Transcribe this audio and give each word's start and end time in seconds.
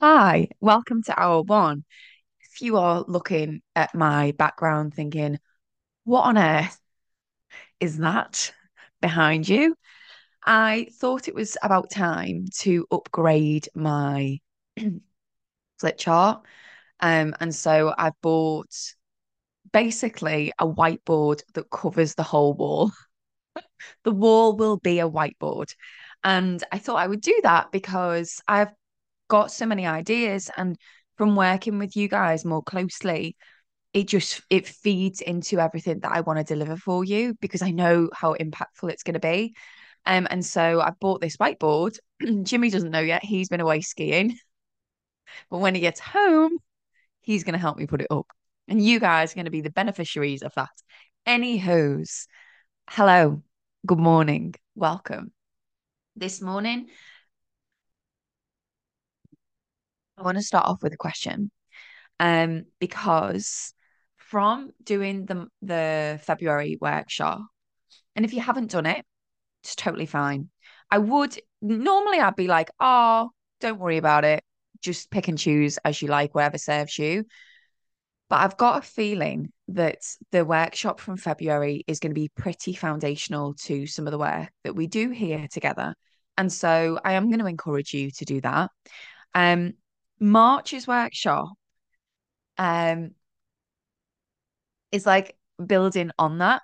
Hi, 0.00 0.48
welcome 0.60 1.02
to 1.04 1.18
hour 1.20 1.42
one. 1.42 1.84
If 2.40 2.62
you 2.62 2.76
are 2.78 3.04
looking 3.06 3.62
at 3.76 3.94
my 3.94 4.32
background 4.32 4.94
thinking, 4.94 5.38
what 6.04 6.22
on 6.22 6.38
earth 6.38 6.80
is 7.80 7.98
that 7.98 8.52
behind 9.00 9.48
you? 9.48 9.74
I 10.44 10.88
thought 11.00 11.28
it 11.28 11.34
was 11.34 11.56
about 11.62 11.90
time 11.90 12.46
to 12.60 12.86
upgrade 12.92 13.68
my 13.74 14.40
flip 15.80 15.98
chart. 15.98 16.44
Um, 17.00 17.34
and 17.40 17.54
so 17.54 17.94
I've 17.96 18.20
bought 18.22 18.74
basically 19.72 20.52
a 20.58 20.66
whiteboard 20.66 21.42
that 21.54 21.70
covers 21.70 22.14
the 22.14 22.22
whole 22.22 22.54
wall. 22.54 22.92
The 24.04 24.10
wall 24.12 24.56
will 24.56 24.76
be 24.76 25.00
a 25.00 25.08
whiteboard. 25.08 25.74
And 26.22 26.62
I 26.70 26.78
thought 26.78 26.96
I 26.96 27.06
would 27.06 27.22
do 27.22 27.38
that 27.44 27.72
because 27.72 28.40
I've 28.46 28.72
got 29.30 29.50
so 29.50 29.64
many 29.64 29.86
ideas 29.86 30.50
and 30.56 30.76
from 31.16 31.36
working 31.36 31.78
with 31.78 31.96
you 31.96 32.08
guys 32.08 32.44
more 32.44 32.62
closely 32.62 33.36
it 33.92 34.06
just 34.06 34.42
it 34.50 34.66
feeds 34.66 35.20
into 35.20 35.58
everything 35.58 36.00
that 36.00 36.12
I 36.12 36.20
want 36.20 36.38
to 36.38 36.44
deliver 36.44 36.76
for 36.76 37.04
you 37.04 37.34
because 37.40 37.62
I 37.62 37.70
know 37.70 38.08
how 38.12 38.34
impactful 38.34 38.90
it's 38.90 39.02
going 39.02 39.14
to 39.14 39.20
be. 39.20 39.54
Um 40.06 40.28
and 40.30 40.44
so 40.44 40.80
I 40.80 40.90
bought 41.00 41.20
this 41.20 41.36
whiteboard. 41.36 41.98
Jimmy 42.42 42.70
doesn't 42.70 42.90
know 42.90 43.00
yet 43.00 43.24
he's 43.24 43.48
been 43.48 43.60
away 43.60 43.80
skiing. 43.80 44.38
But 45.48 45.58
when 45.58 45.76
he 45.76 45.80
gets 45.80 46.00
home 46.00 46.58
he's 47.20 47.44
going 47.44 47.52
to 47.52 47.58
help 47.58 47.76
me 47.78 47.86
put 47.86 48.00
it 48.00 48.08
up. 48.10 48.26
And 48.66 48.84
you 48.84 48.98
guys 48.98 49.32
are 49.32 49.36
going 49.36 49.44
to 49.44 49.50
be 49.50 49.60
the 49.60 49.70
beneficiaries 49.70 50.42
of 50.42 50.52
that. 50.54 50.70
Anywho's 51.26 52.26
hello 52.88 53.42
good 53.86 53.98
morning 53.98 54.54
welcome. 54.74 55.32
This 56.16 56.42
morning 56.42 56.88
I 60.20 60.22
want 60.22 60.36
to 60.36 60.42
start 60.42 60.66
off 60.66 60.82
with 60.82 60.92
a 60.92 60.98
question 60.98 61.50
um, 62.18 62.66
because 62.78 63.72
from 64.16 64.70
doing 64.84 65.24
the 65.24 65.46
the 65.62 66.20
February 66.22 66.76
workshop, 66.80 67.40
and 68.14 68.24
if 68.24 68.34
you 68.34 68.40
haven't 68.40 68.70
done 68.70 68.86
it, 68.86 69.04
it's 69.64 69.74
totally 69.74 70.06
fine. 70.06 70.50
I 70.90 70.98
would 70.98 71.38
normally 71.62 72.20
I'd 72.20 72.36
be 72.36 72.48
like, 72.48 72.70
oh, 72.78 73.30
don't 73.60 73.78
worry 73.78 73.96
about 73.96 74.24
it. 74.24 74.44
Just 74.82 75.10
pick 75.10 75.28
and 75.28 75.38
choose 75.38 75.78
as 75.84 76.00
you 76.02 76.08
like, 76.08 76.34
whatever 76.34 76.58
serves 76.58 76.98
you. 76.98 77.24
But 78.28 78.40
I've 78.42 78.56
got 78.56 78.78
a 78.78 78.86
feeling 78.86 79.52
that 79.68 79.98
the 80.32 80.44
workshop 80.44 81.00
from 81.00 81.16
February 81.16 81.84
is 81.86 81.98
going 81.98 82.10
to 82.10 82.20
be 82.20 82.30
pretty 82.36 82.74
foundational 82.74 83.54
to 83.62 83.86
some 83.86 84.06
of 84.06 84.10
the 84.12 84.18
work 84.18 84.50
that 84.64 84.76
we 84.76 84.86
do 84.86 85.10
here 85.10 85.48
together. 85.50 85.94
And 86.36 86.52
so 86.52 87.00
I 87.04 87.14
am 87.14 87.28
going 87.28 87.40
to 87.40 87.46
encourage 87.46 87.92
you 87.92 88.10
to 88.12 88.24
do 88.24 88.40
that. 88.42 88.70
Um, 89.34 89.74
March's 90.20 90.86
workshop 90.86 91.48
um 92.58 93.10
is 94.92 95.06
like 95.06 95.36
building 95.64 96.10
on 96.18 96.38
that. 96.38 96.62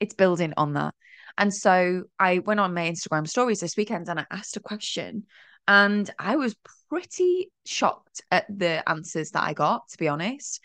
It's 0.00 0.14
building 0.14 0.54
on 0.56 0.74
that. 0.74 0.94
And 1.36 1.52
so 1.52 2.04
I 2.18 2.38
went 2.38 2.60
on 2.60 2.74
my 2.74 2.90
Instagram 2.90 3.28
stories 3.28 3.60
this 3.60 3.76
weekend 3.76 4.08
and 4.08 4.20
I 4.20 4.26
asked 4.30 4.56
a 4.56 4.60
question 4.60 5.24
and 5.66 6.08
I 6.18 6.36
was 6.36 6.54
pretty 6.88 7.50
shocked 7.64 8.22
at 8.30 8.46
the 8.48 8.88
answers 8.88 9.30
that 9.30 9.42
I 9.42 9.54
got, 9.54 9.88
to 9.90 9.98
be 9.98 10.08
honest. 10.08 10.60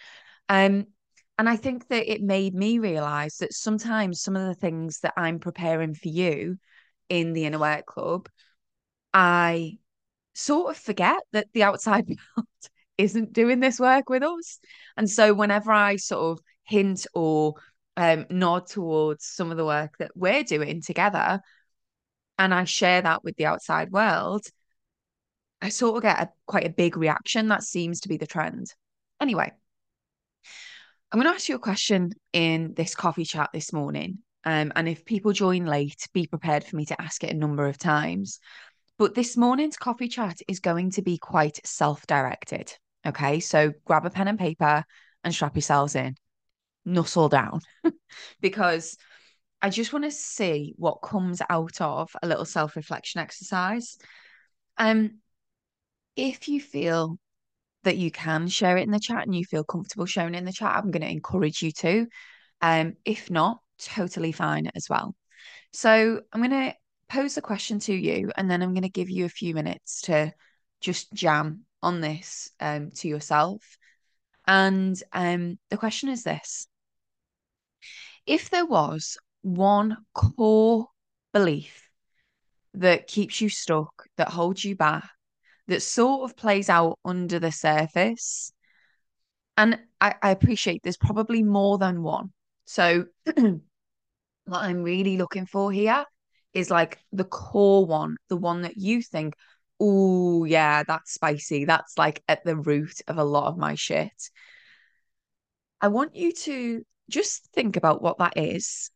Um, 0.47 0.87
and 1.37 1.47
I 1.47 1.55
think 1.55 1.87
that 1.87 2.11
it 2.11 2.21
made 2.21 2.53
me 2.53 2.79
realize 2.79 3.37
that 3.37 3.53
sometimes 3.53 4.21
some 4.21 4.35
of 4.35 4.45
the 4.45 4.53
things 4.53 4.99
that 4.99 5.13
I'm 5.15 5.39
preparing 5.39 5.93
for 5.93 6.09
you 6.09 6.57
in 7.07 7.33
the 7.33 7.45
Inner 7.45 7.59
Work 7.59 7.85
Club, 7.85 8.27
I 9.13 9.77
sort 10.33 10.71
of 10.71 10.77
forget 10.77 11.21
that 11.33 11.47
the 11.53 11.63
outside 11.63 12.07
world 12.37 12.47
isn't 12.97 13.33
doing 13.33 13.59
this 13.59 13.79
work 13.79 14.09
with 14.09 14.23
us. 14.23 14.59
And 14.97 15.09
so 15.09 15.33
whenever 15.33 15.71
I 15.71 15.95
sort 15.95 16.37
of 16.37 16.43
hint 16.63 17.07
or 17.13 17.55
um, 17.97 18.25
nod 18.29 18.67
towards 18.67 19.25
some 19.25 19.51
of 19.51 19.57
the 19.57 19.65
work 19.65 19.97
that 19.99 20.11
we're 20.15 20.43
doing 20.43 20.81
together, 20.81 21.41
and 22.37 22.53
I 22.53 22.63
share 22.63 23.01
that 23.01 23.23
with 23.23 23.35
the 23.35 23.45
outside 23.45 23.91
world, 23.91 24.45
I 25.61 25.69
sort 25.69 25.97
of 25.97 26.03
get 26.03 26.19
a, 26.19 26.29
quite 26.45 26.65
a 26.65 26.69
big 26.69 26.95
reaction. 26.95 27.49
That 27.49 27.63
seems 27.63 28.01
to 28.01 28.09
be 28.09 28.17
the 28.17 28.27
trend. 28.27 28.73
Anyway, 29.21 29.51
I'm 31.11 31.19
going 31.19 31.29
to 31.29 31.35
ask 31.35 31.49
you 31.49 31.55
a 31.55 31.59
question 31.59 32.13
in 32.31 32.73
this 32.75 32.95
coffee 32.95 33.25
chat 33.25 33.49
this 33.53 33.73
morning. 33.73 34.19
Um, 34.45 34.71
and 34.75 34.87
if 34.87 35.03
people 35.03 35.33
join 35.33 35.65
late, 35.65 36.07
be 36.13 36.27
prepared 36.27 36.63
for 36.63 36.77
me 36.77 36.85
to 36.85 37.01
ask 37.01 37.23
it 37.23 37.31
a 37.31 37.37
number 37.37 37.67
of 37.67 37.77
times. 37.77 38.39
But 38.99 39.15
this 39.15 39.37
morning's 39.37 39.77
coffee 39.77 40.09
chat 40.09 40.41
is 40.49 40.59
going 40.59 40.91
to 40.91 41.01
be 41.01 41.17
quite 41.17 41.65
self 41.65 42.05
directed. 42.05 42.71
Okay. 43.07 43.39
So 43.39 43.71
grab 43.85 44.05
a 44.05 44.09
pen 44.09 44.27
and 44.27 44.37
paper 44.37 44.83
and 45.23 45.33
strap 45.33 45.55
yourselves 45.55 45.95
in, 45.95 46.15
nuzzle 46.83 47.29
down, 47.29 47.61
because 48.41 48.97
I 49.61 49.69
just 49.69 49.93
want 49.93 50.03
to 50.03 50.11
see 50.11 50.75
what 50.77 51.01
comes 51.01 51.41
out 51.49 51.79
of 51.79 52.11
a 52.21 52.27
little 52.27 52.43
self 52.43 52.75
reflection 52.75 53.21
exercise. 53.21 53.97
Um, 54.77 55.19
if 56.17 56.49
you 56.49 56.59
feel 56.59 57.17
that 57.83 57.95
you 57.95 58.11
can 58.11 58.49
share 58.49 58.75
it 58.75 58.83
in 58.83 58.91
the 58.91 58.99
chat 58.99 59.25
and 59.25 59.33
you 59.33 59.45
feel 59.45 59.63
comfortable 59.63 60.05
sharing 60.05 60.35
in 60.35 60.43
the 60.43 60.51
chat, 60.51 60.75
I'm 60.75 60.91
going 60.91 61.03
to 61.03 61.09
encourage 61.09 61.61
you 61.61 61.71
to. 61.71 62.07
Um, 62.59 62.95
if 63.05 63.31
not, 63.31 63.59
totally 63.79 64.33
fine 64.33 64.69
as 64.75 64.89
well. 64.89 65.15
So 65.71 66.19
I'm 66.33 66.41
going 66.41 66.51
to 66.51 66.75
pose 67.09 67.35
the 67.35 67.41
question 67.41 67.79
to 67.79 67.93
you 67.93 68.31
and 68.37 68.49
then 68.49 68.61
I'm 68.61 68.73
going 68.73 68.83
to 68.83 68.89
give 68.89 69.09
you 69.09 69.25
a 69.25 69.29
few 69.29 69.53
minutes 69.53 70.01
to 70.01 70.31
just 70.79 71.11
jam 71.13 71.65
on 71.81 72.01
this 72.01 72.51
um, 72.59 72.91
to 72.91 73.07
yourself. 73.07 73.77
And 74.47 75.01
um, 75.11 75.59
the 75.69 75.77
question 75.77 76.09
is 76.09 76.23
this 76.23 76.67
If 78.25 78.49
there 78.49 78.65
was 78.65 79.17
one 79.41 79.97
core 80.13 80.87
belief 81.33 81.89
that 82.75 83.07
keeps 83.07 83.41
you 83.41 83.49
stuck, 83.49 84.05
that 84.17 84.29
holds 84.29 84.63
you 84.63 84.75
back, 84.75 85.09
that 85.67 85.81
sort 85.81 86.29
of 86.29 86.37
plays 86.37 86.69
out 86.69 86.99
under 87.03 87.39
the 87.39 87.51
surface, 87.51 88.51
and 89.57 89.79
I, 89.99 90.15
I 90.21 90.31
appreciate 90.31 90.81
there's 90.83 90.97
probably 90.97 91.43
more 91.43 91.77
than 91.77 92.01
one. 92.01 92.31
So, 92.65 93.05
what 93.35 93.61
I'm 94.47 94.83
really 94.83 95.17
looking 95.17 95.45
for 95.45 95.71
here 95.71 96.05
is 96.53 96.69
like 96.69 96.99
the 97.11 97.23
core 97.23 97.85
one, 97.85 98.17
the 98.29 98.37
one 98.37 98.63
that 98.63 98.77
you 98.77 99.01
think, 99.01 99.35
oh, 99.79 100.43
yeah, 100.45 100.83
that's 100.83 101.13
spicy. 101.13 101.65
That's 101.65 101.97
like 101.97 102.23
at 102.27 102.43
the 102.43 102.55
root 102.55 103.01
of 103.07 103.17
a 103.17 103.23
lot 103.23 103.47
of 103.47 103.57
my 103.57 103.75
shit. 103.75 104.29
I 105.81 105.87
want 105.87 106.15
you 106.15 106.33
to 106.33 106.85
just 107.09 107.47
think 107.53 107.77
about 107.77 108.01
what 108.01 108.17
that 108.17 108.33
is. 108.37 108.91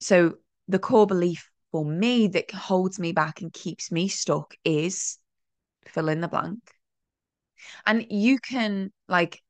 So, 0.00 0.34
the 0.68 0.78
core 0.78 1.06
belief 1.06 1.50
for 1.72 1.84
me 1.84 2.28
that 2.28 2.50
holds 2.50 2.98
me 2.98 3.12
back 3.12 3.40
and 3.40 3.52
keeps 3.52 3.90
me 3.92 4.08
stuck 4.08 4.54
is 4.64 5.18
fill 5.86 6.08
in 6.08 6.20
the 6.20 6.28
blank. 6.28 6.60
And 7.86 8.06
you 8.10 8.38
can 8.38 8.92
like 9.08 9.40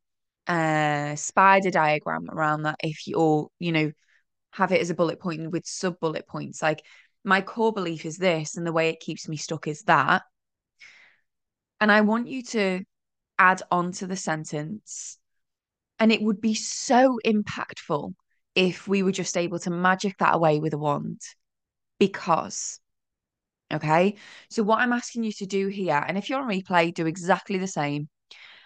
uh 0.46 1.14
spider 1.16 1.70
diagram 1.70 2.30
around 2.30 2.62
that 2.62 2.76
if 2.82 3.06
you 3.06 3.16
or 3.16 3.50
you 3.58 3.70
know 3.70 3.92
have 4.52 4.72
it 4.72 4.80
as 4.80 4.88
a 4.88 4.94
bullet 4.94 5.20
point 5.20 5.50
with 5.50 5.66
sub 5.66 6.00
bullet 6.00 6.26
points. 6.26 6.62
Like 6.62 6.82
my 7.24 7.40
core 7.40 7.72
belief 7.72 8.04
is 8.04 8.16
this, 8.16 8.56
and 8.56 8.66
the 8.66 8.72
way 8.72 8.88
it 8.88 9.00
keeps 9.00 9.28
me 9.28 9.36
stuck 9.36 9.66
is 9.66 9.82
that. 9.82 10.22
And 11.80 11.92
I 11.92 12.00
want 12.00 12.28
you 12.28 12.42
to 12.42 12.82
add 13.38 13.62
on 13.70 13.92
to 13.92 14.06
the 14.06 14.16
sentence. 14.16 15.18
And 15.98 16.12
it 16.12 16.22
would 16.22 16.40
be 16.40 16.54
so 16.54 17.18
impactful 17.24 18.14
if 18.54 18.88
we 18.88 19.02
were 19.02 19.12
just 19.12 19.36
able 19.36 19.58
to 19.60 19.70
magic 19.70 20.18
that 20.18 20.34
away 20.34 20.60
with 20.60 20.74
a 20.74 20.78
wand. 20.78 21.20
Because, 21.98 22.80
okay? 23.72 24.16
So, 24.50 24.62
what 24.62 24.80
I'm 24.80 24.92
asking 24.92 25.24
you 25.24 25.32
to 25.32 25.46
do 25.46 25.68
here, 25.68 26.02
and 26.06 26.16
if 26.16 26.28
you're 26.28 26.40
on 26.40 26.48
replay, 26.48 26.94
do 26.94 27.06
exactly 27.06 27.58
the 27.58 27.66
same. 27.66 28.08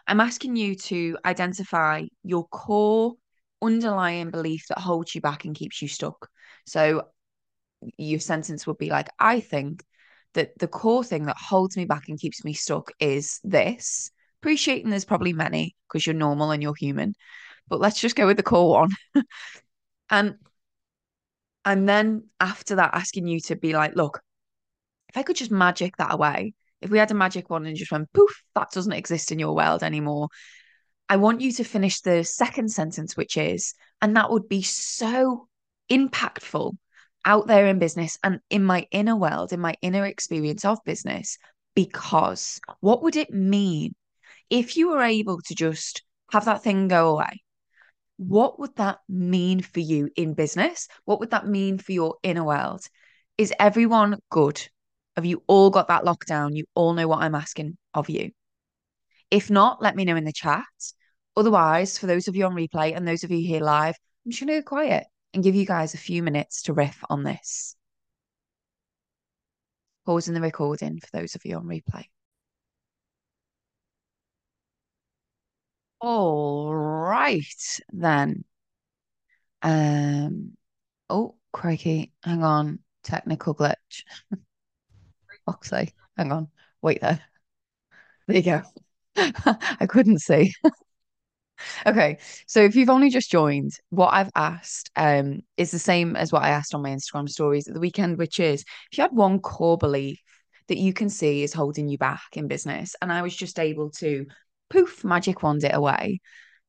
I'm 0.06 0.20
asking 0.20 0.56
you 0.56 0.74
to 0.74 1.16
identify 1.24 2.04
your 2.22 2.46
core 2.48 3.14
underlying 3.62 4.30
belief 4.30 4.66
that 4.68 4.78
holds 4.78 5.14
you 5.14 5.20
back 5.20 5.44
and 5.44 5.54
keeps 5.54 5.80
you 5.80 5.88
stuck. 5.88 6.28
So, 6.66 7.08
your 7.96 8.20
sentence 8.20 8.66
would 8.66 8.78
be 8.78 8.90
like, 8.90 9.08
I 9.18 9.40
think 9.40 9.84
that 10.34 10.58
the 10.58 10.68
core 10.68 11.04
thing 11.04 11.26
that 11.26 11.36
holds 11.36 11.76
me 11.76 11.84
back 11.84 12.08
and 12.08 12.18
keeps 12.18 12.44
me 12.44 12.52
stuck 12.52 12.90
is 12.98 13.40
this. 13.44 14.10
Appreciating 14.40 14.90
there's 14.90 15.04
probably 15.04 15.32
many 15.32 15.76
because 15.88 16.06
you're 16.06 16.14
normal 16.14 16.50
and 16.50 16.62
you're 16.62 16.74
human, 16.74 17.14
but 17.68 17.80
let's 17.80 18.00
just 18.00 18.16
go 18.16 18.26
with 18.26 18.36
the 18.36 18.42
core 18.42 18.80
one. 18.80 18.90
and 20.10 20.36
and 21.64 21.88
then 21.88 22.24
after 22.40 22.76
that, 22.76 22.94
asking 22.94 23.28
you 23.28 23.40
to 23.40 23.56
be 23.56 23.72
like, 23.72 23.94
look, 23.94 24.20
if 25.08 25.16
I 25.16 25.22
could 25.22 25.36
just 25.36 25.52
magic 25.52 25.96
that 25.98 26.12
away, 26.12 26.54
if 26.80 26.90
we 26.90 26.98
had 26.98 27.10
a 27.12 27.14
magic 27.14 27.48
one 27.50 27.66
and 27.66 27.76
just 27.76 27.92
went 27.92 28.12
poof, 28.12 28.42
that 28.54 28.72
doesn't 28.72 28.92
exist 28.92 29.30
in 29.30 29.38
your 29.38 29.54
world 29.54 29.84
anymore. 29.84 30.28
I 31.08 31.16
want 31.16 31.40
you 31.40 31.52
to 31.52 31.64
finish 31.64 32.00
the 32.00 32.24
second 32.24 32.70
sentence, 32.72 33.16
which 33.16 33.36
is, 33.36 33.74
and 34.00 34.16
that 34.16 34.30
would 34.30 34.48
be 34.48 34.62
so 34.62 35.46
impactful 35.90 36.72
out 37.24 37.46
there 37.46 37.66
in 37.66 37.78
business 37.78 38.18
and 38.22 38.40
in 38.50 38.64
my 38.64 38.86
inner 38.90 39.16
world, 39.16 39.52
in 39.52 39.60
my 39.60 39.74
inner 39.82 40.04
experience 40.06 40.64
of 40.64 40.78
business. 40.84 41.38
Because 41.74 42.60
what 42.80 43.02
would 43.02 43.16
it 43.16 43.30
mean 43.30 43.94
if 44.50 44.76
you 44.76 44.90
were 44.90 45.02
able 45.02 45.40
to 45.40 45.54
just 45.54 46.02
have 46.30 46.44
that 46.44 46.62
thing 46.62 46.88
go 46.88 47.10
away, 47.10 47.42
what 48.16 48.58
would 48.58 48.76
that 48.76 48.98
mean 49.08 49.62
for 49.62 49.80
you 49.80 50.10
in 50.16 50.34
business? 50.34 50.88
What 51.04 51.20
would 51.20 51.30
that 51.30 51.46
mean 51.46 51.78
for 51.78 51.92
your 51.92 52.16
inner 52.22 52.44
world? 52.44 52.82
Is 53.38 53.52
everyone 53.58 54.18
good? 54.30 54.60
Have 55.16 55.24
you 55.24 55.42
all 55.46 55.70
got 55.70 55.88
that 55.88 56.04
lockdown? 56.04 56.54
You 56.54 56.64
all 56.74 56.92
know 56.92 57.08
what 57.08 57.20
I'm 57.20 57.34
asking 57.34 57.76
of 57.94 58.10
you. 58.10 58.30
If 59.30 59.50
not, 59.50 59.82
let 59.82 59.96
me 59.96 60.04
know 60.04 60.16
in 60.16 60.24
the 60.24 60.32
chat. 60.32 60.64
Otherwise, 61.36 61.98
for 61.98 62.06
those 62.06 62.28
of 62.28 62.36
you 62.36 62.44
on 62.44 62.54
replay 62.54 62.94
and 62.94 63.08
those 63.08 63.24
of 63.24 63.30
you 63.30 63.38
here 63.38 63.62
live, 63.62 63.94
I'm 64.24 64.30
just 64.30 64.42
going 64.42 64.54
to 64.54 64.60
go 64.60 64.68
quiet 64.68 65.06
and 65.34 65.42
give 65.42 65.54
you 65.54 65.66
guys 65.66 65.94
a 65.94 65.98
few 65.98 66.22
minutes 66.22 66.62
to 66.62 66.72
riff 66.72 67.02
on 67.08 67.22
this. 67.24 67.76
Pausing 70.04 70.34
the 70.34 70.40
recording 70.40 71.00
for 71.00 71.08
those 71.12 71.34
of 71.34 71.44
you 71.44 71.56
on 71.56 71.64
replay. 71.64 72.06
All 76.00 76.74
right, 76.74 77.80
then. 77.92 78.44
Um, 79.62 80.56
oh, 81.08 81.36
crikey. 81.52 82.12
Hang 82.22 82.42
on. 82.42 82.80
Technical 83.04 83.54
glitch. 83.54 84.04
Foxy. 85.46 85.94
Hang 86.16 86.32
on. 86.32 86.48
Wait 86.82 87.00
there. 87.00 87.20
There 88.26 88.36
you 88.36 88.42
go. 88.42 88.62
I 89.16 89.86
couldn't 89.88 90.18
see. 90.20 90.52
Okay, 91.86 92.18
so 92.46 92.60
if 92.60 92.76
you've 92.76 92.90
only 92.90 93.10
just 93.10 93.30
joined, 93.30 93.72
what 93.90 94.12
I've 94.12 94.30
asked 94.34 94.90
um 94.96 95.40
is 95.56 95.70
the 95.70 95.78
same 95.78 96.16
as 96.16 96.32
what 96.32 96.42
I 96.42 96.50
asked 96.50 96.74
on 96.74 96.82
my 96.82 96.90
Instagram 96.90 97.28
stories 97.28 97.68
at 97.68 97.74
the 97.74 97.80
weekend, 97.80 98.18
which 98.18 98.40
is 98.40 98.64
if 98.90 98.98
you 98.98 99.02
had 99.02 99.12
one 99.12 99.40
core 99.40 99.78
belief 99.78 100.20
that 100.68 100.78
you 100.78 100.92
can 100.92 101.08
see 101.08 101.42
is 101.42 101.52
holding 101.52 101.88
you 101.88 101.98
back 101.98 102.22
in 102.34 102.48
business, 102.48 102.94
and 103.00 103.12
I 103.12 103.22
was 103.22 103.34
just 103.34 103.58
able 103.58 103.90
to 103.92 104.26
poof, 104.70 105.04
magic 105.04 105.42
wand 105.42 105.64
it 105.64 105.74
away, 105.74 106.20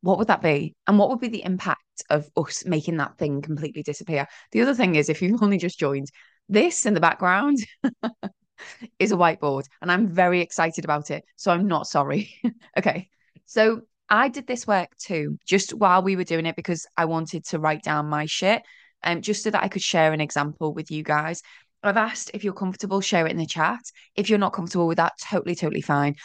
what 0.02 0.18
would 0.18 0.28
that 0.28 0.42
be? 0.42 0.76
And 0.86 1.00
what 1.00 1.10
would 1.10 1.22
be 1.22 1.30
the 1.30 1.44
impact 1.44 1.80
of 2.10 2.30
us 2.36 2.66
making 2.66 2.98
that 2.98 3.18
thing 3.18 3.42
completely 3.42 3.84
disappear? 3.84 4.28
The 4.52 4.62
other 4.62 4.76
thing 4.76 4.96
is, 4.96 5.10
if 5.10 5.22
you've 5.22 5.42
only 5.44 5.58
just 5.58 5.80
joined, 5.80 6.08
this 6.50 6.86
in 6.86 6.94
the 6.94 7.00
background 7.00 7.58
is 9.00 9.12
a 9.12 9.16
whiteboard, 9.16 9.66
and 9.82 9.92
I'm 9.92 10.08
very 10.08 10.42
excited 10.42 10.84
about 10.84 11.10
it. 11.10 11.24
So 11.38 11.52
I'm 11.52 11.68
not 11.68 11.88
sorry. 11.88 12.34
okay. 12.78 13.10
So 13.46 13.82
I 14.14 14.30
did 14.30 14.48
this 14.48 14.68
work 14.68 14.90
too, 14.98 15.38
just 15.46 15.74
while 15.74 16.04
we 16.04 16.16
were 16.16 16.24
doing 16.24 16.46
it, 16.46 16.56
because 16.56 16.86
I 16.96 17.06
wanted 17.06 17.46
to 17.46 17.60
write 17.60 17.84
down 17.84 18.08
my 18.08 18.26
shit, 18.26 18.62
um, 19.04 19.22
just 19.22 19.44
so 19.44 19.50
that 19.50 19.64
I 19.64 19.68
could 19.68 19.82
share 19.82 20.14
an 20.14 20.22
example 20.22 20.74
with 20.74 20.92
you 20.92 21.04
guys. 21.04 21.42
I've 21.82 21.98
asked 21.98 22.32
if 22.34 22.44
you're 22.44 22.54
comfortable, 22.54 23.02
share 23.02 23.26
it 23.28 23.32
in 23.32 23.38
the 23.38 23.46
chat. 23.46 23.82
If 24.16 24.30
you're 24.30 24.40
not 24.40 24.54
comfortable 24.54 24.88
with 24.88 24.98
that, 24.98 25.14
totally, 25.20 25.56
totally 25.56 25.82
fine 25.82 26.16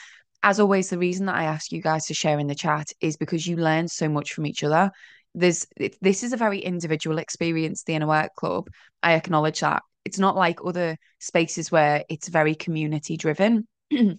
as 0.42 0.60
always, 0.60 0.90
the 0.90 0.98
reason 0.98 1.26
that 1.26 1.34
I 1.34 1.44
ask 1.44 1.72
you 1.72 1.82
guys 1.82 2.06
to 2.06 2.14
share 2.14 2.38
in 2.38 2.46
the 2.46 2.54
chat 2.54 2.92
is 3.00 3.16
because 3.16 3.46
you 3.46 3.56
learn 3.56 3.88
so 3.88 4.08
much 4.08 4.32
from 4.32 4.46
each 4.46 4.62
other. 4.62 4.90
There's 5.34 5.66
this 6.00 6.22
is 6.22 6.32
a 6.32 6.36
very 6.36 6.60
individual 6.60 7.18
experience, 7.18 7.82
the 7.82 7.94
inner 7.94 8.06
work 8.06 8.34
club. 8.36 8.68
I 9.02 9.14
acknowledge 9.14 9.60
that. 9.60 9.82
It's 10.04 10.18
not 10.18 10.36
like 10.36 10.60
other 10.64 10.96
spaces 11.18 11.70
where 11.70 12.04
it's 12.08 12.28
very 12.28 12.54
community 12.54 13.16
driven. 13.16 13.66
and 13.90 14.18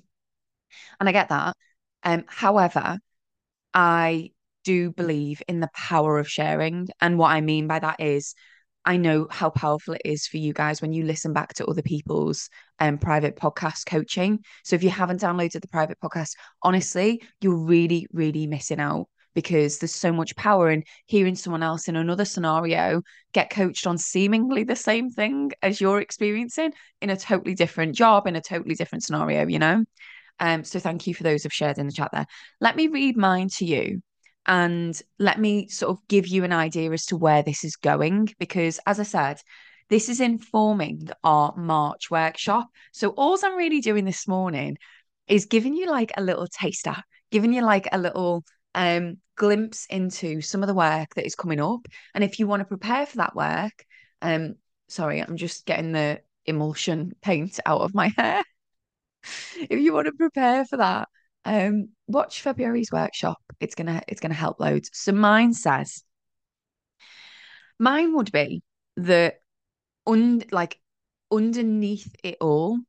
I 0.99 1.11
get 1.11 1.29
that. 1.29 1.55
Um, 2.03 2.25
however, 2.27 2.99
I 3.73 4.31
do 4.63 4.91
believe 4.91 5.41
in 5.47 5.59
the 5.59 5.69
power 5.73 6.19
of 6.19 6.29
sharing. 6.29 6.87
And 7.01 7.17
what 7.17 7.31
I 7.31 7.41
mean 7.41 7.67
by 7.67 7.79
that 7.79 7.99
is 7.99 8.35
I 8.85 8.97
know 8.97 9.27
how 9.29 9.49
powerful 9.49 9.93
it 9.93 10.01
is 10.05 10.25
for 10.27 10.37
you 10.37 10.53
guys 10.53 10.81
when 10.81 10.93
you 10.93 11.03
listen 11.03 11.33
back 11.33 11.53
to 11.55 11.65
other 11.65 11.81
people's 11.81 12.49
um, 12.79 12.97
private 12.97 13.35
podcast 13.35 13.85
coaching. 13.85 14.39
So 14.63 14.75
if 14.75 14.83
you 14.83 14.89
haven't 14.89 15.21
downloaded 15.21 15.61
the 15.61 15.67
private 15.67 15.99
podcast, 15.99 16.31
honestly, 16.63 17.21
you're 17.41 17.57
really, 17.57 18.07
really 18.11 18.47
missing 18.47 18.79
out 18.79 19.07
because 19.35 19.77
there's 19.77 19.93
so 19.93 20.11
much 20.11 20.35
power 20.35 20.69
in 20.71 20.83
hearing 21.05 21.35
someone 21.35 21.63
else 21.63 21.87
in 21.87 21.95
another 21.95 22.25
scenario 22.25 23.01
get 23.33 23.49
coached 23.49 23.85
on 23.85 23.97
seemingly 23.97 24.63
the 24.63 24.75
same 24.75 25.09
thing 25.09 25.51
as 25.61 25.79
you're 25.79 26.01
experiencing 26.01 26.73
in 27.01 27.09
a 27.09 27.17
totally 27.17 27.53
different 27.53 27.95
job, 27.95 28.27
in 28.27 28.35
a 28.35 28.41
totally 28.41 28.75
different 28.75 29.03
scenario, 29.03 29.47
you 29.47 29.59
know? 29.59 29.83
Um, 30.39 30.63
so 30.63 30.79
thank 30.79 31.07
you 31.07 31.13
for 31.13 31.23
those 31.23 31.43
who've 31.43 31.53
shared 31.53 31.77
in 31.77 31.87
the 31.87 31.93
chat 31.93 32.11
there. 32.11 32.25
Let 32.61 32.75
me 32.75 32.87
read 32.87 33.17
mine 33.17 33.49
to 33.57 33.65
you 33.65 34.01
and 34.45 34.99
let 35.19 35.39
me 35.39 35.67
sort 35.67 35.91
of 35.91 36.07
give 36.07 36.27
you 36.27 36.43
an 36.43 36.53
idea 36.53 36.91
as 36.91 37.05
to 37.07 37.17
where 37.17 37.43
this 37.43 37.63
is 37.63 37.75
going. 37.75 38.29
Because 38.39 38.79
as 38.85 38.99
I 38.99 39.03
said, 39.03 39.41
this 39.89 40.07
is 40.07 40.21
informing 40.21 41.09
our 41.23 41.53
March 41.57 42.11
workshop. 42.11 42.67
So, 42.91 43.09
all 43.09 43.37
I'm 43.43 43.57
really 43.57 43.81
doing 43.81 44.05
this 44.05 44.27
morning 44.27 44.77
is 45.27 45.45
giving 45.45 45.73
you 45.75 45.89
like 45.89 46.11
a 46.15 46.21
little 46.21 46.47
taster, 46.47 46.95
giving 47.31 47.53
you 47.53 47.63
like 47.63 47.87
a 47.91 47.97
little 47.97 48.43
um, 48.75 49.17
glimpse 49.35 49.87
into 49.89 50.41
some 50.41 50.61
of 50.61 50.67
the 50.67 50.75
work 50.75 51.15
that 51.15 51.25
is 51.25 51.35
coming 51.35 51.59
up. 51.59 51.87
And 52.13 52.23
if 52.23 52.39
you 52.39 52.47
want 52.47 52.61
to 52.61 52.65
prepare 52.65 53.05
for 53.05 53.17
that 53.17 53.35
work, 53.35 53.85
um, 54.21 54.55
sorry, 54.87 55.21
I'm 55.21 55.37
just 55.37 55.65
getting 55.65 55.91
the 55.91 56.21
emulsion 56.45 57.13
paint 57.21 57.59
out 57.65 57.81
of 57.81 57.95
my 57.95 58.13
hair. 58.17 58.43
if 59.59 59.79
you 59.79 59.93
want 59.93 60.07
to 60.07 60.13
prepare 60.13 60.65
for 60.65 60.77
that, 60.77 61.09
um, 61.45 61.89
watch 62.07 62.41
February's 62.41 62.91
workshop. 62.91 63.39
It's 63.59 63.75
gonna 63.75 64.01
it's 64.07 64.21
gonna 64.21 64.33
help 64.33 64.59
loads. 64.59 64.89
So 64.93 65.11
mine 65.11 65.53
says, 65.53 66.03
mine 67.77 68.15
would 68.15 68.31
be 68.31 68.61
that 68.97 69.35
un 70.05 70.43
like 70.51 70.79
underneath 71.31 72.13
it 72.23 72.37
all, 72.41 72.79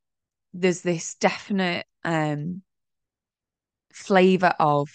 there's 0.53 0.83
this 0.83 1.15
definite 1.17 1.87
um 2.05 2.63
flavor 3.93 4.55
of 4.59 4.89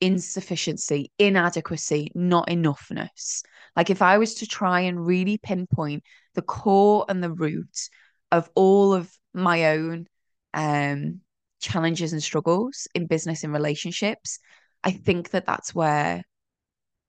insufficiency, 0.00 1.10
inadequacy, 1.18 2.10
not 2.14 2.48
enoughness. 2.48 3.42
Like 3.76 3.90
if 3.90 4.02
I 4.02 4.18
was 4.18 4.34
to 4.36 4.46
try 4.46 4.80
and 4.80 5.04
really 5.04 5.38
pinpoint 5.38 6.04
the 6.34 6.42
core 6.42 7.04
and 7.08 7.22
the 7.22 7.32
root 7.32 7.88
of 8.30 8.50
all 8.54 8.92
of 8.92 9.10
my 9.32 9.76
own 9.76 10.06
um 10.54 11.20
challenges 11.60 12.12
and 12.12 12.22
struggles 12.22 12.86
in 12.94 13.06
business 13.06 13.44
and 13.44 13.52
relationships 13.52 14.38
i 14.82 14.90
think 14.90 15.30
that 15.30 15.46
that's 15.46 15.74
where 15.74 16.22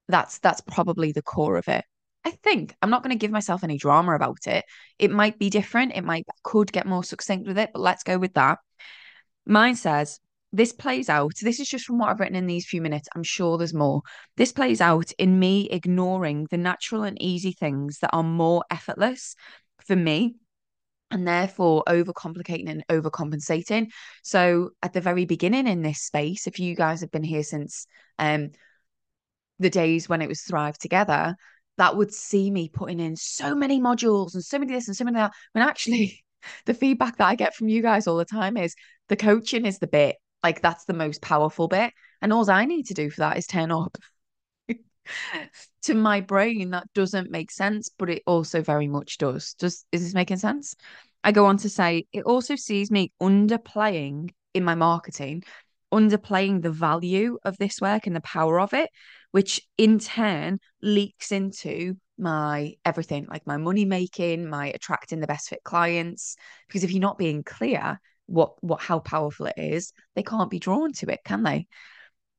that's 0.08 0.40
that's 0.40 0.62
probably 0.62 1.12
the 1.12 1.22
core 1.22 1.58
of 1.58 1.68
it. 1.68 1.84
I 2.24 2.32
think 2.32 2.76
i'm 2.82 2.90
not 2.90 3.04
going 3.04 3.16
to 3.16 3.20
give 3.20 3.32
myself 3.32 3.64
any 3.64 3.78
drama 3.78 4.16
about 4.16 4.48
it. 4.48 4.66
It 5.00 5.12
might 5.12 5.38
be 5.40 5.50
different 5.50 5.94
it 5.96 6.04
might 6.04 6.26
could 6.44 6.72
get 6.72 6.88
more 6.88 7.04
succinct 7.04 7.48
with 7.48 7.58
it 7.58 7.72
but 7.74 7.82
let's 7.82 8.04
go 8.04 8.18
with 8.18 8.34
that. 8.34 8.60
Mine 9.46 9.76
says 9.76 10.20
this 10.52 10.74
plays 10.74 11.10
out 11.10 11.34
this 11.42 11.60
is 11.60 11.68
just 11.68 11.86
from 11.86 11.98
what 11.98 12.10
i've 12.10 12.20
written 12.20 12.36
in 12.36 12.46
these 12.48 12.66
few 12.66 12.82
minutes 12.82 13.10
i'm 13.16 13.24
sure 13.24 13.58
there's 13.58 13.74
more. 13.74 14.02
This 14.38 14.52
plays 14.52 14.82
out 14.82 15.12
in 15.18 15.38
me 15.40 15.70
ignoring 15.70 16.48
the 16.50 16.58
natural 16.58 17.04
and 17.04 17.22
easy 17.22 17.52
things 17.52 18.00
that 18.00 18.12
are 18.14 18.24
more 18.24 18.64
effortless 18.72 19.36
for 19.86 19.96
me 19.96 20.36
and 21.12 21.28
therefore 21.28 21.84
overcomplicating 21.88 22.70
and 22.70 22.84
overcompensating. 22.90 23.88
So 24.24 24.72
at 24.82 24.94
the 24.94 25.02
very 25.02 25.26
beginning 25.26 25.68
in 25.68 25.82
this 25.82 26.02
space, 26.02 26.48
if 26.48 26.60
you 26.60 26.76
guys 26.76 27.02
have 27.02 27.12
been 27.12 27.24
here 27.24 27.44
since 27.44 27.88
um 28.20 28.52
the 29.60 29.70
days 29.70 30.10
when 30.10 30.22
it 30.22 30.28
was 30.28 30.42
Thrive 30.42 30.78
Together, 30.78 31.36
that 31.78 31.96
would 31.96 32.14
see 32.14 32.50
me 32.52 32.70
putting 32.70 33.00
in 33.00 33.16
so 33.16 33.56
many 33.56 33.80
modules 33.80 34.34
and 34.34 34.44
so 34.44 34.60
many 34.60 34.74
this 34.74 34.88
and 34.88 34.98
so 34.98 35.06
many 35.06 35.16
that. 35.16 35.32
When 35.54 35.64
actually 35.64 36.24
the 36.66 36.74
feedback 36.74 37.18
that 37.18 37.28
I 37.28 37.36
get 37.36 37.56
from 37.56 37.70
you 37.70 37.82
guys 37.82 38.08
all 38.08 38.18
the 38.18 38.26
time 38.26 38.58
is 38.58 38.76
the 39.10 39.16
coaching 39.16 39.66
is 39.66 39.80
the 39.80 39.88
bit. 39.88 40.18
Like 40.44 40.62
that's 40.62 40.86
the 40.86 40.94
most 40.94 41.22
powerful 41.22 41.68
bit. 41.68 41.94
And 42.22 42.32
all 42.34 42.50
I 42.50 42.66
need 42.66 42.88
to 42.88 42.94
do 42.94 43.10
for 43.10 43.22
that 43.22 43.38
is 43.38 43.48
turn 43.48 43.72
up 43.72 43.98
to 45.84 45.94
my 45.94 46.22
brain 46.22 46.72
that 46.72 46.88
doesn't 46.94 47.32
make 47.32 47.52
sense 47.52 47.90
but 47.98 48.10
it 48.10 48.24
also 48.26 48.62
very 48.62 48.88
much 48.88 49.18
does. 49.18 49.54
Does 49.56 49.86
is 49.92 50.04
this 50.04 50.14
making 50.14 50.38
sense? 50.38 50.76
I 51.24 51.32
go 51.32 51.46
on 51.46 51.58
to 51.58 51.70
say 51.70 52.06
it 52.12 52.24
also 52.24 52.56
sees 52.56 52.92
me 52.92 53.12
underplaying 53.22 54.32
in 54.54 54.64
my 54.64 54.76
marketing 54.76 55.44
underplaying 55.94 56.62
the 56.62 56.72
value 56.72 57.38
of 57.46 57.58
this 57.58 57.80
work 57.80 58.08
and 58.08 58.16
the 58.16 58.22
power 58.22 58.60
of 58.60 58.74
it 58.74 58.90
which 59.32 59.62
in 59.78 60.00
turn 60.00 60.60
leaks 60.82 61.32
into 61.32 61.96
my 62.18 62.74
everything 62.86 63.28
like 63.30 63.46
my 63.46 63.58
money 63.58 63.86
making 63.86 64.50
my 64.50 64.68
attracting 64.68 65.20
the 65.20 65.28
best 65.28 65.50
fit 65.50 65.62
clients. 65.64 66.38
Because 66.68 66.84
if 66.84 66.92
you're 66.92 67.02
not 67.02 67.18
being 67.18 67.44
clear 67.44 68.00
what 68.28 68.54
what 68.64 68.82
how 68.82 69.00
powerful 69.00 69.46
it 69.46 69.56
is 69.58 69.94
they 70.16 70.24
can't 70.24 70.50
be 70.50 70.60
drawn 70.60 70.92
to 70.94 71.08
it 71.08 71.20
can 71.24 71.44
they? 71.44 71.68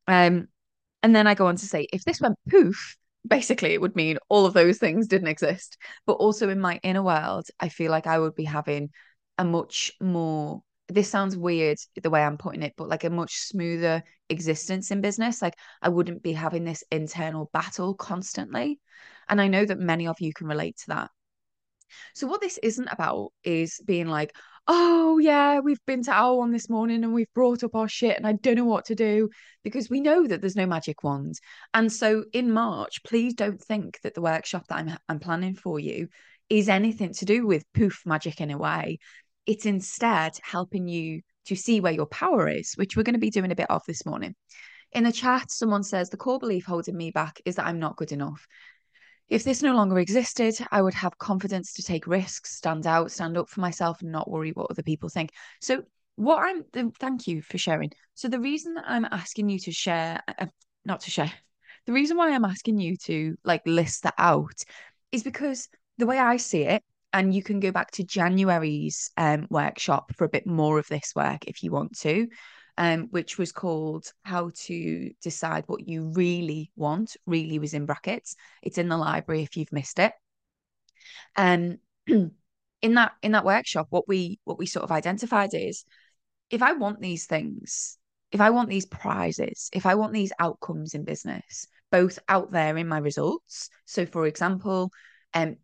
Um 0.08 0.48
and 1.02 1.14
then 1.14 1.26
I 1.26 1.34
go 1.34 1.46
on 1.46 1.56
to 1.56 1.66
say, 1.66 1.86
if 1.92 2.04
this 2.04 2.20
went 2.20 2.36
poof, 2.48 2.96
basically 3.26 3.72
it 3.72 3.80
would 3.80 3.96
mean 3.96 4.18
all 4.28 4.46
of 4.46 4.54
those 4.54 4.78
things 4.78 5.06
didn't 5.06 5.28
exist. 5.28 5.76
But 6.06 6.14
also 6.14 6.48
in 6.48 6.60
my 6.60 6.80
inner 6.82 7.02
world, 7.02 7.46
I 7.60 7.68
feel 7.68 7.90
like 7.90 8.06
I 8.06 8.18
would 8.18 8.34
be 8.34 8.44
having 8.44 8.90
a 9.38 9.44
much 9.44 9.92
more 10.00 10.62
this 10.88 11.08
sounds 11.08 11.36
weird 11.36 11.78
the 12.00 12.10
way 12.10 12.22
I'm 12.22 12.38
putting 12.38 12.62
it, 12.62 12.74
but 12.76 12.88
like 12.88 13.04
a 13.04 13.10
much 13.10 13.38
smoother 13.38 14.04
existence 14.28 14.90
in 14.90 15.00
business. 15.00 15.42
Like 15.42 15.56
I 15.82 15.88
wouldn't 15.88 16.22
be 16.22 16.32
having 16.32 16.64
this 16.64 16.84
internal 16.90 17.50
battle 17.52 17.94
constantly. 17.94 18.78
And 19.28 19.40
I 19.40 19.48
know 19.48 19.64
that 19.64 19.78
many 19.78 20.06
of 20.06 20.20
you 20.20 20.32
can 20.32 20.46
relate 20.46 20.76
to 20.78 20.86
that. 20.88 21.10
So, 22.14 22.26
what 22.26 22.40
this 22.40 22.58
isn't 22.58 22.88
about 22.90 23.32
is 23.42 23.80
being 23.84 24.06
like, 24.06 24.34
oh 24.68 25.18
yeah, 25.18 25.60
we've 25.60 25.84
been 25.86 26.02
to 26.04 26.12
hour 26.12 26.36
one 26.36 26.50
this 26.50 26.68
morning 26.68 27.04
and 27.04 27.14
we've 27.14 27.32
brought 27.34 27.62
up 27.62 27.74
our 27.74 27.88
shit 27.88 28.16
and 28.16 28.26
I 28.26 28.32
don't 28.32 28.56
know 28.56 28.64
what 28.64 28.86
to 28.86 28.94
do 28.94 29.30
because 29.62 29.88
we 29.88 30.00
know 30.00 30.26
that 30.26 30.40
there's 30.40 30.56
no 30.56 30.66
magic 30.66 31.04
wands. 31.04 31.40
And 31.72 31.92
so 31.92 32.24
in 32.32 32.52
March, 32.52 33.02
please 33.04 33.34
don't 33.34 33.60
think 33.60 34.00
that 34.02 34.14
the 34.14 34.22
workshop 34.22 34.66
that 34.68 34.78
I'm 34.78 34.98
I'm 35.08 35.20
planning 35.20 35.54
for 35.54 35.78
you 35.78 36.08
is 36.48 36.68
anything 36.68 37.12
to 37.14 37.24
do 37.24 37.46
with 37.46 37.64
poof 37.74 38.02
magic 38.04 38.40
in 38.40 38.50
a 38.50 38.58
way. 38.58 38.98
It's 39.46 39.66
instead 39.66 40.32
helping 40.42 40.88
you 40.88 41.22
to 41.46 41.56
see 41.56 41.80
where 41.80 41.92
your 41.92 42.06
power 42.06 42.48
is, 42.48 42.74
which 42.74 42.96
we're 42.96 43.04
going 43.04 43.14
to 43.14 43.20
be 43.20 43.30
doing 43.30 43.52
a 43.52 43.56
bit 43.56 43.70
of 43.70 43.82
this 43.86 44.04
morning. 44.04 44.34
In 44.92 45.04
the 45.04 45.12
chat, 45.12 45.50
someone 45.50 45.82
says 45.82 46.10
the 46.10 46.16
core 46.16 46.38
belief 46.38 46.64
holding 46.64 46.96
me 46.96 47.10
back 47.10 47.40
is 47.44 47.56
that 47.56 47.66
I'm 47.66 47.78
not 47.78 47.96
good 47.96 48.12
enough. 48.12 48.46
If 49.28 49.42
this 49.42 49.62
no 49.62 49.74
longer 49.74 49.98
existed, 49.98 50.56
I 50.70 50.82
would 50.82 50.94
have 50.94 51.18
confidence 51.18 51.72
to 51.74 51.82
take 51.82 52.06
risks, 52.06 52.56
stand 52.56 52.86
out, 52.86 53.10
stand 53.10 53.36
up 53.36 53.48
for 53.48 53.60
myself, 53.60 54.00
and 54.00 54.12
not 54.12 54.30
worry 54.30 54.52
what 54.52 54.70
other 54.70 54.82
people 54.82 55.08
think. 55.08 55.30
So, 55.60 55.82
what 56.14 56.38
I'm, 56.38 56.92
thank 56.92 57.26
you 57.26 57.42
for 57.42 57.58
sharing. 57.58 57.90
So, 58.14 58.28
the 58.28 58.40
reason 58.40 58.76
I'm 58.84 59.04
asking 59.04 59.48
you 59.48 59.58
to 59.60 59.72
share, 59.72 60.20
uh, 60.38 60.46
not 60.84 61.00
to 61.00 61.10
share, 61.10 61.32
the 61.86 61.92
reason 61.92 62.16
why 62.16 62.32
I'm 62.32 62.44
asking 62.44 62.78
you 62.78 62.96
to 63.04 63.36
like 63.44 63.62
list 63.66 64.04
that 64.04 64.14
out 64.16 64.62
is 65.10 65.22
because 65.22 65.68
the 65.98 66.06
way 66.06 66.18
I 66.18 66.36
see 66.36 66.62
it, 66.62 66.82
and 67.12 67.34
you 67.34 67.42
can 67.42 67.60
go 67.60 67.72
back 67.72 67.92
to 67.92 68.04
January's 68.04 69.10
um, 69.16 69.46
workshop 69.48 70.12
for 70.16 70.24
a 70.24 70.28
bit 70.28 70.46
more 70.46 70.78
of 70.78 70.86
this 70.88 71.12
work 71.16 71.46
if 71.46 71.62
you 71.62 71.70
want 71.72 71.98
to 72.00 72.28
um, 72.78 73.08
which 73.10 73.38
was 73.38 73.52
called 73.52 74.12
How 74.22 74.50
to 74.64 75.10
Decide 75.22 75.64
What 75.66 75.88
You 75.88 76.12
Really 76.14 76.70
Want. 76.76 77.16
Really 77.26 77.58
was 77.58 77.74
in 77.74 77.86
brackets. 77.86 78.36
It's 78.62 78.78
in 78.78 78.88
the 78.88 78.98
library 78.98 79.42
if 79.42 79.56
you've 79.56 79.72
missed 79.72 79.98
it. 79.98 80.12
Um, 81.36 81.78
in 82.06 82.94
that 82.94 83.12
in 83.22 83.32
that 83.32 83.44
workshop, 83.44 83.86
what 83.90 84.08
we 84.08 84.40
what 84.44 84.58
we 84.58 84.66
sort 84.66 84.84
of 84.84 84.92
identified 84.92 85.50
is 85.54 85.84
if 86.50 86.62
I 86.62 86.72
want 86.72 87.00
these 87.00 87.26
things, 87.26 87.98
if 88.30 88.40
I 88.40 88.50
want 88.50 88.68
these 88.68 88.86
prizes, 88.86 89.70
if 89.72 89.86
I 89.86 89.94
want 89.94 90.12
these 90.12 90.32
outcomes 90.38 90.94
in 90.94 91.04
business, 91.04 91.66
both 91.90 92.18
out 92.28 92.52
there 92.52 92.76
in 92.76 92.88
my 92.88 92.98
results. 92.98 93.70
So, 93.86 94.06
for 94.06 94.26
example, 94.26 94.90
um, 95.34 95.56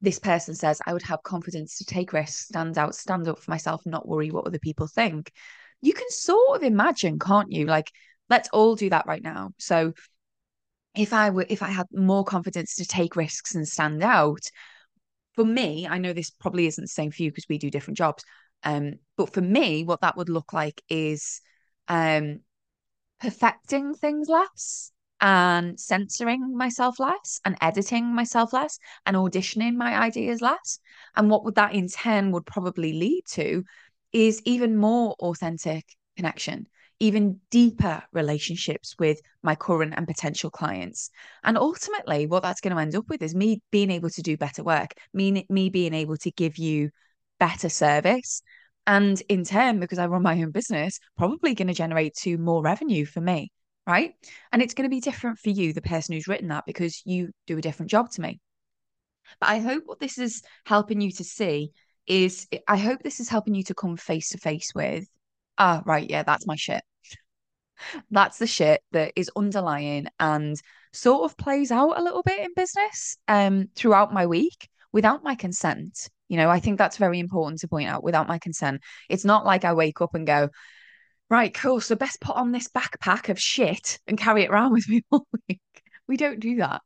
this 0.00 0.18
person 0.18 0.54
says 0.54 0.80
I 0.86 0.92
would 0.92 1.02
have 1.02 1.22
confidence 1.22 1.78
to 1.78 1.84
take 1.84 2.12
risks, 2.12 2.48
stand 2.48 2.78
out, 2.78 2.94
stand 2.94 3.28
up 3.28 3.38
for 3.38 3.50
myself, 3.50 3.82
not 3.84 4.08
worry 4.08 4.30
what 4.30 4.46
other 4.46 4.58
people 4.58 4.86
think 4.86 5.32
you 5.80 5.92
can 5.92 6.08
sort 6.10 6.56
of 6.56 6.62
imagine, 6.62 7.18
can't 7.18 7.52
you? 7.52 7.66
Like, 7.66 7.90
let's 8.28 8.48
all 8.50 8.76
do 8.76 8.90
that 8.90 9.06
right 9.06 9.22
now. 9.22 9.50
So 9.58 9.92
if 10.96 11.12
I 11.12 11.30
were 11.30 11.46
if 11.48 11.62
I 11.62 11.68
had 11.68 11.86
more 11.92 12.24
confidence 12.24 12.76
to 12.76 12.86
take 12.86 13.16
risks 13.16 13.54
and 13.54 13.68
stand 13.68 14.02
out, 14.02 14.42
for 15.34 15.44
me, 15.44 15.86
I 15.86 15.98
know 15.98 16.12
this 16.12 16.30
probably 16.30 16.66
isn't 16.66 16.84
the 16.84 16.88
same 16.88 17.10
for 17.10 17.22
you 17.22 17.30
because 17.30 17.46
we 17.48 17.58
do 17.58 17.70
different 17.70 17.98
jobs. 17.98 18.24
Um, 18.64 18.94
but 19.16 19.32
for 19.32 19.42
me, 19.42 19.84
what 19.84 20.00
that 20.00 20.16
would 20.16 20.28
look 20.28 20.52
like 20.52 20.82
is 20.88 21.40
um 21.88 22.40
perfecting 23.20 23.94
things 23.94 24.28
less 24.28 24.92
and 25.20 25.80
censoring 25.80 26.56
myself 26.56 26.98
less 27.00 27.40
and 27.44 27.56
editing 27.60 28.14
myself 28.14 28.52
less 28.52 28.78
and 29.06 29.16
auditioning 29.16 29.74
my 29.74 29.98
ideas 29.98 30.42
less. 30.42 30.78
And 31.14 31.30
what 31.30 31.44
would 31.44 31.54
that 31.54 31.74
in 31.74 31.88
turn 31.88 32.32
would 32.32 32.44
probably 32.46 32.92
lead 32.92 33.22
to 33.30 33.64
is 34.16 34.40
even 34.46 34.78
more 34.78 35.14
authentic 35.20 35.84
connection, 36.16 36.66
even 37.00 37.38
deeper 37.50 38.02
relationships 38.14 38.94
with 38.98 39.20
my 39.42 39.54
current 39.54 39.92
and 39.94 40.06
potential 40.06 40.48
clients. 40.48 41.10
And 41.44 41.58
ultimately, 41.58 42.26
what 42.26 42.42
that's 42.42 42.62
going 42.62 42.74
to 42.74 42.80
end 42.80 42.96
up 42.96 43.04
with 43.10 43.20
is 43.20 43.34
me 43.34 43.60
being 43.70 43.90
able 43.90 44.08
to 44.08 44.22
do 44.22 44.38
better 44.38 44.64
work, 44.64 44.94
me, 45.12 45.44
me 45.50 45.68
being 45.68 45.92
able 45.92 46.16
to 46.16 46.30
give 46.30 46.56
you 46.56 46.88
better 47.38 47.68
service. 47.68 48.40
And 48.86 49.20
in 49.28 49.44
turn, 49.44 49.80
because 49.80 49.98
I 49.98 50.06
run 50.06 50.22
my 50.22 50.40
own 50.40 50.50
business, 50.50 50.98
probably 51.18 51.54
going 51.54 51.68
to 51.68 51.74
generate 51.74 52.14
to 52.20 52.38
more 52.38 52.62
revenue 52.62 53.04
for 53.04 53.20
me. 53.20 53.52
Right. 53.86 54.14
And 54.50 54.62
it's 54.62 54.72
going 54.72 54.88
to 54.88 54.94
be 54.94 55.00
different 55.00 55.38
for 55.40 55.50
you, 55.50 55.74
the 55.74 55.82
person 55.82 56.14
who's 56.14 56.26
written 56.26 56.48
that, 56.48 56.64
because 56.66 57.02
you 57.04 57.32
do 57.46 57.58
a 57.58 57.60
different 57.60 57.90
job 57.90 58.10
to 58.12 58.22
me. 58.22 58.40
But 59.40 59.50
I 59.50 59.58
hope 59.58 59.82
what 59.84 60.00
this 60.00 60.16
is 60.16 60.42
helping 60.64 61.02
you 61.02 61.12
to 61.12 61.24
see 61.24 61.72
is 62.06 62.46
I 62.68 62.76
hope 62.76 63.02
this 63.02 63.20
is 63.20 63.28
helping 63.28 63.54
you 63.54 63.64
to 63.64 63.74
come 63.74 63.96
face 63.96 64.30
to 64.30 64.38
face 64.38 64.72
with, 64.74 65.06
ah, 65.58 65.82
right, 65.84 66.08
yeah, 66.08 66.22
that's 66.22 66.46
my 66.46 66.56
shit. 66.56 66.82
That's 68.10 68.38
the 68.38 68.46
shit 68.46 68.82
that 68.92 69.12
is 69.16 69.30
underlying 69.36 70.06
and 70.18 70.56
sort 70.92 71.30
of 71.30 71.36
plays 71.36 71.70
out 71.70 71.98
a 71.98 72.02
little 72.02 72.22
bit 72.22 72.40
in 72.40 72.54
business 72.56 73.18
um 73.28 73.68
throughout 73.74 74.14
my 74.14 74.26
week 74.26 74.68
without 74.92 75.22
my 75.22 75.34
consent. 75.34 76.08
You 76.28 76.38
know, 76.38 76.48
I 76.48 76.58
think 76.60 76.78
that's 76.78 76.96
very 76.96 77.18
important 77.18 77.60
to 77.60 77.68
point 77.68 77.88
out 77.88 78.02
without 78.02 78.28
my 78.28 78.38
consent. 78.38 78.82
It's 79.08 79.24
not 79.24 79.44
like 79.44 79.64
I 79.64 79.74
wake 79.74 80.00
up 80.00 80.14
and 80.14 80.26
go, 80.26 80.48
right, 81.28 81.52
cool. 81.52 81.80
So 81.80 81.94
best 81.96 82.20
put 82.20 82.36
on 82.36 82.50
this 82.50 82.68
backpack 82.68 83.28
of 83.28 83.38
shit 83.38 83.98
and 84.06 84.18
carry 84.18 84.44
it 84.44 84.50
around 84.50 84.72
with 84.72 84.88
me 84.88 85.02
all 85.10 85.26
week. 85.48 85.60
We 86.08 86.16
don't 86.16 86.40
do 86.40 86.56
that. 86.56 86.82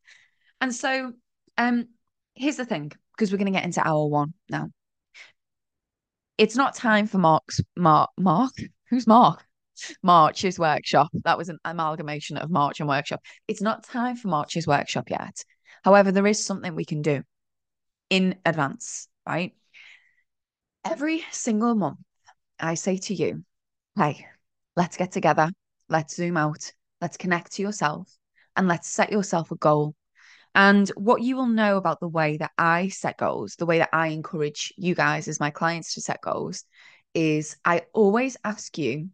And 0.61 0.75
so 0.75 1.13
um 1.57 1.89
here's 2.35 2.57
the 2.57 2.65
thing, 2.65 2.91
because 3.13 3.31
we're 3.31 3.39
gonna 3.39 3.51
get 3.53 3.65
into 3.65 3.87
hour 3.87 4.07
one 4.07 4.35
now 4.49 4.71
it's 6.41 6.57
not 6.57 6.75
time 6.75 7.07
for 7.07 7.19
Mark's 7.19 7.61
Mark 7.77 8.09
Mark. 8.17 8.53
Who's 8.89 9.07
Mark? 9.07 9.45
March's 10.03 10.59
workshop. 10.59 11.09
That 11.25 11.37
was 11.37 11.51
an 11.51 11.59
amalgamation 11.67 12.39
of 12.39 12.51
March 12.51 12.81
and 12.81 12.89
workshop. 12.89 13.21
It's 13.47 13.61
not 13.61 13.85
time 13.85 14.17
for 14.17 14.29
March's 14.29 14.67
workshop 14.67 15.11
yet. 15.11 15.45
However, 15.85 16.13
there 16.13 16.27
is 16.27 16.43
something 16.43 16.75
we 16.75 16.87
can 16.87 17.03
do 17.03 17.23
in 18.09 18.37
advance, 18.47 19.07
right? 19.29 19.53
Every 20.83 21.23
single 21.31 21.75
month, 21.75 21.99
I 22.59 22.73
say 22.73 22.97
to 22.97 23.15
you, 23.15 23.45
hey, 23.97 24.27
let's 24.77 24.97
get 24.97 25.13
together, 25.13 25.51
let's 25.91 26.17
zoom 26.17 26.39
out, 26.39 26.73
let's 27.03 27.19
connect 27.19 27.53
to 27.53 27.63
yourself, 27.63 28.11
and 28.57 28.67
let's 28.67 28.89
set 28.89 29.13
yourself 29.13 29.51
a 29.51 29.57
goal 29.57 29.95
and 30.55 30.89
what 30.91 31.23
you 31.23 31.37
will 31.37 31.47
know 31.47 31.77
about 31.77 32.01
the 32.01 32.09
way 32.09 32.37
that 32.39 32.51
I 32.59 32.89
set 32.89 33.19
goals, 33.19 33.55
the 33.57 33.67
way 33.67 33.79
that 33.79 33.91
I 33.93 34.09
encourage 34.09 34.73
you 34.77 34.95
guys 34.95 35.29
as 35.29 35.41
my 35.41 35.51
clients 35.51 35.95
to 35.95 36.01
set 36.01 36.21
goals, 36.21 36.65
is 37.15 37.57
I 37.65 37.83
always 37.93 38.37
ask 38.45 38.77
you 38.77 39.11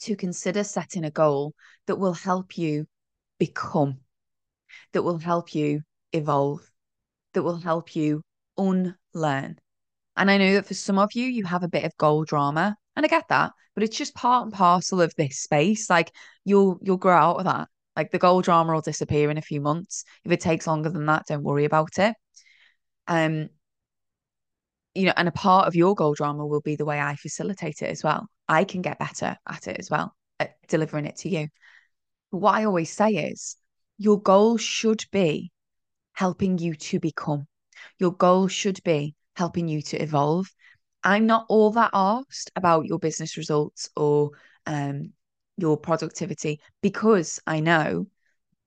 to 0.00 0.16
consider 0.16 0.64
setting 0.64 1.04
a 1.04 1.10
goal 1.10 1.54
that 1.86 1.96
will 1.96 2.12
help 2.12 2.58
you 2.58 2.86
become, 3.38 3.98
that 4.92 5.02
will 5.02 5.18
help 5.18 5.54
you 5.54 5.82
evolve, 6.12 6.60
that 7.34 7.42
will 7.42 7.56
help 7.56 7.94
you 7.94 8.22
unlearn. 8.56 9.58
And 10.16 10.30
I 10.30 10.38
know 10.38 10.54
that 10.54 10.66
for 10.66 10.74
some 10.74 10.98
of 10.98 11.12
you, 11.14 11.26
you 11.26 11.44
have 11.44 11.62
a 11.62 11.68
bit 11.68 11.84
of 11.84 11.96
goal 11.96 12.24
drama, 12.24 12.76
and 12.96 13.04
I 13.04 13.08
get 13.08 13.28
that, 13.28 13.52
but 13.74 13.84
it's 13.84 13.96
just 13.96 14.14
part 14.14 14.44
and 14.44 14.52
parcel 14.52 15.00
of 15.00 15.14
this 15.16 15.38
space. 15.38 15.88
Like 15.88 16.12
you'll 16.44 16.78
you'll 16.82 16.96
grow 16.96 17.16
out 17.16 17.36
of 17.36 17.44
that. 17.44 17.68
Like 17.98 18.12
the 18.12 18.18
goal 18.18 18.42
drama 18.42 18.74
will 18.74 18.80
disappear 18.80 19.28
in 19.28 19.38
a 19.38 19.42
few 19.42 19.60
months. 19.60 20.04
If 20.24 20.30
it 20.30 20.40
takes 20.40 20.68
longer 20.68 20.88
than 20.88 21.06
that, 21.06 21.26
don't 21.26 21.42
worry 21.42 21.64
about 21.64 21.98
it. 21.98 22.14
Um, 23.08 23.48
you 24.94 25.06
know, 25.06 25.12
and 25.16 25.26
a 25.26 25.32
part 25.32 25.66
of 25.66 25.74
your 25.74 25.96
goal 25.96 26.14
drama 26.14 26.46
will 26.46 26.60
be 26.60 26.76
the 26.76 26.84
way 26.84 27.00
I 27.00 27.16
facilitate 27.16 27.82
it 27.82 27.90
as 27.90 28.04
well. 28.04 28.28
I 28.48 28.62
can 28.62 28.82
get 28.82 29.00
better 29.00 29.36
at 29.48 29.66
it 29.66 29.80
as 29.80 29.90
well, 29.90 30.14
at 30.38 30.54
delivering 30.68 31.06
it 31.06 31.16
to 31.16 31.28
you. 31.28 31.48
But 32.30 32.38
what 32.38 32.54
I 32.54 32.66
always 32.66 32.92
say 32.92 33.10
is 33.10 33.56
your 33.98 34.22
goal 34.22 34.58
should 34.58 35.04
be 35.10 35.50
helping 36.12 36.56
you 36.56 36.76
to 36.76 37.00
become. 37.00 37.48
Your 37.98 38.12
goal 38.12 38.46
should 38.46 38.80
be 38.84 39.16
helping 39.34 39.66
you 39.66 39.82
to 39.82 40.00
evolve. 40.00 40.46
I'm 41.02 41.26
not 41.26 41.46
all 41.48 41.72
that 41.72 41.92
arsed 41.92 42.50
about 42.54 42.86
your 42.86 43.00
business 43.00 43.36
results 43.36 43.90
or 43.96 44.30
um, 44.66 45.14
your 45.58 45.76
productivity 45.76 46.60
because 46.80 47.40
I 47.46 47.60
know 47.60 48.06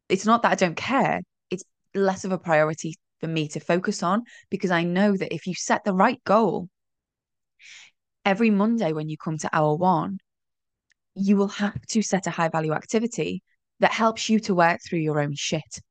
it's 0.09 0.25
not 0.25 0.43
that 0.43 0.51
I 0.51 0.55
don't 0.55 0.75
care, 0.75 1.21
it's 1.49 1.63
less 1.95 2.25
of 2.25 2.31
a 2.31 2.37
priority 2.37 2.95
for 3.19 3.27
me 3.27 3.47
to 3.49 3.59
focus 3.59 4.03
on 4.03 4.23
because 4.49 4.71
I 4.71 4.83
know 4.83 5.15
that 5.15 5.33
if 5.33 5.47
you 5.47 5.55
set 5.55 5.83
the 5.83 5.93
right 5.93 6.21
goal, 6.25 6.67
every 8.25 8.49
Monday 8.49 8.91
when 8.91 9.09
you 9.09 9.17
come 9.17 9.37
to 9.39 9.49
hour 9.55 9.75
one, 9.75 10.19
you 11.15 11.37
will 11.37 11.47
have 11.47 11.81
to 11.87 12.01
set 12.01 12.27
a 12.27 12.31
high 12.31 12.49
value 12.49 12.73
activity 12.73 13.41
that 13.79 13.91
helps 13.91 14.29
you 14.29 14.39
to 14.41 14.53
work 14.53 14.79
through 14.85 14.99
your 14.99 15.19
own 15.19 15.33
shit. 15.35 15.81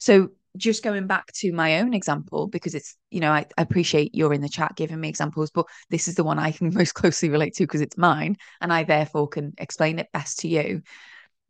So 0.00 0.30
just 0.56 0.82
going 0.82 1.06
back 1.06 1.32
to 1.32 1.52
my 1.52 1.80
own 1.80 1.94
example, 1.94 2.46
because 2.46 2.74
it's, 2.74 2.96
you 3.10 3.20
know, 3.20 3.32
I, 3.32 3.46
I, 3.58 3.62
appreciate 3.62 4.14
you're 4.14 4.32
in 4.32 4.40
the 4.40 4.48
chat 4.48 4.76
giving 4.76 5.00
me 5.00 5.08
examples, 5.08 5.50
but 5.50 5.66
this 5.90 6.06
is 6.06 6.14
the 6.14 6.24
one 6.24 6.38
I 6.38 6.52
can 6.52 6.72
most 6.74 6.94
closely 6.94 7.28
relate 7.28 7.54
to 7.54 7.64
because 7.64 7.80
it's 7.80 7.98
mine 7.98 8.36
and 8.60 8.72
I 8.72 8.84
therefore 8.84 9.28
can 9.28 9.52
explain 9.58 9.98
it 9.98 10.12
best 10.12 10.40
to 10.40 10.48
you. 10.48 10.82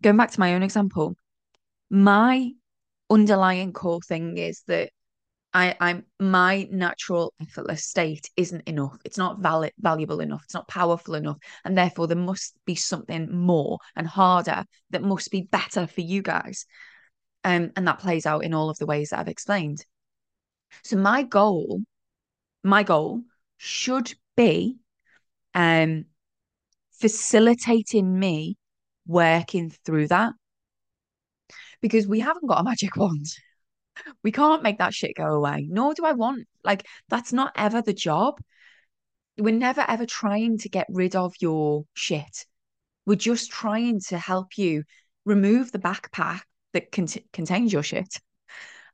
Going 0.02 0.16
back 0.16 0.30
to 0.32 0.40
my 0.40 0.54
own 0.54 0.62
example, 0.62 1.16
my 1.90 2.50
underlying 3.10 3.72
core 3.72 4.00
thing 4.00 4.38
is 4.38 4.62
that 4.68 4.90
I, 5.52 5.76
I'm 5.78 6.04
my 6.18 6.66
natural 6.72 7.32
effortless 7.40 7.84
state 7.84 8.28
isn't 8.36 8.68
enough. 8.68 8.98
It's 9.04 9.16
not 9.16 9.38
valid, 9.38 9.72
valuable 9.78 10.18
enough. 10.18 10.42
It's 10.44 10.54
not 10.54 10.66
powerful 10.66 11.14
enough, 11.14 11.38
and 11.64 11.78
therefore 11.78 12.08
there 12.08 12.16
must 12.16 12.56
be 12.66 12.74
something 12.74 13.32
more 13.32 13.78
and 13.94 14.06
harder 14.06 14.64
that 14.90 15.02
must 15.02 15.30
be 15.30 15.42
better 15.42 15.86
for 15.86 16.00
you 16.00 16.22
guys. 16.22 16.66
Um, 17.44 17.72
and 17.76 17.86
that 17.86 17.98
plays 17.98 18.26
out 18.26 18.42
in 18.44 18.54
all 18.54 18.70
of 18.70 18.78
the 18.78 18.86
ways 18.86 19.10
that 19.10 19.20
I've 19.20 19.28
explained. 19.28 19.84
So 20.82 20.96
my 20.96 21.22
goal, 21.22 21.82
my 22.62 22.82
goal 22.82 23.22
should 23.58 24.12
be 24.36 24.78
um 25.54 26.06
facilitating 26.92 28.18
me 28.18 28.56
working 29.06 29.70
through 29.84 30.08
that 30.08 30.32
because 31.80 32.06
we 32.06 32.20
haven't 32.20 32.46
got 32.46 32.60
a 32.60 32.64
magic 32.64 32.96
wand. 32.96 33.26
We 34.22 34.32
can't 34.32 34.62
make 34.62 34.78
that 34.78 34.94
shit 34.94 35.14
go 35.16 35.34
away. 35.34 35.68
Nor 35.70 35.94
do 35.94 36.04
I 36.04 36.12
want. 36.12 36.48
Like, 36.64 36.86
that's 37.08 37.32
not 37.32 37.52
ever 37.56 37.82
the 37.82 37.92
job. 37.92 38.40
We're 39.36 39.54
never 39.54 39.84
ever 39.86 40.06
trying 40.06 40.58
to 40.58 40.68
get 40.68 40.86
rid 40.88 41.14
of 41.14 41.34
your 41.40 41.84
shit. 41.94 42.46
We're 43.06 43.16
just 43.16 43.50
trying 43.50 44.00
to 44.08 44.18
help 44.18 44.56
you 44.56 44.84
remove 45.24 45.72
the 45.72 45.78
backpack 45.78 46.40
that 46.74 46.92
cont- 46.92 47.24
contains 47.32 47.72
your 47.72 47.82
shit 47.82 48.20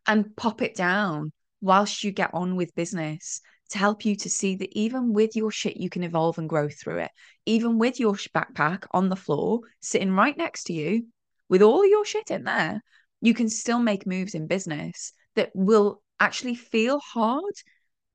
and 0.06 0.34
pop 0.36 0.62
it 0.62 0.74
down 0.74 1.32
whilst 1.60 2.04
you 2.04 2.12
get 2.12 2.30
on 2.32 2.56
with 2.56 2.74
business 2.74 3.40
to 3.70 3.78
help 3.78 4.04
you 4.04 4.16
to 4.16 4.30
see 4.30 4.56
that 4.56 4.72
even 4.72 5.12
with 5.12 5.36
your 5.36 5.50
shit, 5.50 5.76
you 5.76 5.90
can 5.90 6.02
evolve 6.02 6.38
and 6.38 6.48
grow 6.48 6.68
through 6.68 6.98
it. 6.98 7.10
Even 7.46 7.78
with 7.78 8.00
your 8.00 8.14
backpack 8.14 8.84
on 8.92 9.08
the 9.08 9.16
floor, 9.16 9.60
sitting 9.80 10.12
right 10.12 10.36
next 10.36 10.64
to 10.64 10.72
you, 10.72 11.06
with 11.48 11.62
all 11.62 11.86
your 11.86 12.04
shit 12.04 12.30
in 12.30 12.44
there, 12.44 12.82
you 13.20 13.34
can 13.34 13.48
still 13.48 13.78
make 13.78 14.06
moves 14.06 14.34
in 14.34 14.46
business 14.46 15.12
that 15.36 15.50
will 15.54 16.02
actually 16.18 16.54
feel 16.54 16.98
hard, 17.00 17.54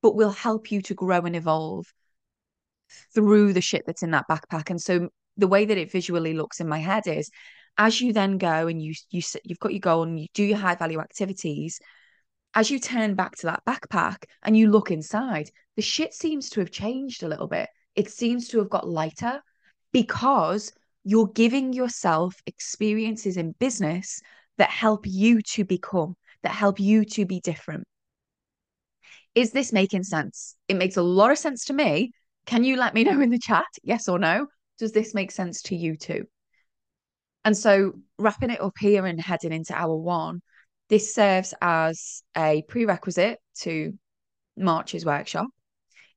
but 0.01 0.15
will 0.15 0.31
help 0.31 0.71
you 0.71 0.81
to 0.81 0.93
grow 0.93 1.19
and 1.21 1.35
evolve 1.35 1.85
through 3.13 3.53
the 3.53 3.61
shit 3.61 3.83
that's 3.85 4.03
in 4.03 4.11
that 4.11 4.25
backpack. 4.29 4.69
And 4.69 4.81
so 4.81 5.09
the 5.37 5.47
way 5.47 5.65
that 5.65 5.77
it 5.77 5.91
visually 5.91 6.33
looks 6.33 6.59
in 6.59 6.67
my 6.67 6.79
head 6.79 7.07
is 7.07 7.29
as 7.77 7.99
you 8.01 8.13
then 8.13 8.37
go 8.37 8.67
and 8.67 8.81
you 8.81 8.93
you 9.09 9.21
you've 9.43 9.59
got 9.59 9.73
your 9.73 9.79
goal 9.79 10.03
and 10.03 10.19
you 10.19 10.27
do 10.33 10.43
your 10.43 10.57
high 10.57 10.75
value 10.75 10.99
activities 10.99 11.79
as 12.53 12.71
you 12.71 12.79
turn 12.79 13.15
back 13.15 13.35
to 13.35 13.47
that 13.47 13.63
backpack 13.67 14.23
and 14.43 14.57
you 14.57 14.69
look 14.71 14.91
inside 14.91 15.49
the 15.75 15.81
shit 15.81 16.13
seems 16.13 16.49
to 16.49 16.61
have 16.61 16.71
changed 16.71 17.23
a 17.23 17.27
little 17.27 17.47
bit. 17.47 17.69
It 17.95 18.09
seems 18.09 18.47
to 18.49 18.59
have 18.59 18.69
got 18.69 18.87
lighter 18.87 19.41
because 19.91 20.71
you're 21.03 21.27
giving 21.27 21.73
yourself 21.73 22.35
experiences 22.45 23.37
in 23.37 23.55
business 23.59 24.21
that 24.57 24.69
help 24.69 25.05
you 25.05 25.41
to 25.41 25.65
become 25.65 26.15
that 26.43 26.53
help 26.53 26.79
you 26.79 27.03
to 27.05 27.25
be 27.25 27.41
different. 27.41 27.83
Is 29.33 29.51
this 29.51 29.73
making 29.73 30.03
sense? 30.03 30.55
It 30.67 30.77
makes 30.77 30.95
a 30.95 31.01
lot 31.01 31.31
of 31.31 31.37
sense 31.37 31.65
to 31.65 31.73
me. 31.73 32.11
Can 32.45 32.63
you 32.63 32.77
let 32.77 32.93
me 32.93 33.03
know 33.03 33.19
in 33.19 33.31
the 33.31 33.39
chat 33.39 33.65
yes 33.83 34.07
or 34.07 34.17
no? 34.17 34.47
Does 34.77 34.91
this 34.91 35.13
make 35.13 35.31
sense 35.31 35.61
to 35.63 35.75
you 35.75 35.97
too 35.97 36.25
and 37.45 37.55
so, 37.55 37.93
wrapping 38.17 38.49
it 38.49 38.59
up 38.59 38.73
here 38.79 39.05
and 39.05 39.21
heading 39.21 39.53
into 39.53 39.73
hour 39.73 39.95
one, 39.95 40.41
this 40.89 41.13
serves 41.13 41.53
as 41.61 42.23
a 42.35 42.63
prerequisite 42.67 43.39
to 43.59 43.93
March's 44.57 45.05
workshop. 45.05 45.47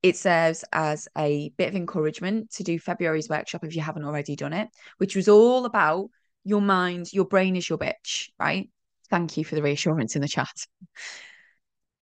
It 0.02 0.16
serves 0.16 0.64
as 0.73 1.06
a 1.16 1.50
bit 1.58 1.68
of 1.68 1.75
encouragement 1.75 2.52
to 2.52 2.64
do 2.64 2.78
February's 2.78 3.28
workshop 3.28 3.62
if 3.64 3.76
you 3.76 3.82
haven't 3.82 4.04
already 4.04 4.37
done 4.37 4.54
it, 4.54 4.68
which 4.97 5.14
was 5.14 5.28
all 5.28 5.66
about 5.66 6.08
your 6.44 6.62
mind, 6.62 7.12
your 7.12 7.26
brain 7.26 7.56
is 7.56 7.68
your 7.68 7.78
bitch, 7.78 8.30
right? 8.38 8.70
Thank 9.11 9.37
you 9.37 9.44
for 9.44 9.54
the 9.54 9.62
reassurance 9.62 10.16
in 10.16 10.23
the 10.23 10.28
chat. 10.28 10.54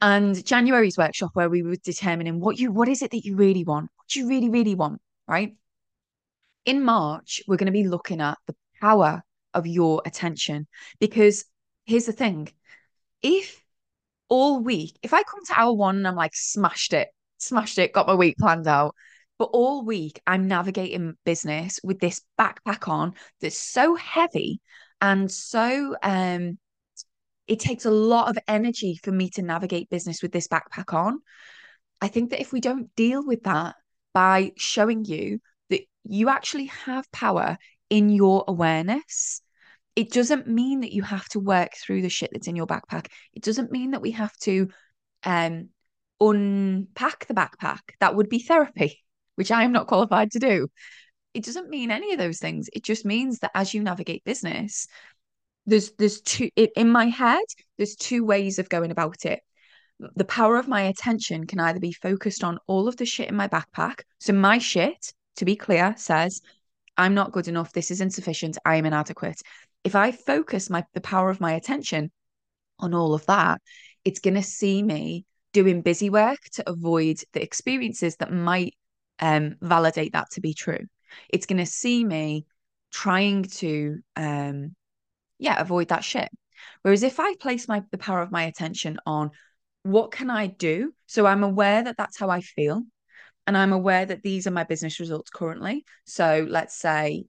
And 0.01 0.45
January's 0.45 0.99
workshop, 0.99 1.31
where 1.33 1.49
we 1.49 1.63
were 1.63 1.77
determining 1.77 2.39
what 2.39 2.59
you 2.59 2.71
what 2.71 2.89
is 2.89 3.03
it 3.03 3.11
that 3.11 3.25
you 3.25 3.35
really 3.35 3.65
want, 3.65 3.91
what 3.97 4.09
do 4.09 4.21
you 4.21 4.29
really, 4.29 4.51
really 4.51 4.77
want, 4.77 5.01
right? 5.27 5.57
In 6.65 6.85
March, 6.85 7.43
we're 7.49 7.57
going 7.57 7.67
to 7.67 7.73
be 7.73 7.89
looking 7.89 8.21
at 8.21 8.39
the 8.47 8.55
power 8.81 9.23
of 9.55 9.67
your 9.67 10.03
attention. 10.05 10.67
Because 11.01 11.45
here's 11.85 12.07
the 12.07 12.13
thing 12.13 12.49
if 13.23 13.63
all 14.29 14.61
week, 14.61 14.99
if 15.03 15.15
I 15.15 15.23
come 15.23 15.45
to 15.47 15.61
hour 15.61 15.73
one 15.73 15.97
and 15.97 16.09
I'm 16.09 16.17
like, 16.17 16.35
smashed 16.35 16.93
it, 16.93 17.09
smashed 17.39 17.79
it, 17.79 17.93
got 17.93 18.07
my 18.07 18.15
week 18.15 18.37
planned 18.39 18.67
out, 18.67 18.95
but 19.39 19.51
all 19.53 19.85
week 19.85 20.21
I'm 20.27 20.49
navigating 20.49 21.15
business 21.25 21.79
with 21.83 22.01
this 22.01 22.21
backpack 22.39 22.89
on 22.89 23.15
that's 23.41 23.59
so 23.59 23.95
heavy 23.95 24.61
and 25.01 25.31
so 25.31 25.95
um 26.03 26.59
it 27.47 27.61
takes 27.61 27.85
a 27.85 27.91
lot 27.91 28.29
of 28.29 28.39
energy 28.49 28.99
for 29.03 29.13
me 29.13 29.31
to 29.31 29.43
navigate 29.43 29.89
business 29.89 30.21
with 30.21 30.33
this 30.33 30.49
backpack 30.49 30.93
on. 30.93 31.21
I 32.01 32.09
think 32.09 32.31
that 32.31 32.41
if 32.41 32.53
we 32.53 32.61
don't 32.61 32.93
deal 32.97 33.25
with 33.25 33.45
that 33.45 33.77
by 34.13 34.53
showing 34.57 35.05
you 35.05 35.39
that 35.71 35.83
you 36.05 36.29
actually 36.29 36.67
have 36.67 37.11
power 37.13 37.57
in 37.91 38.09
your 38.09 38.45
awareness. 38.49 39.41
It 39.95 40.13
doesn't 40.13 40.47
mean 40.47 40.81
that 40.81 40.93
you 40.93 41.03
have 41.03 41.27
to 41.31 41.41
work 41.41 41.73
through 41.75 42.03
the 42.03 42.11
shit 42.11 42.31
that's 42.33 42.49
in 42.49 42.57
your 42.57 42.67
backpack. 42.67 43.07
It 43.33 43.43
doesn't 43.43 43.73
mean 43.73 43.93
that 43.93 44.03
we 44.03 44.11
have 44.13 44.37
to 44.41 44.69
um, 45.25 45.71
unpack 46.21 47.27
the 47.27 47.35
backpack. 47.35 47.81
That 48.01 48.15
would 48.15 48.29
be 48.29 48.41
therapy, 48.41 49.03
which 49.37 49.51
I 49.51 49.65
am 49.65 49.73
not 49.73 49.87
qualified 49.87 50.33
to 50.33 50.39
do. 50.39 50.69
It 51.35 51.45
doesn't 51.45 51.69
mean 51.69 51.91
any 51.91 52.13
of 52.13 52.19
those 52.19 52.39
things. 52.39 52.69
It 52.73 52.83
just 52.83 53.05
means 53.05 53.41
that 53.41 53.51
as 53.55 53.75
you 53.75 53.83
navigate 53.83 54.25
business, 54.25 54.87
there's 55.67 55.93
there's 55.99 56.21
two 56.21 56.49
in 56.57 56.91
my 56.91 57.07
head. 57.07 57.45
There's 57.77 57.97
two 57.97 58.25
ways 58.25 58.59
of 58.59 58.69
going 58.69 58.91
about 58.91 59.25
it. 59.25 59.41
The 59.99 60.25
power 60.25 60.57
of 60.57 60.69
my 60.69 60.83
attention 60.83 61.47
can 61.47 61.59
either 61.59 61.81
be 61.81 61.93
focused 61.93 62.45
on 62.45 62.59
all 62.67 62.87
of 62.87 62.97
the 62.97 63.07
shit 63.07 63.29
in 63.29 63.35
my 63.35 63.49
backpack. 63.49 64.03
So 64.19 64.33
my 64.33 64.59
shit, 64.59 65.13
to 65.37 65.45
be 65.45 65.57
clear, 65.57 65.95
says 65.97 66.41
I'm 66.97 67.15
not 67.15 67.33
good 67.33 67.49
enough. 67.49 67.73
This 67.73 67.91
is 67.91 68.01
insufficient. 68.01 68.59
I 68.65 68.77
am 68.77 68.87
inadequate. 68.87 69.41
If 69.85 69.95
I 69.95 70.13
focus 70.13 70.71
my 70.71 70.85
the 70.95 71.01
power 71.01 71.31
of 71.31 71.41
my 71.41 71.53
attention 71.53 72.11
on 72.79 72.95
all 72.95 73.15
of 73.15 73.27
that, 73.27 73.61
it's 74.05 74.21
going 74.21 74.35
to 74.35 74.43
see 74.43 74.83
me 74.83 75.25
doing 75.53 75.83
busy 75.83 76.11
work 76.11 76.41
to 76.53 76.69
avoid 76.69 77.19
the 77.33 77.43
experiences 77.43 78.17
that 78.17 78.33
might 78.33 78.75
um, 79.21 79.57
validate 79.61 80.13
that 80.13 80.31
to 80.33 80.41
be 80.41 80.55
true. 80.55 80.87
It's 81.29 81.47
going 81.47 81.59
to 81.59 81.67
see 81.67 82.05
me 82.05 82.47
trying 82.93 83.45
to, 83.45 83.99
um, 84.17 84.75
yeah, 85.39 85.61
avoid 85.61 85.89
that 85.89 86.05
shit. 86.05 86.29
Whereas 86.83 87.03
if 87.03 87.21
I 87.21 87.35
place 87.37 87.69
my 87.69 87.83
the 87.91 87.99
power 87.99 88.23
of 88.23 88.31
my 88.31 88.45
attention 88.45 88.99
on 89.07 89.31
what 89.83 90.11
can 90.11 90.31
I 90.31 90.47
do, 90.47 90.93
so 91.07 91.27
I'm 91.27 91.45
aware 91.45 91.83
that 91.85 91.97
that's 91.97 92.19
how 92.19 92.29
I 92.29 92.41
feel, 92.41 92.83
and 93.47 93.57
I'm 93.57 93.73
aware 93.73 94.05
that 94.05 94.23
these 94.23 94.47
are 94.47 94.53
my 94.53 94.65
business 94.65 95.01
results 95.01 95.31
currently. 95.31 95.85
So 96.05 96.47
let's 96.49 96.77
say 96.77 97.25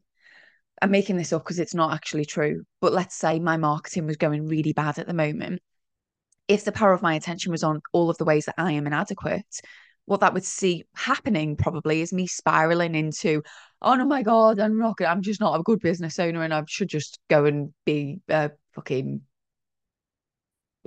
I'm 0.81 0.91
making 0.91 1.17
this 1.17 1.33
up 1.33 1.43
because 1.43 1.59
it's 1.59 1.75
not 1.75 1.93
actually 1.93 2.25
true, 2.25 2.63
but 2.81 2.93
let's 2.93 3.15
say 3.15 3.39
my 3.39 3.57
marketing 3.57 4.05
was 4.05 4.17
going 4.17 4.47
really 4.47 4.73
bad 4.73 4.99
at 4.99 5.07
the 5.07 5.13
moment. 5.13 5.61
If 6.47 6.63
the 6.63 6.71
power 6.71 6.93
of 6.93 7.01
my 7.01 7.15
attention 7.15 7.51
was 7.51 7.63
on 7.63 7.81
all 7.93 8.09
of 8.09 8.17
the 8.17 8.25
ways 8.25 8.45
that 8.45 8.55
I 8.57 8.73
am 8.73 8.87
inadequate, 8.87 9.61
what 10.05 10.21
that 10.21 10.33
would 10.33 10.45
see 10.45 10.85
happening 10.95 11.57
probably 11.57 12.01
is 12.01 12.13
me 12.13 12.27
spiraling 12.27 12.95
into, 12.95 13.43
oh 13.81 13.95
no, 13.95 14.05
my 14.05 14.23
God, 14.23 14.59
I'm 14.59 14.79
not, 14.79 14.95
I'm 15.05 15.21
just 15.21 15.41
not 15.41 15.59
a 15.59 15.63
good 15.63 15.81
business 15.81 16.17
owner 16.17 16.43
and 16.43 16.53
I 16.53 16.63
should 16.67 16.89
just 16.89 17.19
go 17.29 17.45
and 17.45 17.73
be 17.85 18.21
a 18.29 18.51
fucking 18.73 19.21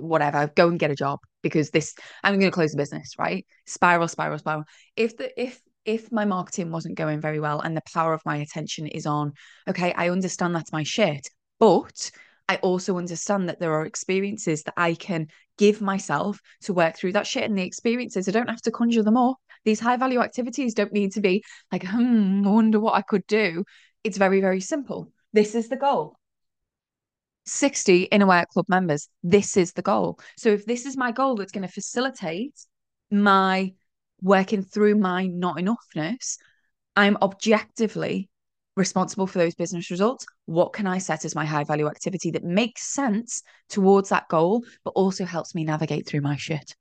whatever, 0.01 0.51
go 0.55 0.67
and 0.67 0.79
get 0.79 0.91
a 0.91 0.95
job 0.95 1.19
because 1.41 1.69
this 1.69 1.95
I'm 2.23 2.39
going 2.39 2.51
to 2.51 2.55
close 2.55 2.71
the 2.71 2.77
business, 2.77 3.13
right? 3.17 3.45
Spiral, 3.65 4.07
spiral, 4.07 4.39
spiral. 4.39 4.63
If 4.95 5.17
the 5.17 5.41
if 5.41 5.61
if 5.85 6.11
my 6.11 6.25
marketing 6.25 6.71
wasn't 6.71 6.95
going 6.95 7.21
very 7.21 7.39
well 7.39 7.59
and 7.59 7.75
the 7.75 7.81
power 7.93 8.13
of 8.13 8.21
my 8.25 8.37
attention 8.37 8.87
is 8.87 9.05
on, 9.05 9.33
okay, 9.67 9.93
I 9.93 10.09
understand 10.09 10.55
that's 10.55 10.71
my 10.71 10.83
shit, 10.83 11.27
but 11.59 12.11
I 12.47 12.57
also 12.57 12.97
understand 12.97 13.47
that 13.47 13.59
there 13.59 13.73
are 13.73 13.85
experiences 13.85 14.63
that 14.63 14.73
I 14.75 14.93
can 14.93 15.27
give 15.57 15.81
myself 15.81 16.39
to 16.63 16.73
work 16.73 16.97
through 16.97 17.13
that 17.13 17.25
shit. 17.25 17.43
And 17.43 17.57
the 17.57 17.63
experiences, 17.63 18.27
I 18.27 18.31
don't 18.31 18.49
have 18.49 18.61
to 18.63 18.71
conjure 18.71 19.03
them 19.03 19.15
up. 19.15 19.37
These 19.63 19.79
high 19.79 19.95
value 19.95 20.19
activities 20.19 20.73
don't 20.73 20.91
need 20.91 21.13
to 21.13 21.21
be 21.21 21.43
like, 21.71 21.85
hmm, 21.85 22.45
I 22.45 22.49
wonder 22.49 22.79
what 22.79 22.95
I 22.95 23.03
could 23.03 23.25
do. 23.27 23.63
It's 24.03 24.17
very, 24.17 24.41
very 24.41 24.59
simple. 24.59 25.11
This 25.33 25.55
is 25.55 25.69
the 25.69 25.77
goal. 25.77 26.17
60 27.45 28.03
inner 28.03 28.27
work 28.27 28.49
club 28.49 28.65
members. 28.69 29.07
This 29.23 29.57
is 29.57 29.73
the 29.73 29.81
goal. 29.81 30.19
So 30.37 30.49
if 30.49 30.65
this 30.65 30.85
is 30.85 30.97
my 30.97 31.11
goal 31.11 31.35
that's 31.35 31.51
going 31.51 31.67
to 31.67 31.73
facilitate 31.73 32.59
my 33.09 33.73
working 34.21 34.63
through 34.63 34.95
my 34.95 35.27
not 35.27 35.57
enoughness, 35.57 36.37
I'm 36.95 37.17
objectively 37.21 38.29
responsible 38.75 39.27
for 39.27 39.39
those 39.39 39.55
business 39.55 39.91
results. 39.91 40.25
What 40.45 40.73
can 40.73 40.87
I 40.87 40.97
set 40.97 41.25
as 41.25 41.35
my 41.35 41.45
high 41.45 41.63
value 41.63 41.87
activity 41.87 42.31
that 42.31 42.43
makes 42.43 42.83
sense 42.83 43.43
towards 43.69 44.09
that 44.09 44.27
goal, 44.29 44.63
but 44.83 44.91
also 44.91 45.25
helps 45.25 45.53
me 45.55 45.63
navigate 45.63 46.07
through 46.07 46.21
my 46.21 46.37
shit? 46.37 46.75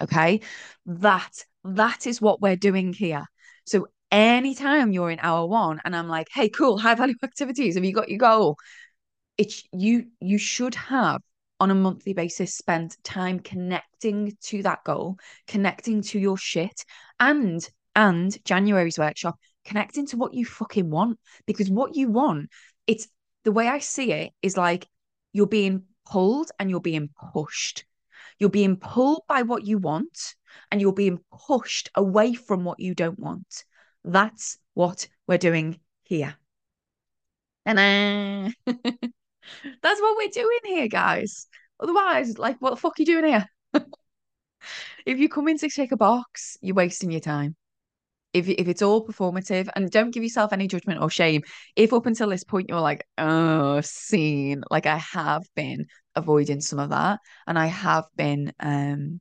Okay. 0.00 0.40
That 0.86 1.32
that 1.64 2.06
is 2.06 2.20
what 2.20 2.40
we're 2.40 2.56
doing 2.56 2.92
here. 2.92 3.24
So 3.66 3.88
anytime 4.10 4.92
you're 4.92 5.10
in 5.10 5.18
hour 5.20 5.46
one 5.46 5.80
and 5.84 5.94
I'm 5.94 6.08
like, 6.08 6.28
hey, 6.32 6.48
cool, 6.48 6.78
high 6.78 6.94
value 6.94 7.14
activities, 7.22 7.74
have 7.74 7.84
you 7.84 7.92
got 7.92 8.08
your 8.08 8.18
goal? 8.18 8.56
It's 9.38 9.62
you 9.72 10.06
you 10.20 10.38
should 10.38 10.74
have 10.74 11.22
on 11.60 11.70
a 11.70 11.74
monthly 11.74 12.12
basis 12.12 12.54
spend 12.54 12.96
time 13.02 13.40
connecting 13.40 14.36
to 14.42 14.62
that 14.62 14.84
goal 14.84 15.16
connecting 15.46 16.02
to 16.02 16.18
your 16.18 16.36
shit 16.36 16.84
and 17.18 17.68
and 17.96 18.36
january's 18.44 18.98
workshop 18.98 19.38
connecting 19.64 20.06
to 20.06 20.16
what 20.16 20.34
you 20.34 20.44
fucking 20.44 20.90
want 20.90 21.18
because 21.46 21.70
what 21.70 21.96
you 21.96 22.10
want 22.10 22.48
it's 22.86 23.08
the 23.44 23.52
way 23.52 23.66
i 23.66 23.78
see 23.78 24.12
it 24.12 24.32
is 24.42 24.56
like 24.56 24.86
you're 25.32 25.46
being 25.46 25.82
pulled 26.06 26.50
and 26.58 26.70
you're 26.70 26.80
being 26.80 27.08
pushed 27.32 27.84
you're 28.38 28.50
being 28.50 28.76
pulled 28.76 29.22
by 29.28 29.42
what 29.42 29.66
you 29.66 29.78
want 29.78 30.34
and 30.70 30.80
you're 30.80 30.92
being 30.92 31.18
pushed 31.46 31.90
away 31.94 32.34
from 32.34 32.64
what 32.64 32.80
you 32.80 32.94
don't 32.94 33.18
want. 33.18 33.64
That's 34.04 34.58
what 34.74 35.08
we're 35.26 35.38
doing 35.38 35.80
here. 36.04 36.36
that's 39.82 40.00
what 40.00 40.16
we're 40.16 40.28
doing 40.28 40.58
here, 40.64 40.88
guys. 40.88 41.46
Otherwise, 41.80 42.38
like, 42.38 42.56
what 42.60 42.70
the 42.70 42.76
fuck 42.76 42.98
are 42.98 43.02
you 43.02 43.06
doing 43.06 43.26
here? 43.26 43.46
if 45.06 45.18
you 45.18 45.28
come 45.28 45.48
in 45.48 45.58
to 45.58 45.68
take 45.68 45.92
a 45.92 45.96
box, 45.96 46.56
you're 46.60 46.74
wasting 46.74 47.10
your 47.10 47.20
time. 47.20 47.56
If, 48.34 48.48
if 48.48 48.68
it's 48.68 48.82
all 48.82 49.06
performative 49.06 49.68
and 49.74 49.90
don't 49.90 50.10
give 50.10 50.22
yourself 50.22 50.52
any 50.52 50.68
judgment 50.68 51.00
or 51.00 51.08
shame. 51.08 51.42
If 51.76 51.92
up 51.92 52.04
until 52.04 52.28
this 52.28 52.44
point 52.44 52.68
you're 52.68 52.80
like, 52.80 53.06
oh, 53.16 53.80
seen, 53.80 54.62
like 54.70 54.86
I 54.86 54.98
have 54.98 55.42
been 55.56 55.86
avoiding 56.14 56.60
some 56.60 56.78
of 56.78 56.90
that 56.90 57.20
and 57.46 57.58
I 57.58 57.66
have 57.66 58.04
been 58.16 58.52
um 58.60 59.20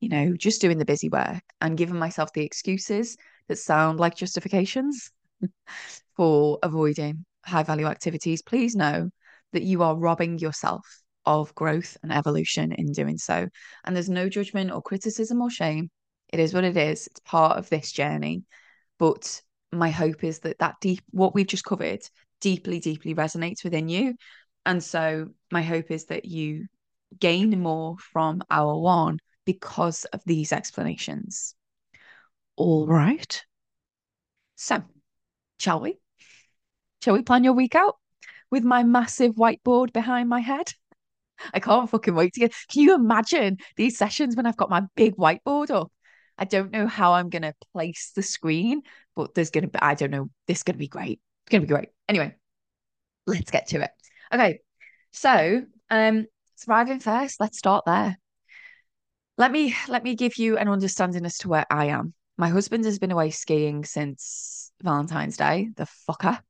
you 0.00 0.08
know, 0.08 0.36
just 0.36 0.60
doing 0.60 0.78
the 0.78 0.84
busy 0.84 1.08
work 1.08 1.42
and 1.60 1.76
giving 1.76 1.98
myself 1.98 2.32
the 2.32 2.44
excuses 2.44 3.16
that 3.48 3.56
sound 3.56 3.98
like 3.98 4.14
justifications 4.14 5.10
for 6.16 6.58
avoiding 6.62 7.24
high 7.46 7.62
value 7.62 7.86
activities, 7.86 8.42
please 8.42 8.74
know 8.74 9.10
that 9.52 9.62
you 9.62 9.82
are 9.82 9.96
robbing 9.96 10.38
yourself 10.38 10.84
of 11.24 11.54
growth 11.54 11.96
and 12.02 12.12
evolution 12.12 12.72
in 12.72 12.92
doing 12.92 13.18
so. 13.18 13.48
And 13.84 13.94
there's 13.96 14.08
no 14.08 14.28
judgment 14.28 14.70
or 14.70 14.82
criticism 14.82 15.40
or 15.40 15.50
shame. 15.50 15.90
It 16.28 16.40
is 16.40 16.54
what 16.54 16.64
it 16.64 16.76
is. 16.76 17.06
It's 17.06 17.20
part 17.20 17.58
of 17.58 17.68
this 17.68 17.92
journey. 17.92 18.44
But 18.98 19.40
my 19.72 19.90
hope 19.90 20.24
is 20.24 20.40
that 20.40 20.58
that 20.58 20.76
deep, 20.80 21.02
what 21.10 21.34
we've 21.34 21.46
just 21.46 21.64
covered, 21.64 22.00
deeply, 22.40 22.80
deeply 22.80 23.14
resonates 23.14 23.64
within 23.64 23.88
you. 23.88 24.14
And 24.64 24.82
so 24.82 25.28
my 25.50 25.62
hope 25.62 25.90
is 25.90 26.06
that 26.06 26.24
you 26.24 26.66
gain 27.18 27.60
more 27.60 27.96
from 28.12 28.42
hour 28.50 28.78
one 28.78 29.18
because 29.44 30.04
of 30.06 30.20
these 30.26 30.52
explanations. 30.52 31.54
All 32.56 32.86
right. 32.86 33.44
So, 34.56 34.82
shall 35.58 35.80
we? 35.80 35.98
Shall 37.06 37.14
we 37.14 37.22
plan 37.22 37.44
your 37.44 37.52
week 37.52 37.76
out 37.76 37.98
with 38.50 38.64
my 38.64 38.82
massive 38.82 39.36
whiteboard 39.36 39.92
behind 39.92 40.28
my 40.28 40.40
head? 40.40 40.72
I 41.54 41.60
can't 41.60 41.88
fucking 41.88 42.16
wait 42.16 42.32
to 42.32 42.40
get. 42.40 42.52
Can 42.68 42.82
you 42.82 42.96
imagine 42.96 43.58
these 43.76 43.96
sessions 43.96 44.34
when 44.34 44.44
I've 44.44 44.56
got 44.56 44.70
my 44.70 44.82
big 44.96 45.14
whiteboard 45.14 45.70
up? 45.70 45.92
I 46.36 46.46
don't 46.46 46.72
know 46.72 46.88
how 46.88 47.12
I'm 47.12 47.28
going 47.28 47.42
to 47.42 47.54
place 47.72 48.10
the 48.16 48.24
screen, 48.24 48.82
but 49.14 49.34
there's 49.34 49.50
going 49.50 49.62
to 49.62 49.70
be, 49.70 49.78
I 49.78 49.94
don't 49.94 50.10
know, 50.10 50.30
this 50.48 50.58
is 50.58 50.62
going 50.64 50.74
to 50.74 50.80
be 50.80 50.88
great. 50.88 51.20
It's 51.44 51.52
going 51.52 51.60
to 51.60 51.68
be 51.68 51.72
great. 51.72 51.90
Anyway, 52.08 52.34
let's 53.24 53.52
get 53.52 53.68
to 53.68 53.82
it. 53.82 53.90
Okay. 54.34 54.58
So, 55.12 55.64
um, 55.88 56.26
thriving 56.58 56.98
first, 56.98 57.38
let's 57.38 57.56
start 57.56 57.84
there. 57.84 58.18
Let 59.38 59.52
me 59.52 59.76
let 59.86 60.02
me 60.02 60.16
give 60.16 60.38
you 60.38 60.58
an 60.58 60.68
understanding 60.68 61.24
as 61.24 61.38
to 61.38 61.48
where 61.48 61.66
I 61.70 61.84
am. 61.84 62.14
My 62.36 62.48
husband 62.48 62.84
has 62.84 62.98
been 62.98 63.12
away 63.12 63.30
skiing 63.30 63.84
since 63.84 64.72
Valentine's 64.82 65.36
Day, 65.36 65.68
the 65.76 65.86
fucker. 66.10 66.40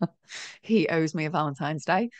he 0.62 0.88
owes 0.88 1.14
me 1.14 1.24
a 1.24 1.30
Valentine's 1.30 1.84
Day. 1.84 2.10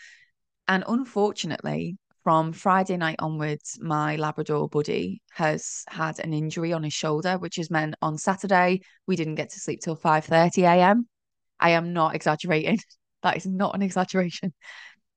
And 0.68 0.84
unfortunately, 0.86 1.96
from 2.22 2.52
Friday 2.52 2.96
night 2.96 3.16
onwards, 3.18 3.78
my 3.80 4.16
Labrador 4.16 4.68
buddy 4.68 5.22
has 5.32 5.84
had 5.88 6.18
an 6.20 6.32
injury 6.34 6.72
on 6.72 6.82
his 6.82 6.92
shoulder, 6.92 7.38
which 7.38 7.56
has 7.56 7.70
meant 7.70 7.94
on 8.02 8.18
Saturday 8.18 8.82
we 9.06 9.16
didn't 9.16 9.36
get 9.36 9.50
to 9.50 9.60
sleep 9.60 9.80
till 9.80 9.96
5:30 9.96 10.62
a.m. 10.64 11.08
I 11.58 11.70
am 11.70 11.92
not 11.92 12.14
exaggerating. 12.14 12.78
That 13.22 13.36
is 13.36 13.44
not 13.44 13.74
an 13.74 13.82
exaggeration. 13.82 14.54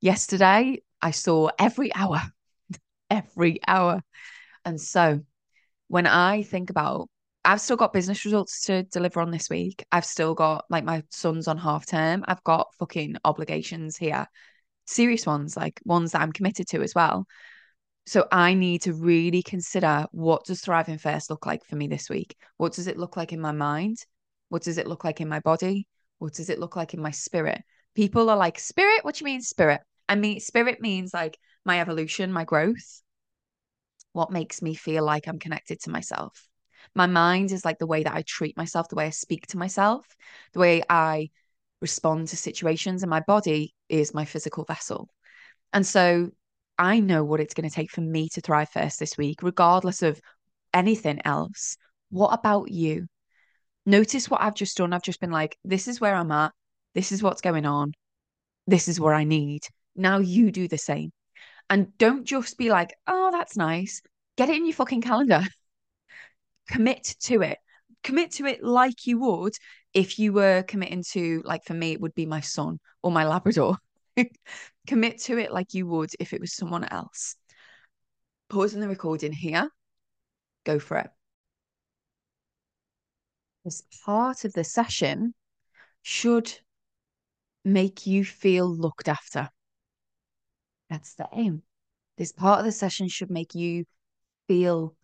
Yesterday, 0.01 0.81
I 1.01 1.11
saw 1.11 1.51
every 1.57 1.95
hour, 1.95 2.21
every 3.09 3.61
hour. 3.65 4.01
And 4.65 4.79
so 4.81 5.21
when 5.87 6.05
I 6.05 6.43
think 6.43 6.69
about 6.69 7.09
I've 7.45 7.61
still 7.61 7.77
got 7.77 7.93
business 7.93 8.25
results 8.25 8.61
to 8.65 8.83
deliver 8.83 9.19
on 9.21 9.31
this 9.31 9.49
week. 9.49 9.85
I've 9.91 10.05
still 10.05 10.33
got 10.33 10.65
like 10.69 10.83
my 10.83 11.03
son's 11.09 11.47
on 11.47 11.57
half 11.57 11.85
term. 11.85 12.23
I've 12.27 12.43
got 12.43 12.73
fucking 12.79 13.17
obligations 13.25 13.97
here. 13.97 14.27
Serious 14.85 15.25
ones, 15.25 15.57
like 15.57 15.81
ones 15.85 16.11
that 16.11 16.21
I'm 16.21 16.31
committed 16.31 16.67
to 16.69 16.81
as 16.81 16.95
well. 16.95 17.25
So 18.05 18.27
I 18.31 18.53
need 18.53 18.83
to 18.83 18.93
really 18.93 19.41
consider 19.41 20.05
what 20.11 20.45
does 20.45 20.61
thriving 20.61 20.97
first 20.97 21.29
look 21.29 21.45
like 21.45 21.65
for 21.65 21.75
me 21.75 21.87
this 21.87 22.09
week? 22.09 22.35
What 22.57 22.73
does 22.73 22.87
it 22.87 22.97
look 22.97 23.17
like 23.17 23.31
in 23.31 23.39
my 23.39 23.53
mind? 23.53 23.97
What 24.49 24.63
does 24.63 24.77
it 24.77 24.87
look 24.87 25.03
like 25.03 25.21
in 25.21 25.29
my 25.29 25.39
body? 25.39 25.87
What 26.19 26.33
does 26.33 26.49
it 26.49 26.59
look 26.59 26.75
like 26.75 26.93
in 26.93 27.01
my 27.01 27.11
spirit? 27.11 27.61
People 27.95 28.29
are 28.29 28.37
like, 28.37 28.59
spirit? 28.59 29.03
What 29.03 29.15
do 29.15 29.19
you 29.21 29.25
mean 29.25 29.41
spirit? 29.41 29.81
I 30.09 30.15
mean, 30.15 30.39
spirit 30.41 30.81
means 30.81 31.13
like 31.13 31.37
my 31.65 31.79
evolution, 31.79 32.31
my 32.31 32.43
growth 32.43 33.03
what 34.13 34.31
makes 34.31 34.61
me 34.61 34.75
feel 34.75 35.03
like 35.03 35.27
I'm 35.27 35.39
connected 35.39 35.81
to 35.81 35.89
myself. 35.89 36.47
My 36.95 37.07
mind 37.07 37.51
is 37.51 37.65
like 37.65 37.79
the 37.79 37.87
way 37.87 38.03
that 38.03 38.13
I 38.13 38.23
treat 38.23 38.55
myself, 38.57 38.87
the 38.89 38.95
way 38.95 39.07
I 39.07 39.11
speak 39.11 39.47
to 39.47 39.57
myself, 39.57 40.05
the 40.53 40.59
way 40.59 40.83
I 40.89 41.29
respond 41.81 42.27
to 42.29 42.37
situations, 42.37 43.03
and 43.03 43.09
my 43.09 43.21
body 43.21 43.73
is 43.89 44.13
my 44.13 44.25
physical 44.25 44.63
vessel. 44.63 45.09
And 45.73 45.85
so 45.85 46.29
I 46.77 46.99
know 46.99 47.23
what 47.23 47.39
it's 47.39 47.53
going 47.53 47.67
to 47.67 47.75
take 47.75 47.91
for 47.91 48.01
me 48.01 48.29
to 48.29 48.41
thrive 48.41 48.69
first 48.69 48.99
this 48.99 49.17
week, 49.17 49.43
regardless 49.43 50.01
of 50.01 50.19
anything 50.73 51.21
else. 51.25 51.77
What 52.09 52.33
about 52.33 52.71
you? 52.71 53.07
Notice 53.85 54.29
what 54.29 54.41
I've 54.41 54.55
just 54.55 54.77
done. 54.77 54.93
I've 54.93 55.03
just 55.03 55.19
been 55.19 55.31
like, 55.31 55.57
this 55.63 55.87
is 55.87 55.99
where 55.99 56.15
I'm 56.15 56.31
at. 56.31 56.51
This 56.95 57.11
is 57.11 57.21
what's 57.21 57.41
going 57.41 57.65
on. 57.65 57.93
This 58.67 58.87
is 58.87 58.99
where 58.99 59.13
I 59.13 59.23
need. 59.23 59.61
Now 59.95 60.19
you 60.19 60.51
do 60.51 60.67
the 60.67 60.77
same. 60.77 61.11
And 61.69 61.97
don't 61.97 62.25
just 62.25 62.57
be 62.57 62.69
like, 62.69 62.93
oh, 63.07 63.29
that's 63.31 63.57
nice. 63.57 64.01
Get 64.37 64.49
it 64.49 64.57
in 64.57 64.65
your 64.65 64.75
fucking 64.75 65.01
calendar. 65.01 65.43
Commit 66.69 67.15
to 67.21 67.41
it. 67.41 67.57
Commit 68.03 68.31
to 68.33 68.45
it 68.45 68.63
like 68.63 69.05
you 69.05 69.19
would 69.19 69.53
if 69.93 70.17
you 70.17 70.33
were 70.33 70.63
committing 70.63 71.03
to, 71.11 71.41
like 71.45 71.63
for 71.65 71.73
me, 71.73 71.91
it 71.91 72.01
would 72.01 72.15
be 72.15 72.25
my 72.25 72.41
son 72.41 72.79
or 73.01 73.11
my 73.11 73.25
Labrador. 73.25 73.77
Commit 74.87 75.21
to 75.21 75.37
it 75.37 75.51
like 75.51 75.73
you 75.73 75.87
would 75.87 76.09
if 76.19 76.33
it 76.33 76.41
was 76.41 76.55
someone 76.55 76.83
else. 76.83 77.35
Pausing 78.49 78.81
the 78.81 78.87
recording 78.87 79.31
here. 79.31 79.69
Go 80.65 80.79
for 80.79 80.97
it. 80.97 81.09
This 83.63 83.83
part 84.03 84.45
of 84.45 84.53
the 84.53 84.63
session 84.63 85.33
should 86.01 86.51
make 87.63 88.05
you 88.05 88.25
feel 88.25 88.67
looked 88.67 89.07
after. 89.07 89.49
That's 90.89 91.15
the 91.15 91.27
aim. 91.33 91.63
This 92.17 92.31
part 92.31 92.59
of 92.59 92.65
the 92.65 92.71
session 92.71 93.07
should 93.07 93.29
make 93.29 93.55
you 93.55 93.85
feel 94.47 94.95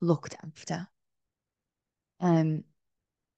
looked 0.00 0.34
after. 0.42 0.88
Um, 2.20 2.64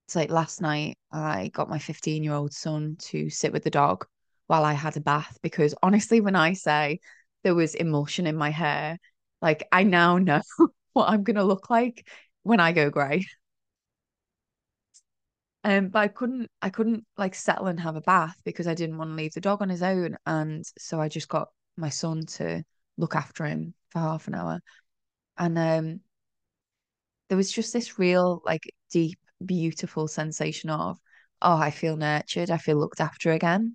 it's 0.07 0.17
like 0.17 0.31
last 0.31 0.61
night 0.61 0.99
I 1.13 1.49
got 1.55 1.71
my 1.71 1.79
15 1.79 2.25
year 2.25 2.35
old 2.35 2.53
son 2.53 2.97
to 3.11 3.31
sit 3.31 3.53
with 3.53 3.65
the 3.65 3.71
dog 3.71 4.07
while 4.47 4.65
I 4.65 4.75
had 4.75 4.97
a 4.97 5.01
bath 5.01 5.39
because 5.43 5.75
honestly, 5.83 6.21
when 6.21 6.37
I 6.37 6.55
say 6.55 7.01
there 7.45 7.55
was 7.55 7.75
emulsion 7.75 8.27
in 8.27 8.37
my 8.37 8.51
hair, 8.51 8.99
like 9.41 9.67
I 9.73 9.85
now 9.85 10.19
know 10.19 10.43
what 10.93 11.09
I'm 11.09 11.23
gonna 11.25 11.45
look 11.45 11.71
like 11.71 12.09
when 12.43 12.61
I 12.61 12.73
go 12.73 12.91
grey. 12.91 13.27
Um, 15.65 15.89
but 15.89 16.01
I 16.01 16.09
couldn't 16.09 16.51
I 16.61 16.71
couldn't 16.71 17.07
like 17.17 17.35
settle 17.35 17.69
and 17.69 17.79
have 17.81 17.97
a 17.97 18.01
bath 18.01 18.37
because 18.45 18.67
I 18.67 18.75
didn't 18.75 18.99
want 18.99 19.11
to 19.11 19.15
leave 19.15 19.33
the 19.35 19.41
dog 19.41 19.63
on 19.63 19.69
his 19.69 19.83
own. 19.83 20.17
And 20.27 20.65
so 20.79 21.01
I 21.01 21.09
just 21.09 21.29
got 21.29 21.49
my 21.77 21.89
son 21.89 22.27
to 22.27 22.65
look 22.97 23.15
after 23.15 23.45
him 23.45 23.75
for 23.91 24.01
half 24.01 24.27
an 24.29 24.35
hour. 24.35 24.61
And 25.39 25.59
um, 25.59 26.01
there 27.33 27.39
was 27.39 27.51
just 27.51 27.73
this 27.73 27.99
real, 27.99 28.43
like, 28.45 28.71
deep, 28.91 29.19
beautiful 29.43 30.07
sensation 30.07 30.69
of, 30.69 30.99
oh, 31.41 31.57
I 31.57 31.71
feel 31.71 31.97
nurtured. 31.97 32.51
I 32.51 32.59
feel 32.59 32.77
looked 32.77 33.01
after 33.01 33.33
again. 33.33 33.75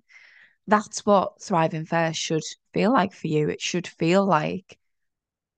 That's 0.68 1.04
what 1.04 1.42
thriving 1.42 1.84
first 1.84 2.20
should 2.20 2.44
feel 2.72 2.92
like 2.92 3.12
for 3.12 3.26
you. 3.26 3.48
It 3.48 3.60
should 3.60 3.88
feel 3.88 4.24
like, 4.24 4.78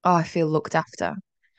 oh, 0.02 0.14
I 0.14 0.22
feel 0.22 0.48
looked 0.48 0.74
after. 0.74 1.14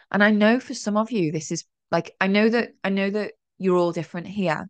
And 0.10 0.23
I 0.23 0.32
know 0.32 0.60
for 0.60 0.73
some 0.73 0.97
of 0.97 1.12
you, 1.12 1.32
this 1.32 1.51
is 1.51 1.63
like, 1.91 2.15
I 2.19 2.25
know 2.25 2.49
that, 2.49 2.69
I 2.84 2.89
know 2.89 3.12
that 3.12 3.34
you're 3.60 3.77
all 3.77 3.91
different 3.91 4.25
here. 4.25 4.67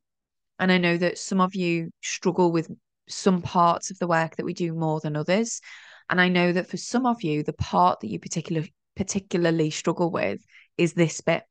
And 0.60 0.74
I 0.74 0.78
know 0.78 0.98
that 0.98 1.20
some 1.20 1.40
of 1.40 1.56
you 1.56 1.92
struggle 2.02 2.52
with 2.52 2.70
some 3.08 3.42
parts 3.42 3.92
of 3.92 4.00
the 4.00 4.08
work 4.08 4.36
that 4.36 4.46
we 4.46 4.54
do 4.54 4.74
more 4.74 5.00
than 5.00 5.16
others. 5.16 5.62
And 6.10 6.20
I 6.20 6.28
know 6.28 6.52
that 6.52 6.68
for 6.68 6.76
some 6.76 7.06
of 7.06 7.24
you, 7.24 7.44
the 7.44 7.54
part 7.54 8.02
that 8.02 8.10
you 8.10 8.20
particularly 8.20 8.74
particularly 8.98 9.70
struggle 9.70 10.12
with 10.12 10.42
is 10.78 10.92
this 10.92 11.22
bit 11.22 11.44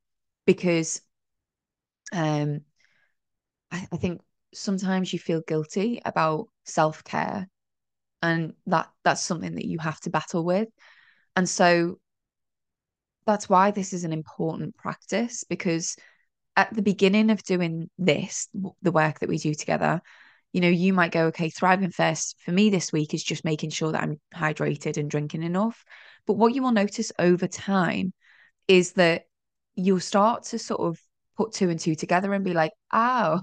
because 0.52 1.00
um 2.12 2.62
I, 3.70 3.86
I 3.92 3.96
think 3.96 4.20
sometimes 4.52 5.12
you 5.12 5.18
feel 5.18 5.42
guilty 5.46 6.02
about 6.04 6.48
self-care 6.64 7.48
and 8.20 8.54
that 8.66 8.88
that's 9.04 9.22
something 9.22 9.54
that 9.54 9.66
you 9.66 9.78
have 9.78 10.00
to 10.00 10.10
battle 10.10 10.44
with. 10.44 10.68
And 11.36 11.48
so 11.48 12.00
that's 13.26 13.48
why 13.48 13.70
this 13.70 13.92
is 13.92 14.02
an 14.02 14.12
important 14.12 14.76
practice 14.76 15.44
because 15.44 15.96
at 16.56 16.74
the 16.74 16.82
beginning 16.82 17.30
of 17.30 17.44
doing 17.44 17.88
this, 17.96 18.48
the 18.82 18.90
work 18.92 19.20
that 19.20 19.28
we 19.28 19.38
do 19.38 19.54
together, 19.54 20.02
you 20.52 20.60
know, 20.60 20.68
you 20.68 20.92
might 20.92 21.12
go, 21.12 21.26
okay, 21.26 21.48
thriving 21.48 21.92
first 21.92 22.36
for 22.44 22.50
me 22.50 22.70
this 22.70 22.92
week 22.92 23.14
is 23.14 23.22
just 23.22 23.44
making 23.44 23.70
sure 23.70 23.92
that 23.92 24.02
I'm 24.02 24.20
hydrated 24.34 24.96
and 24.96 25.08
drinking 25.08 25.44
enough. 25.44 25.84
But 26.26 26.34
what 26.34 26.54
you 26.54 26.62
will 26.62 26.72
notice 26.72 27.12
over 27.20 27.46
time 27.46 28.12
is 28.66 28.94
that 28.94 29.26
you'll 29.74 30.00
start 30.00 30.44
to 30.44 30.58
sort 30.58 30.80
of 30.80 30.98
put 31.36 31.52
two 31.52 31.70
and 31.70 31.80
two 31.80 31.94
together 31.94 32.32
and 32.34 32.44
be 32.44 32.52
like, 32.52 32.72
oh, 32.92 33.40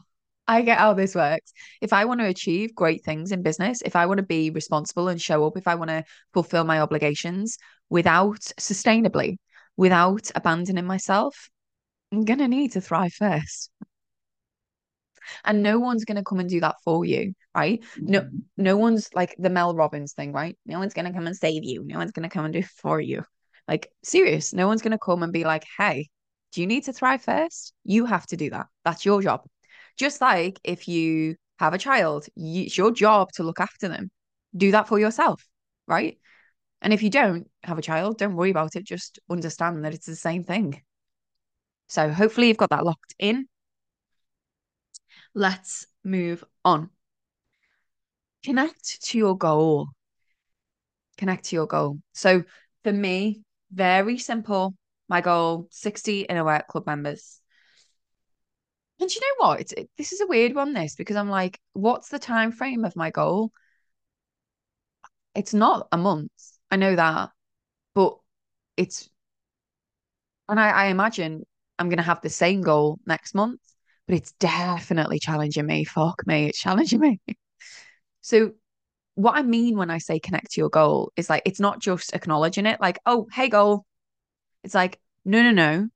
I 0.47 0.61
get 0.61 0.77
how 0.77 0.93
this 0.93 1.13
works. 1.13 1.51
If 1.81 1.91
I 1.91 2.05
want 2.05 2.21
to 2.21 2.27
achieve 2.27 2.73
great 2.73 3.03
things 3.03 3.31
in 3.31 3.41
business, 3.41 3.81
if 3.81 3.95
I 3.95 4.05
want 4.05 4.19
to 4.19 4.25
be 4.25 4.49
responsible 4.49 5.09
and 5.09 5.21
show 5.21 5.45
up, 5.45 5.57
if 5.57 5.67
I 5.67 5.75
want 5.75 5.89
to 5.89 6.05
fulfill 6.33 6.63
my 6.63 6.79
obligations 6.79 7.57
without 7.89 8.39
sustainably, 8.59 9.37
without 9.75 10.31
abandoning 10.35 10.85
myself, 10.85 11.49
I'm 12.11 12.23
going 12.23 12.39
to 12.39 12.47
need 12.47 12.73
to 12.73 12.81
thrive 12.81 13.13
first. 13.13 13.69
And 15.43 15.61
no 15.61 15.79
one's 15.79 16.05
going 16.05 16.15
to 16.15 16.23
come 16.23 16.39
and 16.39 16.49
do 16.49 16.61
that 16.61 16.77
for 16.85 17.03
you, 17.03 17.33
right? 17.53 17.83
No, 17.97 18.21
mm-hmm. 18.21 18.37
no 18.55 18.77
one's 18.77 19.09
like 19.13 19.35
the 19.37 19.49
Mel 19.49 19.75
Robbins 19.75 20.13
thing, 20.13 20.31
right? 20.31 20.57
No 20.65 20.79
one's 20.79 20.93
going 20.93 21.05
to 21.05 21.11
come 21.11 21.27
and 21.27 21.35
save 21.35 21.65
you. 21.65 21.83
No 21.83 21.97
one's 21.97 22.13
going 22.13 22.23
to 22.23 22.33
come 22.33 22.45
and 22.45 22.53
do 22.53 22.59
it 22.59 22.65
for 22.65 23.01
you. 23.01 23.23
Like, 23.67 23.91
serious. 24.03 24.53
No 24.53 24.67
one's 24.67 24.81
going 24.81 24.93
to 24.93 24.97
come 24.97 25.23
and 25.23 25.33
be 25.33 25.43
like, 25.43 25.65
hey, 25.77 26.09
do 26.51 26.61
you 26.61 26.67
need 26.67 26.83
to 26.85 26.93
thrive 26.93 27.21
first? 27.21 27.73
You 27.83 28.05
have 28.05 28.25
to 28.27 28.37
do 28.37 28.49
that. 28.51 28.67
That's 28.85 29.05
your 29.05 29.21
job. 29.21 29.41
Just 29.97 30.21
like 30.21 30.59
if 30.63 30.87
you 30.87 31.35
have 31.59 31.73
a 31.73 31.77
child, 31.77 32.27
it's 32.35 32.77
your 32.77 32.91
job 32.91 33.31
to 33.33 33.43
look 33.43 33.59
after 33.59 33.87
them. 33.87 34.09
Do 34.55 34.71
that 34.71 34.87
for 34.87 34.99
yourself, 34.99 35.43
right? 35.87 36.17
And 36.81 36.93
if 36.93 37.01
you 37.03 37.09
don't 37.09 37.49
have 37.63 37.77
a 37.77 37.81
child, 37.81 38.17
don't 38.17 38.35
worry 38.35 38.51
about 38.51 38.75
it. 38.75 38.85
Just 38.85 39.19
understand 39.29 39.83
that 39.83 39.93
it's 39.93 40.05
the 40.05 40.15
same 40.15 40.43
thing. 40.43 40.81
So 41.87 42.09
hopefully 42.11 42.47
you've 42.47 42.57
got 42.57 42.69
that 42.69 42.85
locked 42.85 43.15
in. 43.17 43.47
Let's 45.33 45.87
move 46.03 46.43
on. 46.63 46.89
Connect 48.43 49.01
to 49.03 49.17
your 49.17 49.37
goal. 49.37 49.87
Connect 51.17 51.45
to 51.45 51.55
your 51.55 51.67
goal. 51.67 51.99
So 52.13 52.43
for 52.83 52.93
me, 52.93 53.41
very 53.71 54.17
simple. 54.17 54.75
My 55.09 55.21
goal 55.21 55.67
60 55.71 56.21
inner 56.21 56.43
work 56.43 56.67
club 56.67 56.85
members. 56.85 57.41
And 58.99 59.13
you 59.13 59.21
know 59.21 59.47
what? 59.47 59.71
It, 59.73 59.89
this 59.97 60.11
is 60.11 60.21
a 60.21 60.27
weird 60.27 60.55
one, 60.55 60.73
this 60.73 60.95
because 60.95 61.15
I'm 61.15 61.29
like, 61.29 61.59
what's 61.73 62.09
the 62.09 62.19
time 62.19 62.51
frame 62.51 62.83
of 62.83 62.95
my 62.95 63.11
goal? 63.11 63.51
It's 65.35 65.53
not 65.53 65.87
a 65.91 65.97
month. 65.97 66.31
I 66.71 66.77
know 66.77 66.95
that, 66.95 67.29
but 67.93 68.17
it's, 68.77 69.09
and 70.49 70.59
I, 70.59 70.69
I 70.69 70.85
imagine 70.87 71.45
I'm 71.77 71.89
gonna 71.89 72.01
have 72.01 72.21
the 72.21 72.29
same 72.29 72.61
goal 72.61 72.99
next 73.05 73.35
month, 73.35 73.61
but 74.07 74.15
it's 74.15 74.31
definitely 74.33 75.19
challenging 75.19 75.65
me. 75.65 75.83
Fuck 75.83 76.25
me, 76.25 76.47
it's 76.47 76.59
challenging 76.59 76.99
me. 76.99 77.19
so 78.21 78.53
what 79.15 79.35
I 79.35 79.41
mean 79.41 79.77
when 79.77 79.89
I 79.89 79.99
say 79.99 80.19
connect 80.19 80.51
to 80.51 80.61
your 80.61 80.69
goal 80.69 81.11
is 81.17 81.29
like 81.29 81.43
it's 81.45 81.59
not 81.59 81.79
just 81.79 82.13
acknowledging 82.13 82.65
it, 82.65 82.81
like, 82.81 82.99
oh, 83.05 83.27
hey, 83.31 83.49
goal. 83.49 83.85
It's 84.67 84.75
like, 84.75 84.99
no, 85.23 85.41
no, 85.41 85.51
no. 85.51 85.87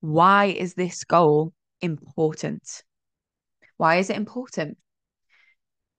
Why 0.00 0.46
is 0.46 0.74
this 0.74 1.04
goal 1.04 1.52
important? 1.80 2.82
Why 3.76 3.98
is 3.98 4.10
it 4.10 4.16
important? 4.16 4.78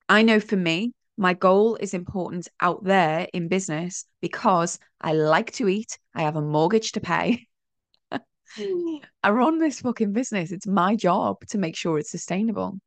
I 0.09 0.23
know 0.23 0.41
for 0.41 0.57
me, 0.57 0.91
my 1.15 1.33
goal 1.33 1.77
is 1.77 1.93
important 1.93 2.49
out 2.59 2.83
there 2.83 3.29
in 3.31 3.47
business 3.47 4.03
because 4.19 4.77
I 4.99 5.13
like 5.13 5.53
to 5.53 5.69
eat, 5.69 5.97
I 6.13 6.23
have 6.23 6.35
a 6.35 6.41
mortgage 6.41 6.91
to 6.91 6.99
pay. 6.99 7.47
I 8.11 9.29
run 9.29 9.59
this 9.59 9.79
fucking 9.79 10.11
business. 10.11 10.51
It's 10.51 10.67
my 10.67 10.97
job 10.97 11.37
to 11.51 11.57
make 11.57 11.77
sure 11.77 11.97
it's 11.97 12.11
sustainable. 12.11 12.77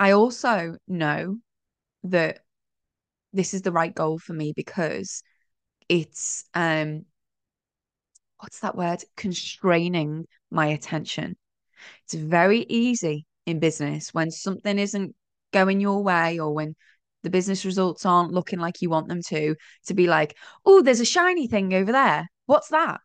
I 0.00 0.10
also 0.10 0.78
know 0.88 1.36
that 2.02 2.40
this 3.32 3.54
is 3.54 3.62
the 3.62 3.70
right 3.70 3.94
goal 3.94 4.18
for 4.18 4.32
me 4.32 4.52
because 4.52 5.22
it's 5.88 6.44
um 6.54 7.04
what's 8.38 8.60
that 8.60 8.76
word 8.76 9.02
constraining 9.16 10.26
my 10.50 10.66
attention 10.66 11.36
it's 12.04 12.14
very 12.14 12.60
easy 12.68 13.26
in 13.46 13.58
business 13.58 14.12
when 14.12 14.30
something 14.30 14.78
isn't 14.78 15.14
going 15.52 15.80
your 15.80 16.02
way 16.02 16.38
or 16.38 16.52
when 16.52 16.74
the 17.22 17.30
business 17.30 17.64
results 17.64 18.06
aren't 18.06 18.32
looking 18.32 18.58
like 18.58 18.80
you 18.80 18.90
want 18.90 19.08
them 19.08 19.22
to, 19.22 19.56
to 19.86 19.94
be 19.94 20.06
like, 20.06 20.36
oh, 20.64 20.82
there's 20.82 21.00
a 21.00 21.04
shiny 21.04 21.46
thing 21.46 21.74
over 21.74 21.92
there. 21.92 22.28
What's 22.46 22.68
that? 22.68 23.00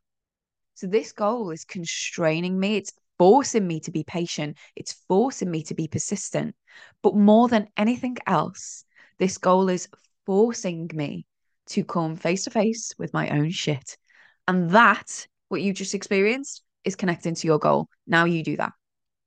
So 0.76 0.88
this 0.88 1.12
goal 1.12 1.52
is 1.52 1.66
constraining 1.66 2.60
me. 2.60 2.78
It's 2.78 2.94
forcing 3.18 3.66
me 3.66 3.80
to 3.82 3.92
be 3.92 4.04
patient. 4.04 4.58
It's 4.76 4.94
forcing 5.08 5.50
me 5.50 5.64
to 5.64 5.74
be 5.74 5.88
persistent. 5.88 6.56
But 7.02 7.16
more 7.16 7.48
than 7.48 7.68
anything 7.78 8.18
else, 8.28 8.86
this 9.20 9.38
goal 9.38 9.70
is 9.70 9.88
forcing 10.26 10.90
me 10.94 11.26
to 11.68 11.84
come 11.84 12.16
face 12.16 12.44
to 12.44 12.50
face 12.50 12.94
with 12.98 13.14
my 13.14 13.30
own 13.30 13.50
shit. 13.50 13.98
And 14.48 14.72
that, 14.72 15.28
what 15.50 15.62
you 15.62 15.74
just 15.74 15.94
experienced, 15.94 16.64
is 16.84 16.96
connecting 16.96 17.36
to 17.36 17.48
your 17.48 17.60
goal. 17.60 17.88
Now 18.06 18.26
you 18.26 18.44
do 18.44 18.58
that. 18.58 18.74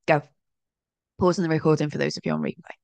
Go. 0.07 0.22
Pausing 1.18 1.42
the 1.42 1.48
recording 1.48 1.88
for 1.90 1.98
those 1.98 2.16
of 2.16 2.22
you 2.26 2.33
on 2.33 2.42
replay. 2.42 2.76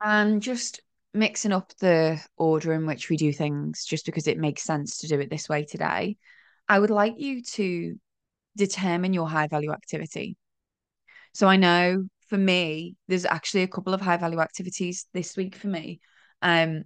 And 0.00 0.40
just 0.42 0.80
mixing 1.14 1.52
up 1.52 1.72
the 1.78 2.20
order 2.36 2.72
in 2.72 2.86
which 2.86 3.08
we 3.08 3.16
do 3.16 3.32
things, 3.32 3.84
just 3.84 4.06
because 4.06 4.26
it 4.28 4.38
makes 4.38 4.62
sense 4.62 4.98
to 4.98 5.08
do 5.08 5.18
it 5.18 5.30
this 5.30 5.48
way 5.48 5.64
today, 5.64 6.16
I 6.68 6.78
would 6.78 6.90
like 6.90 7.14
you 7.18 7.42
to 7.42 7.96
determine 8.56 9.12
your 9.12 9.28
high 9.28 9.48
value 9.48 9.72
activity. 9.72 10.36
So 11.32 11.48
I 11.48 11.56
know 11.56 12.06
for 12.28 12.38
me, 12.38 12.96
there's 13.08 13.24
actually 13.24 13.62
a 13.62 13.68
couple 13.68 13.94
of 13.94 14.00
high 14.00 14.16
value 14.16 14.40
activities 14.40 15.06
this 15.12 15.36
week 15.36 15.54
for 15.54 15.68
me. 15.68 16.00
Um, 16.42 16.84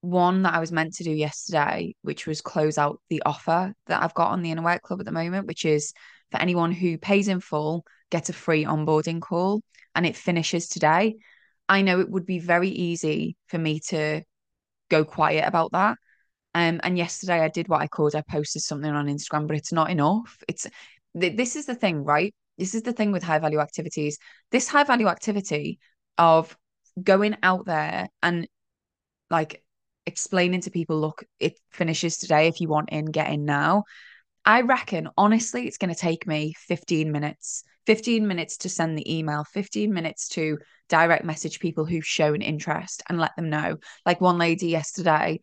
one 0.00 0.42
that 0.42 0.54
I 0.54 0.60
was 0.60 0.72
meant 0.72 0.94
to 0.94 1.04
do 1.04 1.10
yesterday, 1.10 1.94
which 2.02 2.26
was 2.26 2.40
close 2.40 2.76
out 2.76 3.00
the 3.08 3.22
offer 3.24 3.72
that 3.86 4.02
I've 4.02 4.14
got 4.14 4.32
on 4.32 4.42
the 4.42 4.50
Inner 4.50 4.62
Work 4.62 4.82
Club 4.82 5.00
at 5.00 5.06
the 5.06 5.12
moment, 5.12 5.46
which 5.46 5.64
is 5.64 5.92
for 6.30 6.38
anyone 6.40 6.72
who 6.72 6.98
pays 6.98 7.28
in 7.28 7.40
full, 7.40 7.84
gets 8.10 8.28
a 8.28 8.34
free 8.34 8.64
onboarding 8.64 9.22
call, 9.22 9.62
and 9.94 10.04
it 10.04 10.16
finishes 10.16 10.68
today. 10.68 11.16
I 11.68 11.80
know 11.80 12.00
it 12.00 12.10
would 12.10 12.26
be 12.26 12.38
very 12.38 12.68
easy 12.68 13.36
for 13.46 13.56
me 13.56 13.80
to 13.88 14.22
go 14.90 15.04
quiet 15.04 15.48
about 15.48 15.72
that. 15.72 15.96
Um, 16.54 16.80
and 16.82 16.98
yesterday 16.98 17.40
I 17.40 17.48
did 17.48 17.68
what 17.68 17.80
I 17.80 17.88
called 17.88 18.14
I 18.14 18.22
posted 18.28 18.62
something 18.62 18.90
on 18.90 19.06
Instagram, 19.06 19.46
but 19.46 19.56
it's 19.56 19.72
not 19.72 19.90
enough. 19.90 20.36
It's 20.46 20.66
th- 21.18 21.36
this 21.36 21.56
is 21.56 21.66
the 21.66 21.74
thing, 21.74 22.04
right? 22.04 22.34
This 22.58 22.74
is 22.74 22.82
the 22.82 22.92
thing 22.92 23.12
with 23.12 23.22
high 23.22 23.38
value 23.38 23.60
activities. 23.60 24.18
This 24.50 24.68
high 24.68 24.84
value 24.84 25.08
activity 25.08 25.78
of 26.18 26.56
going 27.02 27.36
out 27.42 27.66
there 27.66 28.08
and 28.22 28.46
like 29.30 29.62
explaining 30.06 30.60
to 30.62 30.70
people, 30.70 31.00
look, 31.00 31.24
it 31.40 31.58
finishes 31.70 32.18
today. 32.18 32.46
If 32.46 32.60
you 32.60 32.68
want 32.68 32.90
in, 32.90 33.06
get 33.06 33.30
in 33.30 33.44
now. 33.44 33.84
I 34.44 34.60
reckon, 34.60 35.08
honestly, 35.16 35.66
it's 35.66 35.78
going 35.78 35.92
to 35.92 35.98
take 35.98 36.26
me 36.26 36.54
15 36.68 37.10
minutes, 37.10 37.64
15 37.86 38.26
minutes 38.26 38.58
to 38.58 38.68
send 38.68 38.98
the 38.98 39.18
email, 39.18 39.44
15 39.44 39.92
minutes 39.92 40.28
to 40.30 40.58
direct 40.88 41.24
message 41.24 41.60
people 41.60 41.86
who've 41.86 42.04
shown 42.04 42.42
interest 42.42 43.02
and 43.08 43.18
let 43.18 43.34
them 43.36 43.48
know. 43.48 43.78
Like 44.04 44.20
one 44.20 44.36
lady 44.36 44.68
yesterday, 44.68 45.40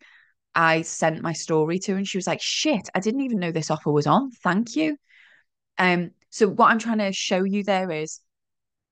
I 0.54 0.82
sent 0.82 1.22
my 1.22 1.32
story 1.32 1.78
to, 1.80 1.96
and 1.96 2.06
she 2.06 2.18
was 2.18 2.26
like, 2.26 2.40
shit, 2.40 2.88
I 2.94 3.00
didn't 3.00 3.22
even 3.22 3.40
know 3.40 3.50
this 3.50 3.70
offer 3.70 3.90
was 3.90 4.06
on. 4.06 4.30
Thank 4.30 4.76
you. 4.76 4.96
Um, 5.78 6.12
so 6.32 6.48
what 6.48 6.70
I'm 6.70 6.78
trying 6.78 6.98
to 6.98 7.12
show 7.12 7.44
you 7.44 7.62
there 7.62 7.90
is 7.90 8.20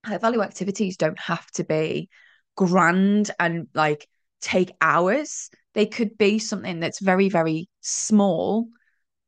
high 0.04 0.18
value 0.18 0.42
activities 0.42 0.98
don't 0.98 1.18
have 1.18 1.46
to 1.52 1.64
be 1.64 2.10
grand 2.54 3.30
and 3.40 3.66
like 3.74 4.06
take 4.42 4.72
hours. 4.82 5.48
They 5.72 5.86
could 5.86 6.18
be 6.18 6.38
something 6.38 6.80
that's 6.80 7.00
very, 7.00 7.30
very 7.30 7.70
small 7.80 8.68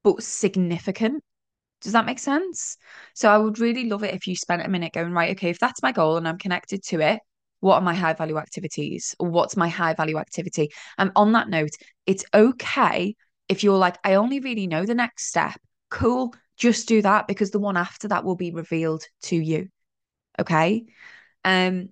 but 0.04 0.22
significant. 0.22 1.22
Does 1.80 1.92
that 1.92 2.04
make 2.04 2.18
sense? 2.18 2.76
So 3.14 3.30
I 3.30 3.38
would 3.38 3.58
really 3.58 3.88
love 3.88 4.04
it 4.04 4.14
if 4.14 4.26
you 4.26 4.36
spent 4.36 4.60
a 4.62 4.68
minute 4.68 4.92
going, 4.92 5.12
right, 5.12 5.30
okay, 5.30 5.48
if 5.48 5.58
that's 5.58 5.82
my 5.82 5.92
goal 5.92 6.18
and 6.18 6.28
I'm 6.28 6.38
connected 6.38 6.82
to 6.88 7.00
it, 7.00 7.20
what 7.60 7.76
are 7.76 7.80
my 7.80 7.94
high 7.94 8.12
value 8.12 8.36
activities? 8.36 9.14
What's 9.18 9.56
my 9.56 9.68
high 9.68 9.94
value 9.94 10.18
activity? 10.18 10.68
And 10.98 11.12
on 11.16 11.32
that 11.32 11.48
note, 11.48 11.70
it's 12.04 12.26
okay 12.34 13.14
if 13.48 13.64
you're 13.64 13.78
like, 13.78 13.96
I 14.04 14.14
only 14.14 14.40
really 14.40 14.66
know 14.66 14.84
the 14.84 14.94
next 14.94 15.28
step. 15.28 15.58
Cool 15.88 16.34
just 16.56 16.88
do 16.88 17.02
that 17.02 17.26
because 17.26 17.50
the 17.50 17.58
one 17.58 17.76
after 17.76 18.08
that 18.08 18.24
will 18.24 18.36
be 18.36 18.52
revealed 18.52 19.04
to 19.22 19.36
you. 19.36 19.68
Okay. 20.38 20.86
Um, 21.44 21.90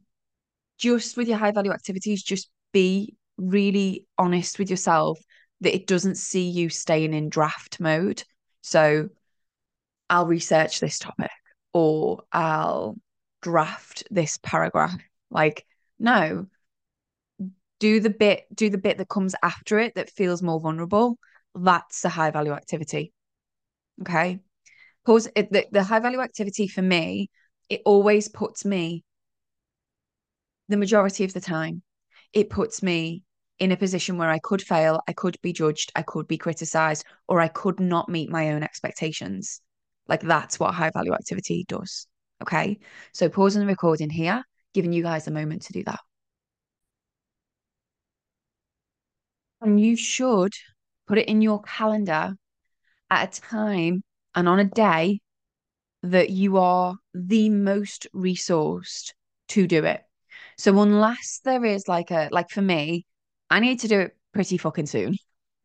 just 0.78 1.16
with 1.16 1.28
your 1.28 1.38
high 1.38 1.52
value 1.52 1.72
activities, 1.72 2.22
just 2.22 2.50
be 2.72 3.16
really 3.36 4.06
honest 4.18 4.58
with 4.58 4.70
yourself 4.70 5.18
that 5.60 5.74
it 5.74 5.86
doesn't 5.86 6.16
see 6.16 6.48
you 6.48 6.68
staying 6.68 7.12
in 7.12 7.28
draft 7.28 7.80
mode. 7.80 8.22
So 8.62 9.08
I'll 10.08 10.26
research 10.26 10.80
this 10.80 10.98
topic 10.98 11.30
or 11.72 12.22
I'll 12.32 12.96
draft 13.42 14.04
this 14.10 14.38
paragraph. 14.42 14.96
Like, 15.30 15.66
no, 15.98 16.46
do 17.78 18.00
the 18.00 18.10
bit, 18.10 18.44
do 18.54 18.70
the 18.70 18.78
bit 18.78 18.98
that 18.98 19.08
comes 19.08 19.34
after 19.42 19.78
it 19.78 19.94
that 19.94 20.10
feels 20.10 20.42
more 20.42 20.60
vulnerable. 20.60 21.18
That's 21.54 22.04
a 22.04 22.08
high 22.08 22.30
value 22.30 22.52
activity. 22.52 23.12
Okay 24.02 24.40
pause 25.06 25.28
the, 25.34 25.66
the 25.70 25.82
high 25.82 26.00
value 26.00 26.20
activity 26.20 26.68
for 26.68 26.82
me 26.82 27.28
it 27.70 27.82
always 27.84 28.28
puts 28.28 28.64
me 28.64 29.04
the 30.68 30.76
majority 30.76 31.24
of 31.24 31.32
the 31.32 31.40
time, 31.40 31.82
it 32.32 32.50
puts 32.50 32.82
me 32.82 33.22
in 33.58 33.72
a 33.72 33.76
position 33.76 34.18
where 34.18 34.30
I 34.30 34.38
could 34.38 34.62
fail, 34.62 35.00
I 35.08 35.12
could 35.12 35.36
be 35.42 35.52
judged, 35.52 35.92
I 35.94 36.02
could 36.02 36.26
be 36.26 36.38
criticized, 36.38 37.04
or 37.28 37.40
I 37.40 37.48
could 37.48 37.80
not 37.80 38.08
meet 38.08 38.30
my 38.30 38.50
own 38.50 38.62
expectations. 38.62 39.60
Like 40.08 40.22
that's 40.22 40.58
what 40.58 40.74
high 40.74 40.90
value 40.90 41.12
activity 41.12 41.64
does. 41.68 42.06
Okay. 42.42 42.78
So 43.12 43.28
pausing 43.28 43.60
the 43.60 43.66
recording 43.66 44.10
here, 44.10 44.42
giving 44.72 44.92
you 44.92 45.02
guys 45.02 45.26
a 45.26 45.32
moment 45.32 45.62
to 45.62 45.72
do 45.72 45.84
that. 45.84 46.00
And 49.60 49.78
you 49.78 49.94
should 49.96 50.52
put 51.06 51.18
it 51.18 51.28
in 51.28 51.42
your 51.42 51.60
calendar 51.62 52.34
at 53.10 53.38
a 53.38 53.40
time 53.40 54.02
and 54.34 54.48
on 54.48 54.58
a 54.58 54.64
day 54.64 55.20
that 56.02 56.30
you 56.30 56.56
are 56.56 56.96
the 57.14 57.50
most 57.50 58.06
resourced 58.14 59.12
to 59.48 59.66
do 59.66 59.84
it. 59.84 60.02
So 60.56 60.78
unless 60.80 61.40
there 61.44 61.64
is 61.64 61.88
like 61.88 62.10
a 62.10 62.28
like 62.30 62.50
for 62.50 62.62
me, 62.62 63.06
I 63.50 63.60
need 63.60 63.80
to 63.80 63.88
do 63.88 64.00
it 64.00 64.16
pretty 64.32 64.56
fucking 64.56 64.86
soon. 64.86 65.16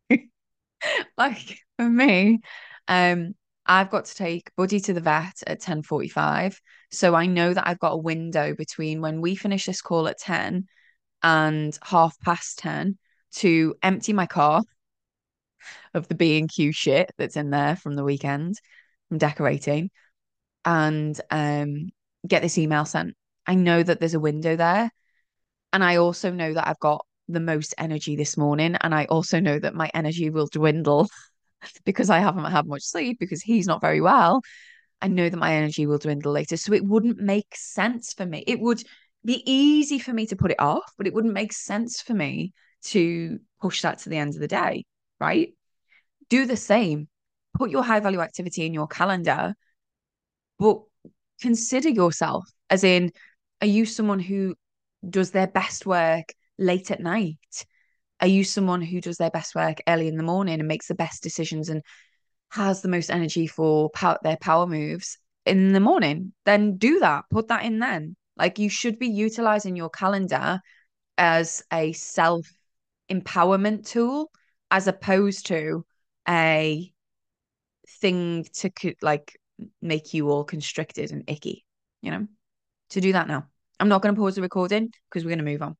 like 1.17 1.59
for 1.77 1.89
me, 1.89 2.39
um, 2.87 3.35
I've 3.65 3.89
got 3.89 4.05
to 4.05 4.15
take 4.15 4.51
Buddy 4.55 4.79
to 4.81 4.93
the 4.93 5.01
vet 5.01 5.43
at 5.47 5.61
10:45. 5.61 6.59
So 6.91 7.15
I 7.15 7.25
know 7.25 7.53
that 7.53 7.67
I've 7.67 7.79
got 7.79 7.93
a 7.93 7.97
window 7.97 8.53
between 8.55 9.01
when 9.01 9.21
we 9.21 9.35
finish 9.35 9.65
this 9.65 9.81
call 9.81 10.07
at 10.07 10.19
10 10.19 10.67
and 11.23 11.77
half 11.83 12.19
past 12.19 12.59
10 12.59 12.97
to 13.35 13.75
empty 13.81 14.13
my 14.13 14.27
car 14.27 14.61
of 15.93 16.07
the 16.07 16.15
B&Q 16.15 16.71
shit 16.71 17.11
that's 17.17 17.37
in 17.37 17.49
there 17.49 17.75
from 17.75 17.95
the 17.95 18.03
weekend 18.03 18.55
from 19.09 19.17
decorating 19.17 19.89
and 20.63 21.19
um 21.29 21.89
get 22.27 22.41
this 22.41 22.57
email 22.57 22.85
sent. 22.85 23.15
I 23.45 23.55
know 23.55 23.81
that 23.83 23.99
there's 23.99 24.15
a 24.15 24.19
window 24.19 24.55
there. 24.55 24.89
And 25.73 25.83
I 25.83 25.97
also 25.97 26.31
know 26.31 26.53
that 26.53 26.67
I've 26.67 26.79
got 26.79 27.05
the 27.27 27.39
most 27.39 27.73
energy 27.77 28.15
this 28.15 28.37
morning. 28.37 28.75
And 28.81 28.93
I 28.93 29.05
also 29.05 29.39
know 29.39 29.59
that 29.59 29.75
my 29.75 29.89
energy 29.93 30.29
will 30.29 30.47
dwindle 30.47 31.07
because 31.85 32.09
I 32.09 32.19
haven't 32.19 32.45
had 32.45 32.65
much 32.65 32.83
sleep 32.83 33.19
because 33.19 33.41
he's 33.41 33.67
not 33.67 33.81
very 33.81 34.01
well. 34.01 34.41
I 35.01 35.07
know 35.07 35.29
that 35.29 35.37
my 35.37 35.53
energy 35.53 35.85
will 35.85 35.97
dwindle 35.97 36.31
later. 36.31 36.57
So 36.57 36.73
it 36.73 36.85
wouldn't 36.85 37.17
make 37.17 37.55
sense 37.55 38.13
for 38.13 38.25
me. 38.25 38.43
It 38.47 38.59
would 38.59 38.81
be 39.23 39.43
easy 39.45 39.99
for 39.99 40.13
me 40.13 40.25
to 40.27 40.35
put 40.35 40.51
it 40.51 40.59
off, 40.59 40.93
but 40.97 41.07
it 41.07 41.13
wouldn't 41.13 41.33
make 41.33 41.53
sense 41.53 42.01
for 42.01 42.13
me 42.13 42.53
to 42.85 43.39
push 43.61 43.81
that 43.81 43.99
to 43.99 44.09
the 44.09 44.17
end 44.17 44.35
of 44.35 44.39
the 44.39 44.47
day, 44.47 44.85
right? 45.19 45.53
Do 46.29 46.45
the 46.45 46.57
same. 46.57 47.07
Put 47.57 47.71
your 47.71 47.83
high 47.83 47.99
value 47.99 48.19
activity 48.19 48.65
in 48.65 48.73
your 48.73 48.87
calendar, 48.87 49.55
but 50.59 50.81
consider 51.41 51.89
yourself 51.89 52.45
as 52.69 52.83
in, 52.83 53.11
are 53.61 53.67
you 53.67 53.85
someone 53.85 54.19
who 54.19 54.55
does 55.07 55.31
their 55.31 55.47
best 55.47 55.85
work 55.85 56.33
late 56.57 56.91
at 56.91 56.99
night? 56.99 57.65
Are 58.21 58.27
you 58.27 58.43
someone 58.43 58.81
who 58.81 59.01
does 59.01 59.17
their 59.17 59.29
best 59.29 59.55
work 59.55 59.81
early 59.87 60.07
in 60.07 60.17
the 60.17 60.23
morning 60.23 60.59
and 60.59 60.67
makes 60.67 60.87
the 60.87 60.95
best 60.95 61.21
decisions 61.21 61.69
and 61.69 61.81
has 62.51 62.81
the 62.81 62.87
most 62.87 63.09
energy 63.09 63.47
for 63.47 63.89
power, 63.89 64.17
their 64.23 64.37
power 64.37 64.65
moves 64.65 65.17
in 65.45 65.73
the 65.73 65.79
morning? 65.79 66.33
Then 66.45 66.77
do 66.77 66.99
that. 66.99 67.25
Put 67.29 67.49
that 67.49 67.63
in 67.63 67.79
then. 67.79 68.15
Like 68.37 68.59
you 68.59 68.69
should 68.69 68.99
be 68.99 69.07
utilizing 69.07 69.75
your 69.75 69.89
calendar 69.89 70.59
as 71.17 71.63
a 71.71 71.93
self 71.93 72.47
empowerment 73.09 73.87
tool 73.87 74.31
as 74.71 74.87
opposed 74.87 75.47
to 75.47 75.85
a 76.27 76.91
thing 78.01 78.45
to 78.53 78.71
like 79.01 79.39
make 79.81 80.13
you 80.13 80.29
all 80.29 80.43
constricted 80.43 81.11
and 81.11 81.23
icky, 81.27 81.65
you 82.01 82.11
know? 82.11 82.27
To 82.91 83.01
do 83.01 83.13
that 83.13 83.27
now. 83.27 83.47
I'm 83.79 83.89
not 83.89 84.01
going 84.01 84.15
to 84.15 84.19
pause 84.19 84.35
the 84.35 84.41
recording 84.41 84.91
because 85.09 85.23
we're 85.23 85.35
going 85.35 85.45
to 85.45 85.51
move 85.51 85.61
on. 85.61 85.75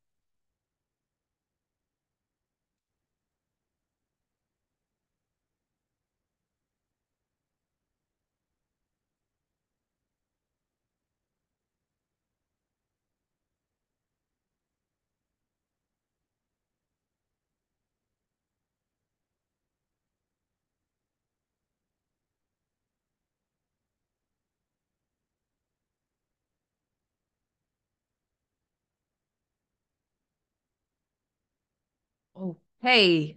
Hey, 32.86 33.36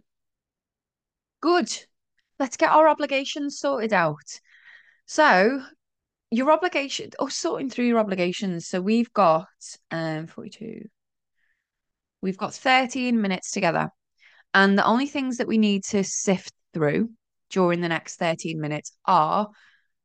good. 1.40 1.74
Let's 2.38 2.58
get 2.58 2.70
our 2.70 2.86
obligations 2.86 3.58
sorted 3.58 3.94
out. 3.94 4.40
So, 5.06 5.62
your 6.30 6.52
obligation, 6.52 7.10
oh, 7.18 7.28
sorting 7.28 7.70
through 7.70 7.86
your 7.86 7.98
obligations. 7.98 8.68
So, 8.68 8.82
we've 8.82 9.10
got 9.14 9.46
um 9.90 10.26
42. 10.26 10.82
We've 12.20 12.36
got 12.36 12.52
13 12.52 13.20
minutes 13.22 13.50
together. 13.50 13.88
And 14.52 14.76
the 14.76 14.84
only 14.84 15.06
things 15.06 15.38
that 15.38 15.48
we 15.48 15.56
need 15.56 15.84
to 15.84 16.04
sift 16.04 16.52
through 16.74 17.10
during 17.48 17.80
the 17.80 17.88
next 17.88 18.16
13 18.16 18.60
minutes 18.60 18.92
are 19.06 19.48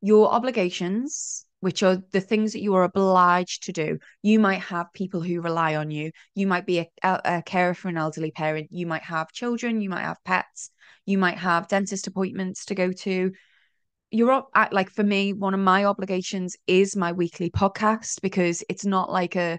your 0.00 0.32
obligations, 0.32 1.44
which 1.64 1.82
are 1.82 1.96
the 2.12 2.20
things 2.20 2.52
that 2.52 2.60
you 2.60 2.74
are 2.74 2.82
obliged 2.84 3.62
to 3.62 3.72
do. 3.72 3.98
You 4.20 4.38
might 4.38 4.60
have 4.60 4.92
people 4.92 5.22
who 5.22 5.40
rely 5.40 5.76
on 5.76 5.90
you. 5.90 6.10
You 6.34 6.46
might 6.46 6.66
be 6.66 6.80
a, 6.80 6.86
a, 7.02 7.42
carer 7.42 7.72
for 7.72 7.88
an 7.88 7.96
elderly 7.96 8.30
parent. 8.30 8.68
You 8.70 8.86
might 8.86 9.04
have 9.04 9.32
children. 9.32 9.80
You 9.80 9.88
might 9.88 10.02
have 10.02 10.22
pets. 10.26 10.68
You 11.06 11.16
might 11.16 11.38
have 11.38 11.66
dentist 11.66 12.06
appointments 12.06 12.66
to 12.66 12.74
go 12.74 12.92
to. 12.92 13.32
You're 14.10 14.44
like 14.72 14.90
for 14.90 15.02
me, 15.02 15.32
one 15.32 15.54
of 15.54 15.60
my 15.60 15.86
obligations 15.86 16.54
is 16.66 16.96
my 16.96 17.12
weekly 17.12 17.48
podcast 17.48 18.20
because 18.20 18.62
it's 18.68 18.84
not 18.84 19.10
like 19.10 19.34
a 19.34 19.58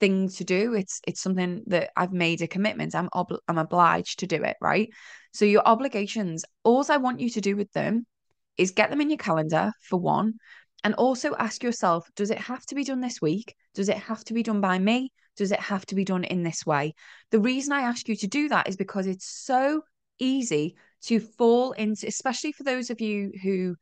thing 0.00 0.30
to 0.30 0.44
do. 0.44 0.72
It's 0.72 1.02
it's 1.06 1.20
something 1.20 1.64
that 1.66 1.90
I've 1.96 2.14
made 2.14 2.40
a 2.40 2.48
commitment. 2.48 2.94
I'm 2.94 3.10
ob- 3.14 3.42
I'm 3.46 3.58
obliged 3.58 4.20
to 4.20 4.26
do 4.26 4.42
it, 4.42 4.56
right? 4.62 4.88
So 5.34 5.44
your 5.44 5.68
obligations, 5.68 6.46
all 6.64 6.82
I 6.88 6.96
want 6.96 7.20
you 7.20 7.28
to 7.28 7.42
do 7.42 7.56
with 7.56 7.70
them 7.72 8.06
is 8.56 8.72
get 8.72 8.90
them 8.90 9.00
in 9.00 9.10
your 9.10 9.18
calendar 9.18 9.72
for 9.82 9.98
one, 9.98 10.34
and 10.84 10.94
also 10.94 11.34
ask 11.36 11.62
yourself, 11.62 12.08
does 12.14 12.30
it 12.30 12.38
have 12.38 12.64
to 12.66 12.74
be 12.74 12.84
done 12.84 13.00
this 13.00 13.20
week? 13.20 13.54
Does 13.74 13.88
it 13.88 13.96
have 13.96 14.24
to 14.24 14.34
be 14.34 14.42
done 14.42 14.60
by 14.60 14.78
me? 14.78 15.12
Does 15.36 15.52
it 15.52 15.60
have 15.60 15.86
to 15.86 15.94
be 15.94 16.04
done 16.04 16.24
in 16.24 16.42
this 16.42 16.64
way? 16.64 16.94
The 17.30 17.40
reason 17.40 17.72
I 17.72 17.82
ask 17.82 18.08
you 18.08 18.16
to 18.16 18.26
do 18.26 18.48
that 18.48 18.68
is 18.68 18.76
because 18.76 19.06
it's 19.06 19.28
so 19.28 19.82
easy 20.18 20.76
to 21.02 21.20
fall 21.20 21.72
into, 21.72 22.06
especially 22.06 22.52
for 22.52 22.64
those 22.64 22.90
of 22.90 23.00
you 23.00 23.32
who 23.42 23.76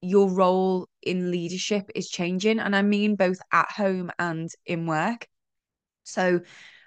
your 0.00 0.28
role 0.30 0.88
in 1.02 1.30
leadership 1.30 1.90
is 1.94 2.08
changing. 2.08 2.58
And 2.58 2.76
I 2.76 2.82
mean 2.82 3.16
both 3.16 3.38
at 3.52 3.70
home 3.70 4.10
and 4.18 4.50
in 4.66 4.86
work. 4.86 5.26
So, 6.04 6.40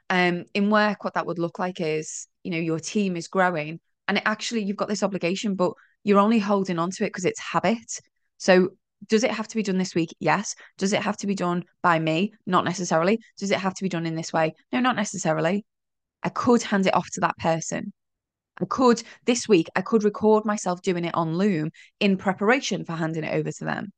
um, 0.10 0.46
in 0.54 0.70
work, 0.70 1.04
what 1.04 1.16
that 1.16 1.26
would 1.26 1.40
look 1.40 1.60
like 1.60 1.82
is, 1.82 2.28
you 2.44 2.52
know, 2.52 2.58
your 2.58 2.80
team 2.80 3.18
is 3.18 3.28
growing 3.28 3.80
and 4.08 4.22
actually 4.26 4.64
you've 4.64 4.78
got 4.78 4.88
this 4.88 5.04
obligation, 5.04 5.56
but 5.56 5.74
you're 6.04 6.20
only 6.20 6.40
holding 6.40 6.80
on 6.80 6.92
to 6.92 7.04
it 7.04 7.08
because 7.08 7.26
it's 7.26 7.40
habit. 7.40 8.00
So, 8.38 8.70
does 9.08 9.24
it 9.24 9.32
have 9.32 9.48
to 9.48 9.56
be 9.56 9.64
done 9.64 9.78
this 9.78 9.96
week? 9.96 10.10
Yes. 10.20 10.56
Does 10.78 10.94
it 10.94 11.02
have 11.02 11.18
to 11.18 11.28
be 11.28 11.36
done 11.36 11.64
by 11.82 12.00
me? 12.00 12.34
Not 12.46 12.66
necessarily. 12.66 13.20
Does 13.38 13.52
it 13.52 13.60
have 13.60 13.74
to 13.76 13.84
be 13.84 13.90
done 13.90 14.06
in 14.06 14.16
this 14.16 14.34
way? 14.34 14.54
No, 14.72 14.80
not 14.80 14.96
necessarily. 14.96 15.66
I 16.24 16.30
could 16.30 16.64
hand 16.64 16.88
it 16.88 16.96
off 16.96 17.08
to 17.14 17.22
that 17.22 17.38
person. 17.38 17.94
I 18.60 18.66
could 18.66 19.04
this 19.26 19.48
week, 19.48 19.68
I 19.76 19.82
could 19.82 20.04
record 20.04 20.46
myself 20.46 20.82
doing 20.82 21.06
it 21.06 21.14
on 21.14 21.38
Loom 21.38 21.70
in 22.00 22.18
preparation 22.18 22.86
for 22.86 22.94
handing 22.94 23.24
it 23.24 23.34
over 23.34 23.52
to 23.52 23.66
them. 23.66 23.92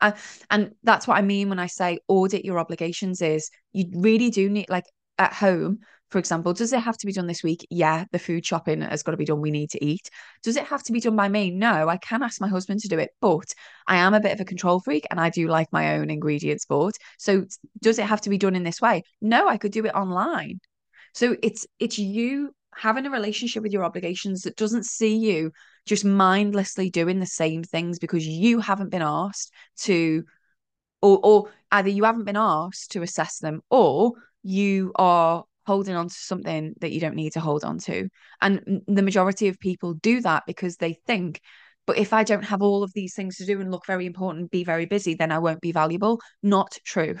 And, 0.00 0.14
and 0.50 0.74
that's 0.82 1.06
what 1.06 1.18
I 1.18 1.22
mean 1.22 1.48
when 1.48 1.58
I 1.58 1.66
say 1.66 1.98
audit 2.08 2.44
your 2.44 2.58
obligations 2.58 3.20
is 3.20 3.50
you 3.72 3.86
really 3.94 4.30
do 4.30 4.48
need 4.48 4.68
like 4.68 4.84
at 5.18 5.32
home, 5.32 5.80
for 6.10 6.18
example, 6.18 6.52
does 6.52 6.72
it 6.72 6.80
have 6.80 6.96
to 6.98 7.06
be 7.06 7.12
done 7.12 7.26
this 7.26 7.42
week? 7.42 7.66
Yeah, 7.70 8.04
the 8.12 8.18
food 8.18 8.46
shopping 8.46 8.82
has 8.82 9.02
got 9.02 9.12
to 9.12 9.16
be 9.16 9.24
done. 9.24 9.40
We 9.40 9.50
need 9.50 9.70
to 9.70 9.84
eat. 9.84 10.10
Does 10.42 10.56
it 10.56 10.64
have 10.64 10.82
to 10.84 10.92
be 10.92 11.00
done 11.00 11.16
by 11.16 11.28
me? 11.28 11.50
No, 11.50 11.88
I 11.88 11.96
can 11.96 12.22
ask 12.22 12.40
my 12.40 12.48
husband 12.48 12.80
to 12.80 12.88
do 12.88 12.98
it, 12.98 13.10
but 13.20 13.52
I 13.86 13.96
am 13.96 14.14
a 14.14 14.20
bit 14.20 14.32
of 14.32 14.40
a 14.40 14.44
control 14.44 14.80
freak 14.80 15.06
and 15.10 15.20
I 15.20 15.30
do 15.30 15.48
like 15.48 15.72
my 15.72 15.96
own 15.96 16.10
ingredients 16.10 16.66
bought. 16.66 16.94
So 17.18 17.46
does 17.82 17.98
it 17.98 18.06
have 18.06 18.20
to 18.22 18.30
be 18.30 18.38
done 18.38 18.54
in 18.54 18.62
this 18.62 18.80
way? 18.80 19.02
No, 19.20 19.48
I 19.48 19.56
could 19.56 19.72
do 19.72 19.84
it 19.84 19.94
online. 19.94 20.60
So 21.14 21.36
it's 21.42 21.66
it's 21.78 21.98
you 21.98 22.54
having 22.76 23.06
a 23.06 23.10
relationship 23.10 23.62
with 23.62 23.72
your 23.72 23.84
obligations 23.84 24.42
that 24.42 24.56
doesn't 24.56 24.86
see 24.86 25.16
you 25.16 25.52
just 25.86 26.04
mindlessly 26.04 26.90
doing 26.90 27.20
the 27.20 27.26
same 27.26 27.62
things 27.62 27.98
because 27.98 28.26
you 28.26 28.60
haven't 28.60 28.90
been 28.90 29.02
asked 29.02 29.52
to 29.78 30.24
or 31.00 31.20
or 31.22 31.50
either 31.72 31.88
you 31.88 32.04
haven't 32.04 32.24
been 32.24 32.36
asked 32.36 32.92
to 32.92 33.02
assess 33.02 33.38
them 33.38 33.62
or 33.70 34.12
you 34.42 34.92
are 34.96 35.44
holding 35.66 35.96
on 35.96 36.08
to 36.08 36.14
something 36.14 36.74
that 36.80 36.92
you 36.92 37.00
don't 37.00 37.16
need 37.16 37.32
to 37.32 37.40
hold 37.40 37.64
on 37.64 37.78
to 37.78 38.08
and 38.40 38.82
the 38.86 39.02
majority 39.02 39.48
of 39.48 39.58
people 39.58 39.94
do 39.94 40.20
that 40.20 40.42
because 40.46 40.76
they 40.76 40.94
think 41.06 41.40
but 41.86 41.98
if 41.98 42.12
i 42.12 42.24
don't 42.24 42.44
have 42.44 42.62
all 42.62 42.82
of 42.82 42.92
these 42.94 43.14
things 43.14 43.36
to 43.36 43.46
do 43.46 43.60
and 43.60 43.70
look 43.70 43.86
very 43.86 44.06
important 44.06 44.50
be 44.50 44.64
very 44.64 44.86
busy 44.86 45.14
then 45.14 45.32
i 45.32 45.38
won't 45.38 45.60
be 45.60 45.72
valuable 45.72 46.20
not 46.42 46.76
true 46.84 47.16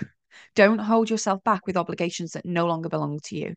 Don't 0.54 0.78
hold 0.78 1.10
yourself 1.10 1.42
back 1.44 1.66
with 1.66 1.76
obligations 1.76 2.32
that 2.32 2.44
no 2.44 2.66
longer 2.66 2.88
belong 2.88 3.20
to 3.24 3.36
you. 3.36 3.54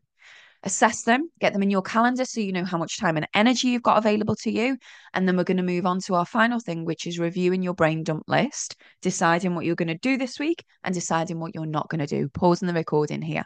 Assess 0.64 1.02
them, 1.02 1.30
get 1.38 1.52
them 1.52 1.62
in 1.62 1.70
your 1.70 1.82
calendar 1.82 2.24
so 2.24 2.40
you 2.40 2.52
know 2.52 2.64
how 2.64 2.78
much 2.78 2.98
time 2.98 3.16
and 3.16 3.28
energy 3.32 3.68
you've 3.68 3.82
got 3.82 3.98
available 3.98 4.34
to 4.36 4.50
you. 4.50 4.76
And 5.14 5.26
then 5.26 5.36
we're 5.36 5.44
going 5.44 5.58
to 5.58 5.62
move 5.62 5.86
on 5.86 6.00
to 6.00 6.16
our 6.16 6.26
final 6.26 6.58
thing, 6.58 6.84
which 6.84 7.06
is 7.06 7.18
reviewing 7.18 7.62
your 7.62 7.74
brain 7.74 8.02
dump 8.02 8.24
list, 8.26 8.74
deciding 9.00 9.54
what 9.54 9.64
you're 9.64 9.76
going 9.76 9.88
to 9.88 9.98
do 9.98 10.16
this 10.16 10.40
week 10.40 10.64
and 10.82 10.92
deciding 10.92 11.38
what 11.38 11.54
you're 11.54 11.66
not 11.66 11.88
going 11.88 12.00
to 12.00 12.06
do. 12.06 12.28
Pausing 12.28 12.66
the 12.66 12.74
recording 12.74 13.22
here. 13.22 13.44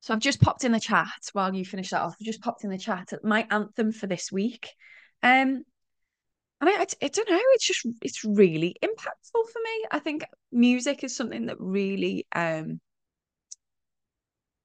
So 0.00 0.14
I've 0.14 0.20
just 0.20 0.40
popped 0.40 0.64
in 0.64 0.72
the 0.72 0.80
chat 0.80 1.08
while 1.32 1.54
you 1.54 1.64
finish 1.64 1.90
that 1.90 2.00
off. 2.00 2.16
I've 2.20 2.26
just 2.26 2.40
popped 2.40 2.64
in 2.64 2.70
the 2.70 2.78
chat 2.78 3.12
my 3.22 3.46
anthem 3.50 3.92
for 3.92 4.06
this 4.06 4.32
week. 4.32 4.70
Um, 5.22 5.64
I 6.60 6.64
mean, 6.64 6.78
I, 6.78 6.86
I 7.02 7.08
don't 7.08 7.30
know. 7.30 7.40
It's 7.54 7.66
just 7.66 7.86
it's 8.02 8.24
really 8.24 8.76
impactful 8.82 9.32
for 9.32 9.60
me. 9.64 9.84
I 9.90 9.98
think 9.98 10.24
music 10.52 11.04
is 11.04 11.16
something 11.16 11.46
that 11.46 11.56
really 11.58 12.26
um 12.34 12.80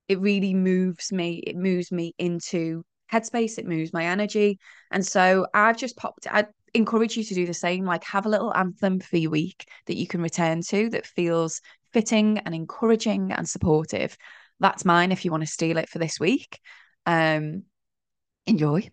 it 0.07 0.19
really 0.19 0.53
moves 0.53 1.11
me. 1.11 1.41
It 1.45 1.55
moves 1.55 1.91
me 1.91 2.13
into 2.17 2.83
headspace. 3.11 3.57
It 3.57 3.65
moves 3.65 3.93
my 3.93 4.05
energy. 4.05 4.59
And 4.91 5.05
so 5.05 5.47
I've 5.53 5.77
just 5.77 5.97
popped. 5.97 6.27
I 6.29 6.45
encourage 6.73 7.17
you 7.17 7.23
to 7.23 7.33
do 7.33 7.45
the 7.45 7.53
same. 7.53 7.86
Like 7.86 8.03
have 8.03 8.25
a 8.25 8.29
little 8.29 8.55
anthem 8.55 8.99
for 8.99 9.17
your 9.17 9.31
week 9.31 9.67
that 9.88 9.97
you 9.97 10.07
can 10.07 10.21
return 10.21 10.61
to 10.69 10.89
that 10.89 11.05
feels 11.05 11.61
fitting 11.93 12.39
and 12.39 12.53
encouraging 12.53 13.31
and 13.31 13.47
supportive. 13.47 14.17
That's 14.60 14.86
mine. 14.86 15.12
If 15.12 15.26
you 15.26 15.32
want 15.32 15.43
to 15.43 15.47
steal 15.47 15.78
it 15.78 15.89
for 15.89 15.99
this 15.99 16.20
week, 16.20 16.60
um, 17.06 17.64
enjoy. 18.45 18.89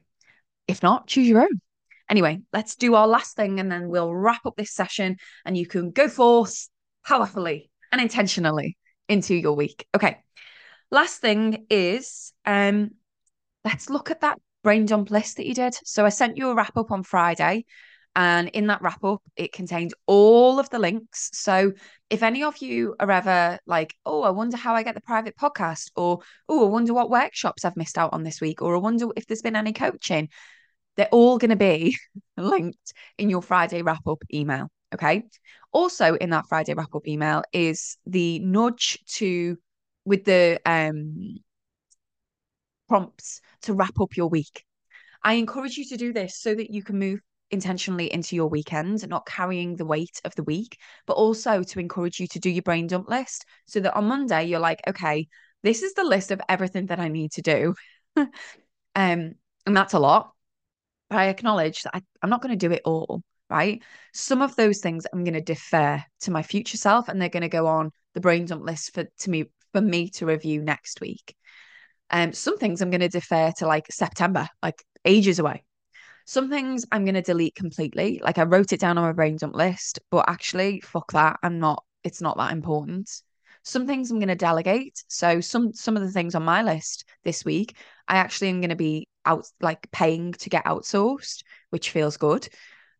If 0.66 0.82
not, 0.82 1.06
choose 1.06 1.28
your 1.28 1.42
own. 1.42 1.60
Anyway, 2.08 2.40
let's 2.52 2.76
do 2.76 2.94
our 2.94 3.06
last 3.06 3.36
thing 3.36 3.60
and 3.60 3.70
then 3.70 3.88
we'll 3.88 4.14
wrap 4.14 4.44
up 4.44 4.54
this 4.56 4.74
session 4.74 5.16
and 5.44 5.56
you 5.56 5.66
can 5.66 5.90
go 5.90 6.08
forth 6.08 6.68
powerfully 7.04 7.70
and 7.90 8.00
intentionally 8.00 8.76
into 9.08 9.34
your 9.34 9.54
week. 9.54 9.86
Okay. 9.94 10.18
Last 10.90 11.20
thing 11.20 11.66
is 11.70 12.32
um 12.44 12.90
let's 13.64 13.88
look 13.88 14.10
at 14.10 14.20
that 14.20 14.38
brain 14.62 14.86
dump 14.86 15.10
list 15.10 15.36
that 15.36 15.46
you 15.46 15.54
did. 15.54 15.74
So 15.84 16.04
I 16.04 16.10
sent 16.10 16.36
you 16.36 16.50
a 16.50 16.54
wrap 16.54 16.76
up 16.76 16.90
on 16.90 17.02
Friday. 17.02 17.64
And 18.14 18.48
in 18.48 18.66
that 18.66 18.82
wrap 18.82 19.02
up, 19.04 19.22
it 19.36 19.52
contained 19.52 19.94
all 20.06 20.58
of 20.58 20.68
the 20.68 20.78
links. 20.78 21.30
So 21.32 21.72
if 22.10 22.22
any 22.22 22.42
of 22.42 22.58
you 22.58 22.94
are 23.00 23.10
ever 23.10 23.58
like, 23.66 23.94
oh, 24.04 24.22
I 24.22 24.30
wonder 24.30 24.56
how 24.56 24.74
I 24.74 24.82
get 24.82 24.94
the 24.94 25.00
private 25.00 25.36
podcast, 25.36 25.90
or 25.96 26.20
oh, 26.48 26.66
I 26.66 26.68
wonder 26.68 26.92
what 26.92 27.08
workshops 27.08 27.64
I've 27.64 27.76
missed 27.76 27.96
out 27.96 28.12
on 28.12 28.22
this 28.22 28.40
week, 28.40 28.60
or 28.60 28.74
I 28.74 28.78
wonder 28.78 29.06
if 29.16 29.26
there's 29.26 29.42
been 29.42 29.56
any 29.56 29.72
coaching, 29.72 30.28
they're 30.96 31.08
all 31.10 31.38
going 31.38 31.50
to 31.50 31.56
be 31.56 31.96
linked 32.36 32.92
in 33.16 33.30
your 33.30 33.42
Friday 33.42 33.82
wrap 33.82 34.06
up 34.06 34.22
email. 34.32 34.68
Okay. 34.94 35.24
Also, 35.72 36.14
in 36.14 36.30
that 36.30 36.46
Friday 36.48 36.74
wrap 36.74 36.94
up 36.94 37.08
email 37.08 37.42
is 37.52 37.96
the 38.04 38.38
nudge 38.40 38.98
to 39.14 39.56
with 40.04 40.24
the 40.24 40.60
um 40.66 41.38
prompts 42.88 43.40
to 43.62 43.72
wrap 43.72 43.98
up 44.00 44.16
your 44.18 44.28
week. 44.28 44.64
I 45.24 45.34
encourage 45.34 45.78
you 45.78 45.86
to 45.86 45.96
do 45.96 46.12
this 46.12 46.38
so 46.38 46.54
that 46.54 46.70
you 46.70 46.82
can 46.82 46.98
move 46.98 47.20
intentionally 47.52 48.12
into 48.12 48.34
your 48.34 48.48
weekend, 48.48 49.06
not 49.08 49.26
carrying 49.26 49.76
the 49.76 49.84
weight 49.84 50.20
of 50.24 50.34
the 50.34 50.42
week, 50.42 50.78
but 51.06 51.14
also 51.14 51.62
to 51.62 51.78
encourage 51.78 52.18
you 52.18 52.26
to 52.28 52.40
do 52.40 52.50
your 52.50 52.62
brain 52.62 52.86
dump 52.86 53.08
list 53.08 53.44
so 53.66 53.80
that 53.80 53.94
on 53.94 54.06
Monday 54.06 54.44
you're 54.44 54.58
like, 54.58 54.80
okay, 54.88 55.28
this 55.62 55.82
is 55.82 55.94
the 55.94 56.04
list 56.04 56.30
of 56.30 56.40
everything 56.48 56.86
that 56.86 56.98
I 56.98 57.08
need 57.08 57.32
to 57.32 57.42
do. 57.42 57.74
um, 58.16 58.28
and 58.94 59.76
that's 59.76 59.94
a 59.94 59.98
lot. 59.98 60.32
But 61.10 61.18
I 61.18 61.26
acknowledge 61.26 61.82
that 61.82 61.94
I, 61.94 62.02
I'm 62.22 62.30
not 62.30 62.42
going 62.42 62.58
to 62.58 62.68
do 62.68 62.72
it 62.72 62.82
all, 62.84 63.22
right? 63.50 63.82
Some 64.12 64.42
of 64.42 64.56
those 64.56 64.80
things 64.80 65.06
I'm 65.12 65.24
going 65.24 65.34
to 65.34 65.40
defer 65.42 66.02
to 66.22 66.30
my 66.30 66.42
future 66.42 66.78
self 66.78 67.08
and 67.08 67.20
they're 67.20 67.28
going 67.28 67.42
to 67.42 67.48
go 67.48 67.66
on 67.66 67.90
the 68.14 68.20
brain 68.20 68.46
dump 68.46 68.64
list 68.64 68.94
for 68.94 69.04
to 69.20 69.30
me 69.30 69.44
for 69.72 69.80
me 69.80 70.08
to 70.10 70.26
review 70.26 70.62
next 70.62 71.00
week. 71.00 71.34
Um, 72.10 72.32
some 72.32 72.58
things 72.58 72.80
I'm 72.80 72.90
going 72.90 73.00
to 73.00 73.08
defer 73.08 73.52
to 73.58 73.66
like 73.66 73.86
September, 73.90 74.48
like 74.62 74.82
ages 75.04 75.38
away. 75.38 75.64
Some 76.24 76.48
things 76.48 76.84
I'm 76.92 77.04
going 77.04 77.14
to 77.14 77.22
delete 77.22 77.54
completely. 77.54 78.20
Like 78.22 78.38
I 78.38 78.44
wrote 78.44 78.72
it 78.72 78.80
down 78.80 78.98
on 78.98 79.04
my 79.04 79.12
brain 79.12 79.36
dump 79.36 79.54
list, 79.54 80.00
but 80.10 80.28
actually, 80.28 80.80
fuck 80.80 81.12
that. 81.12 81.38
I'm 81.42 81.58
not, 81.58 81.84
it's 82.04 82.20
not 82.20 82.36
that 82.36 82.52
important. 82.52 83.10
Some 83.64 83.86
things 83.86 84.10
I'm 84.10 84.18
going 84.18 84.28
to 84.28 84.34
delegate. 84.34 85.02
So 85.08 85.40
some 85.40 85.72
some 85.72 85.96
of 85.96 86.02
the 86.02 86.10
things 86.10 86.34
on 86.34 86.44
my 86.44 86.62
list 86.62 87.04
this 87.24 87.44
week, 87.44 87.76
I 88.08 88.16
actually 88.16 88.48
am 88.50 88.60
going 88.60 88.70
to 88.70 88.76
be 88.76 89.08
out 89.24 89.46
like 89.60 89.90
paying 89.92 90.32
to 90.32 90.50
get 90.50 90.64
outsourced, 90.64 91.42
which 91.70 91.90
feels 91.90 92.16
good. 92.16 92.48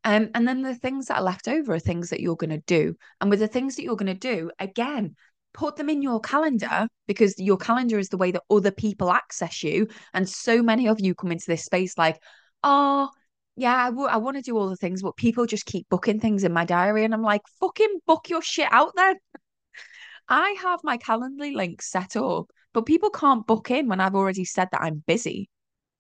Um, 0.05 0.31
and 0.35 0.47
then 0.47 0.62
the 0.62 0.75
things 0.75 1.07
that 1.07 1.18
are 1.18 1.23
left 1.23 1.49
over 1.49 1.75
are 1.75 1.79
things 1.79 2.11
that 2.11 2.20
you're 2.20 2.37
going 2.37 2.51
to 2.51 2.62
do. 2.66 2.97
And 3.20 3.31
with 3.31 3.41
the 3.41 3.49
things 3.49 3.77
that 3.77 3.83
you're 3.83 3.97
going 3.97 4.12
to 4.12 4.14
do, 4.14 4.51
again, 4.59 5.14
put 5.55 5.77
them 5.77 5.89
in 5.89 6.03
your 6.03 6.20
calendar 6.20 6.89
because 7.07 7.39
your 7.39 7.57
calendar 7.57 7.99
is 7.99 8.09
the 8.09 8.16
way 8.16 8.33
that 8.33 8.43
other 8.51 8.70
people 8.70 9.11
access 9.11 9.62
you. 9.62 9.89
And 10.12 10.29
so 10.29 10.62
many 10.62 10.89
of 10.89 11.01
you 11.01 11.14
come 11.14 11.33
into 11.33 11.47
this 11.47 11.64
space 11.64 11.97
like, 11.97 12.20
oh, 12.63 13.11
yeah, 13.57 13.75
I, 13.75 13.91
w- 13.91 14.09
I 14.09 14.17
want 14.17 14.37
to 14.37 14.43
do 14.43 14.57
all 14.57 14.69
the 14.69 14.77
things, 14.77 15.03
but 15.03 15.17
people 15.17 15.47
just 15.47 15.67
keep 15.67 15.89
booking 15.89 16.21
things 16.21 16.45
in 16.45 16.53
my 16.53 16.65
diary. 16.65 17.05
And 17.05 17.13
I'm 17.15 17.23
like, 17.23 17.43
fucking 17.61 18.01
book 18.07 18.29
your 18.29 18.43
shit 18.43 18.69
out 18.71 18.93
then. 18.97 19.17
I 20.29 20.57
have 20.63 20.81
my 20.83 20.99
Calendly 20.99 21.55
link 21.55 21.83
set 21.83 22.17
up, 22.17 22.51
but 22.73 22.87
people 22.87 23.11
can't 23.11 23.47
book 23.47 23.71
in 23.71 23.89
when 23.89 24.01
I've 24.01 24.15
already 24.15 24.45
said 24.45 24.69
that 24.73 24.83
I'm 24.83 25.03
busy. 25.07 25.49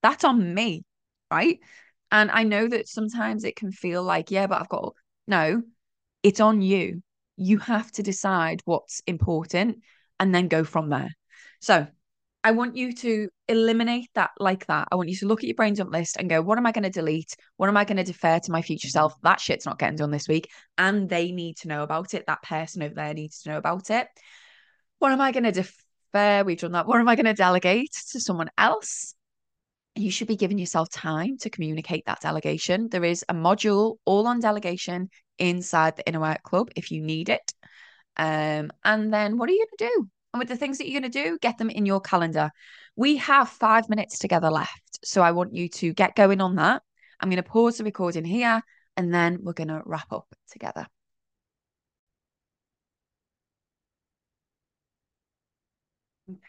That's 0.02 0.24
on 0.24 0.54
me, 0.54 0.84
right? 1.30 1.58
And 2.10 2.30
I 2.30 2.44
know 2.44 2.68
that 2.68 2.88
sometimes 2.88 3.44
it 3.44 3.56
can 3.56 3.72
feel 3.72 4.02
like, 4.02 4.30
yeah, 4.30 4.46
but 4.46 4.60
I've 4.60 4.68
got 4.68 4.94
no, 5.26 5.62
it's 6.22 6.40
on 6.40 6.62
you. 6.62 7.02
You 7.36 7.58
have 7.58 7.90
to 7.92 8.02
decide 8.02 8.60
what's 8.64 9.00
important 9.06 9.78
and 10.20 10.34
then 10.34 10.48
go 10.48 10.64
from 10.64 10.90
there. 10.90 11.10
So 11.60 11.86
I 12.44 12.50
want 12.50 12.76
you 12.76 12.92
to 12.92 13.28
eliminate 13.46 14.10
that 14.14 14.30
like 14.40 14.66
that. 14.66 14.88
I 14.90 14.96
want 14.96 15.08
you 15.08 15.16
to 15.18 15.26
look 15.26 15.40
at 15.40 15.46
your 15.46 15.54
brain 15.54 15.74
dump 15.74 15.92
list 15.92 16.16
and 16.16 16.28
go, 16.28 16.42
what 16.42 16.58
am 16.58 16.66
I 16.66 16.72
going 16.72 16.82
to 16.82 16.90
delete? 16.90 17.36
What 17.56 17.68
am 17.68 17.76
I 17.76 17.84
going 17.84 17.98
to 17.98 18.04
defer 18.04 18.40
to 18.40 18.52
my 18.52 18.62
future 18.62 18.88
self? 18.88 19.14
That 19.22 19.40
shit's 19.40 19.64
not 19.64 19.78
getting 19.78 19.96
done 19.96 20.10
this 20.10 20.26
week. 20.26 20.50
And 20.76 21.08
they 21.08 21.30
need 21.30 21.58
to 21.58 21.68
know 21.68 21.84
about 21.84 22.14
it. 22.14 22.24
That 22.26 22.42
person 22.42 22.82
over 22.82 22.94
there 22.94 23.14
needs 23.14 23.42
to 23.42 23.50
know 23.50 23.58
about 23.58 23.90
it. 23.90 24.08
What 24.98 25.12
am 25.12 25.20
I 25.20 25.30
going 25.30 25.44
to 25.44 25.52
defer? 25.52 26.42
We've 26.44 26.58
done 26.58 26.72
that. 26.72 26.86
What 26.86 27.00
am 27.00 27.08
I 27.08 27.14
going 27.14 27.26
to 27.26 27.34
delegate 27.34 27.92
to 28.10 28.20
someone 28.20 28.50
else? 28.58 29.14
You 29.94 30.10
should 30.10 30.28
be 30.28 30.36
giving 30.36 30.58
yourself 30.58 30.90
time 30.90 31.36
to 31.38 31.50
communicate 31.50 32.06
that 32.06 32.22
delegation. 32.22 32.88
There 32.88 33.04
is 33.04 33.24
a 33.28 33.34
module 33.34 33.96
all 34.04 34.26
on 34.26 34.40
delegation 34.40 35.10
inside 35.38 35.96
the 35.96 36.06
Inner 36.08 36.20
Work 36.20 36.42
Club 36.42 36.70
if 36.74 36.90
you 36.90 37.02
need 37.02 37.28
it. 37.28 37.52
Um, 38.16 38.72
and 38.84 39.12
then 39.12 39.38
what 39.38 39.48
are 39.48 39.52
you 39.52 39.66
going 39.78 39.90
to 39.90 39.96
do? 39.96 40.08
And 40.32 40.38
with 40.38 40.48
the 40.48 40.56
things 40.56 40.78
that 40.78 40.88
you're 40.88 41.00
going 41.00 41.10
to 41.12 41.22
do, 41.24 41.38
get 41.40 41.58
them 41.58 41.70
in 41.70 41.84
your 41.84 42.00
calendar. 42.00 42.50
We 42.96 43.16
have 43.18 43.48
five 43.48 43.88
minutes 43.88 44.18
together 44.18 44.50
left. 44.50 44.98
So 45.04 45.22
I 45.22 45.32
want 45.32 45.54
you 45.54 45.68
to 45.68 45.92
get 45.92 46.16
going 46.16 46.40
on 46.40 46.56
that. 46.56 46.82
I'm 47.20 47.28
going 47.28 47.42
to 47.42 47.48
pause 47.48 47.78
the 47.78 47.84
recording 47.84 48.24
here 48.24 48.62
and 48.96 49.12
then 49.12 49.38
we're 49.42 49.52
going 49.52 49.68
to 49.68 49.82
wrap 49.84 50.10
up 50.12 50.26
together. 50.50 50.86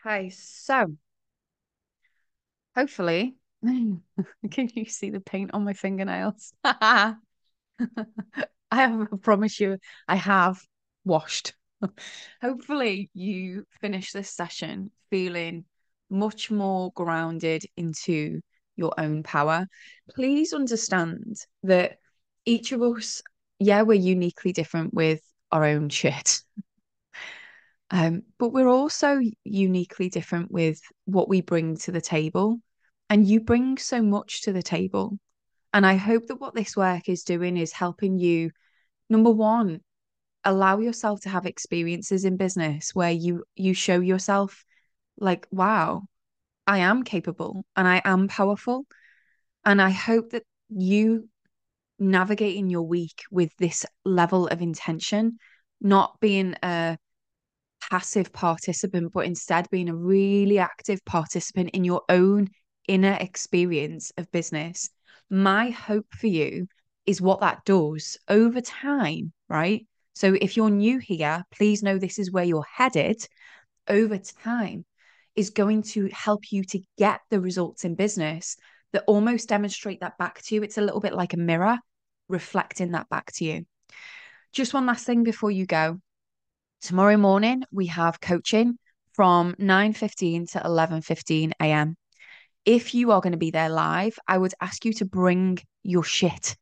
Okay, 0.05 0.29
so 0.29 0.95
hopefully, 2.75 3.35
can 3.63 4.01
you 4.73 4.85
see 4.85 5.09
the 5.09 5.19
paint 5.19 5.51
on 5.53 5.63
my 5.63 5.73
fingernails? 5.73 6.53
I 6.63 7.15
promise 9.21 9.59
you, 9.59 9.77
I 10.07 10.15
have 10.15 10.61
washed. 11.05 11.53
Hopefully, 12.41 13.09
you 13.13 13.65
finish 13.81 14.11
this 14.11 14.29
session 14.29 14.91
feeling 15.09 15.65
much 16.09 16.51
more 16.51 16.91
grounded 16.93 17.63
into 17.77 18.41
your 18.75 18.93
own 18.97 19.23
power. 19.23 19.67
Please 20.15 20.53
understand 20.53 21.37
that 21.63 21.97
each 22.45 22.71
of 22.71 22.81
us, 22.81 23.21
yeah, 23.59 23.81
we're 23.81 23.93
uniquely 23.93 24.51
different 24.51 24.93
with 24.93 25.21
our 25.51 25.65
own 25.65 25.89
shit. 25.89 26.41
Um, 27.91 28.23
but 28.39 28.49
we're 28.49 28.69
also 28.69 29.19
uniquely 29.43 30.09
different 30.09 30.49
with 30.49 30.81
what 31.05 31.29
we 31.29 31.41
bring 31.41 31.77
to 31.77 31.91
the 31.91 32.01
table. 32.01 32.57
And 33.07 33.27
you 33.27 33.39
bring 33.39 33.77
so 33.77 34.01
much 34.01 34.41
to 34.43 34.51
the 34.51 34.63
table. 34.63 35.19
And 35.73 35.85
I 35.85 35.97
hope 35.97 36.25
that 36.27 36.41
what 36.41 36.55
this 36.55 36.75
work 36.75 37.07
is 37.07 37.23
doing 37.23 37.55
is 37.55 37.71
helping 37.71 38.17
you, 38.17 38.49
number 39.11 39.29
one, 39.29 39.81
allow 40.45 40.79
yourself 40.79 41.21
to 41.21 41.29
have 41.29 41.45
experiences 41.45 42.25
in 42.25 42.37
business 42.37 42.93
where 42.93 43.11
you 43.11 43.43
you 43.55 43.73
show 43.73 43.99
yourself 43.99 44.65
like 45.17 45.47
wow 45.51 46.03
i 46.67 46.79
am 46.79 47.03
capable 47.03 47.65
and 47.75 47.87
i 47.87 48.01
am 48.03 48.27
powerful. 48.27 48.85
And 49.65 49.81
i 49.81 49.89
hope 49.89 50.31
that 50.31 50.43
you 50.69 51.29
navigating 51.99 52.69
your 52.69 52.83
week 52.83 53.23
with 53.31 53.55
this 53.57 53.85
level 54.03 54.47
of 54.47 54.61
intention 54.61 55.37
not 55.79 56.19
being 56.19 56.55
a 56.63 56.97
passive 57.89 58.31
participant 58.33 59.11
but 59.13 59.25
instead 59.25 59.69
being 59.69 59.89
a 59.89 59.95
really 59.95 60.57
active 60.57 61.03
participant 61.05 61.69
in 61.71 61.83
your 61.83 62.01
own 62.09 62.47
inner 62.87 63.17
experience 63.19 64.11
of 64.17 64.31
business. 64.31 64.89
My 65.29 65.69
hope 65.69 66.07
for 66.13 66.27
you 66.27 66.67
is 67.05 67.21
what 67.21 67.41
that 67.41 67.65
does 67.65 68.17
over 68.27 68.61
time 68.61 69.33
right 69.49 69.85
So 70.13 70.35
if 70.39 70.55
you're 70.55 70.69
new 70.69 70.99
here, 70.99 71.43
please 71.51 71.83
know 71.83 71.97
this 71.97 72.19
is 72.19 72.31
where 72.31 72.43
you're 72.43 72.65
headed 72.71 73.27
over 73.87 74.17
time 74.17 74.85
is 75.35 75.49
going 75.49 75.81
to 75.81 76.07
help 76.13 76.51
you 76.51 76.63
to 76.63 76.79
get 76.97 77.21
the 77.29 77.39
results 77.39 77.85
in 77.85 77.95
business 77.95 78.55
that 78.93 79.03
almost 79.07 79.49
demonstrate 79.49 80.01
that 80.01 80.17
back 80.17 80.41
to 80.43 80.55
you. 80.55 80.63
It's 80.63 80.77
a 80.77 80.81
little 80.81 80.99
bit 80.99 81.13
like 81.13 81.33
a 81.33 81.37
mirror 81.37 81.79
reflecting 82.29 82.91
that 82.91 83.09
back 83.09 83.31
to 83.33 83.45
you. 83.45 83.65
Just 84.51 84.73
one 84.73 84.85
last 84.85 85.05
thing 85.05 85.23
before 85.23 85.51
you 85.51 85.65
go. 85.65 85.99
Tomorrow 86.81 87.17
morning 87.17 87.63
we 87.71 87.87
have 87.87 88.21
coaching 88.21 88.77
from 89.13 89.55
9:15 89.55 90.51
to 90.51 90.59
11:15 90.59 91.53
a.m. 91.59 91.95
If 92.65 92.93
you 92.93 93.11
are 93.11 93.21
going 93.21 93.31
to 93.31 93.37
be 93.37 93.51
there 93.51 93.69
live, 93.69 94.17
I 94.27 94.37
would 94.37 94.53
ask 94.61 94.85
you 94.85 94.93
to 94.93 95.05
bring 95.05 95.59
your 95.81 96.03
shit. 96.03 96.55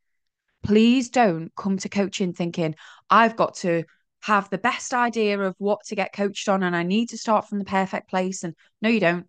Please 0.64 1.09
don't 1.09 1.51
come 1.55 1.78
to 1.78 1.89
coaching 1.89 2.34
thinking 2.34 2.76
I've 3.09 3.36
got 3.36 3.55
to 3.57 3.84
have 4.24 4.49
the 4.49 4.57
best 4.57 4.93
idea 4.93 5.39
of 5.39 5.55
what 5.57 5.84
to 5.86 5.95
get 5.95 6.14
coached 6.14 6.47
on 6.47 6.64
and 6.64 6.76
I 6.76 6.84
need 6.84 7.09
to 7.09 7.18
start 7.18 7.47
from 7.49 7.59
the 7.59 7.66
perfect 7.66 8.09
place 8.09 8.43
and 8.43 8.55
no 8.82 8.89
you 8.89 8.99
don't. 8.99 9.26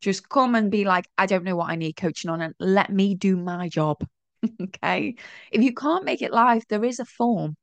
Just 0.00 0.28
come 0.28 0.54
and 0.54 0.70
be 0.70 0.84
like 0.84 1.06
I 1.18 1.26
don't 1.26 1.44
know 1.44 1.56
what 1.56 1.70
I 1.70 1.76
need 1.76 1.94
coaching 1.94 2.30
on 2.30 2.40
and 2.40 2.54
let 2.58 2.90
me 2.90 3.14
do 3.14 3.36
my 3.36 3.68
job. 3.68 3.98
okay? 4.60 5.16
If 5.52 5.62
you 5.62 5.74
can't 5.74 6.04
make 6.04 6.22
it 6.22 6.32
live, 6.32 6.64
there 6.68 6.84
is 6.84 7.00
a 7.00 7.04
form 7.04 7.56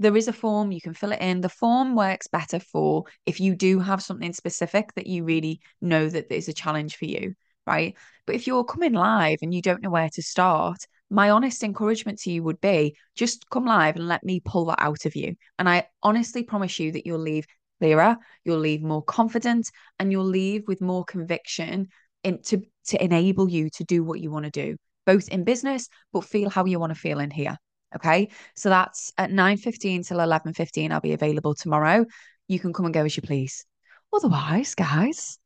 there 0.00 0.16
is 0.16 0.28
a 0.28 0.32
form 0.32 0.72
you 0.72 0.80
can 0.80 0.94
fill 0.94 1.12
it 1.12 1.20
in 1.20 1.42
the 1.42 1.48
form 1.48 1.94
works 1.94 2.26
better 2.26 2.58
for 2.58 3.04
if 3.26 3.38
you 3.38 3.54
do 3.54 3.78
have 3.78 4.02
something 4.02 4.32
specific 4.32 4.92
that 4.94 5.06
you 5.06 5.24
really 5.24 5.60
know 5.82 6.08
that 6.08 6.28
there's 6.28 6.48
a 6.48 6.54
challenge 6.54 6.96
for 6.96 7.04
you 7.04 7.34
right 7.66 7.94
but 8.26 8.34
if 8.34 8.46
you're 8.46 8.64
coming 8.64 8.94
live 8.94 9.38
and 9.42 9.52
you 9.54 9.60
don't 9.60 9.82
know 9.82 9.90
where 9.90 10.08
to 10.08 10.22
start 10.22 10.86
my 11.10 11.30
honest 11.30 11.62
encouragement 11.62 12.18
to 12.18 12.30
you 12.30 12.42
would 12.42 12.60
be 12.60 12.96
just 13.14 13.48
come 13.50 13.66
live 13.66 13.96
and 13.96 14.08
let 14.08 14.24
me 14.24 14.40
pull 14.44 14.66
that 14.66 14.80
out 14.80 15.04
of 15.04 15.16
you 15.16 15.34
and 15.58 15.68
i 15.68 15.86
honestly 16.02 16.42
promise 16.42 16.78
you 16.78 16.92
that 16.92 17.06
you'll 17.06 17.18
leave 17.18 17.46
clearer 17.80 18.16
you'll 18.44 18.58
leave 18.58 18.82
more 18.82 19.02
confident 19.02 19.70
and 19.98 20.12
you'll 20.12 20.24
leave 20.24 20.62
with 20.66 20.80
more 20.80 21.04
conviction 21.04 21.88
in, 22.22 22.40
to, 22.42 22.62
to 22.84 23.02
enable 23.02 23.48
you 23.48 23.70
to 23.70 23.84
do 23.84 24.04
what 24.04 24.20
you 24.20 24.30
want 24.30 24.44
to 24.44 24.50
do 24.50 24.76
both 25.06 25.28
in 25.28 25.44
business 25.44 25.88
but 26.12 26.24
feel 26.24 26.50
how 26.50 26.64
you 26.64 26.78
want 26.78 26.92
to 26.92 26.98
feel 26.98 27.18
in 27.18 27.30
here 27.30 27.56
Okay. 27.94 28.28
So 28.54 28.68
that's 28.68 29.12
at 29.18 29.30
9.15 29.30 30.06
till 30.06 30.18
11.15. 30.18 30.92
I'll 30.92 31.00
be 31.00 31.12
available 31.12 31.54
tomorrow. 31.54 32.06
You 32.48 32.58
can 32.58 32.72
come 32.72 32.86
and 32.86 32.94
go 32.94 33.04
as 33.04 33.16
you 33.16 33.22
please. 33.22 33.64
Otherwise, 34.12 34.74
guys, 34.74 35.38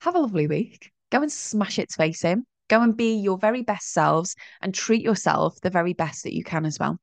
have 0.00 0.14
a 0.14 0.20
lovely 0.20 0.46
week. 0.46 0.92
Go 1.10 1.22
and 1.22 1.32
smash 1.32 1.78
its 1.78 1.96
face 1.96 2.24
in. 2.24 2.44
Go 2.68 2.82
and 2.82 2.96
be 2.96 3.14
your 3.14 3.38
very 3.38 3.62
best 3.62 3.92
selves 3.92 4.34
and 4.60 4.74
treat 4.74 5.02
yourself 5.02 5.60
the 5.60 5.70
very 5.70 5.92
best 5.92 6.24
that 6.24 6.34
you 6.34 6.44
can 6.44 6.64
as 6.64 6.78
well. 6.78 6.98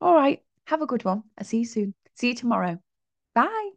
All 0.00 0.14
right. 0.14 0.42
Have 0.66 0.82
a 0.82 0.86
good 0.86 1.04
one. 1.04 1.24
I'll 1.38 1.44
see 1.44 1.58
you 1.58 1.64
soon. 1.64 1.94
See 2.14 2.28
you 2.28 2.34
tomorrow. 2.34 2.78
Bye. 3.34 3.70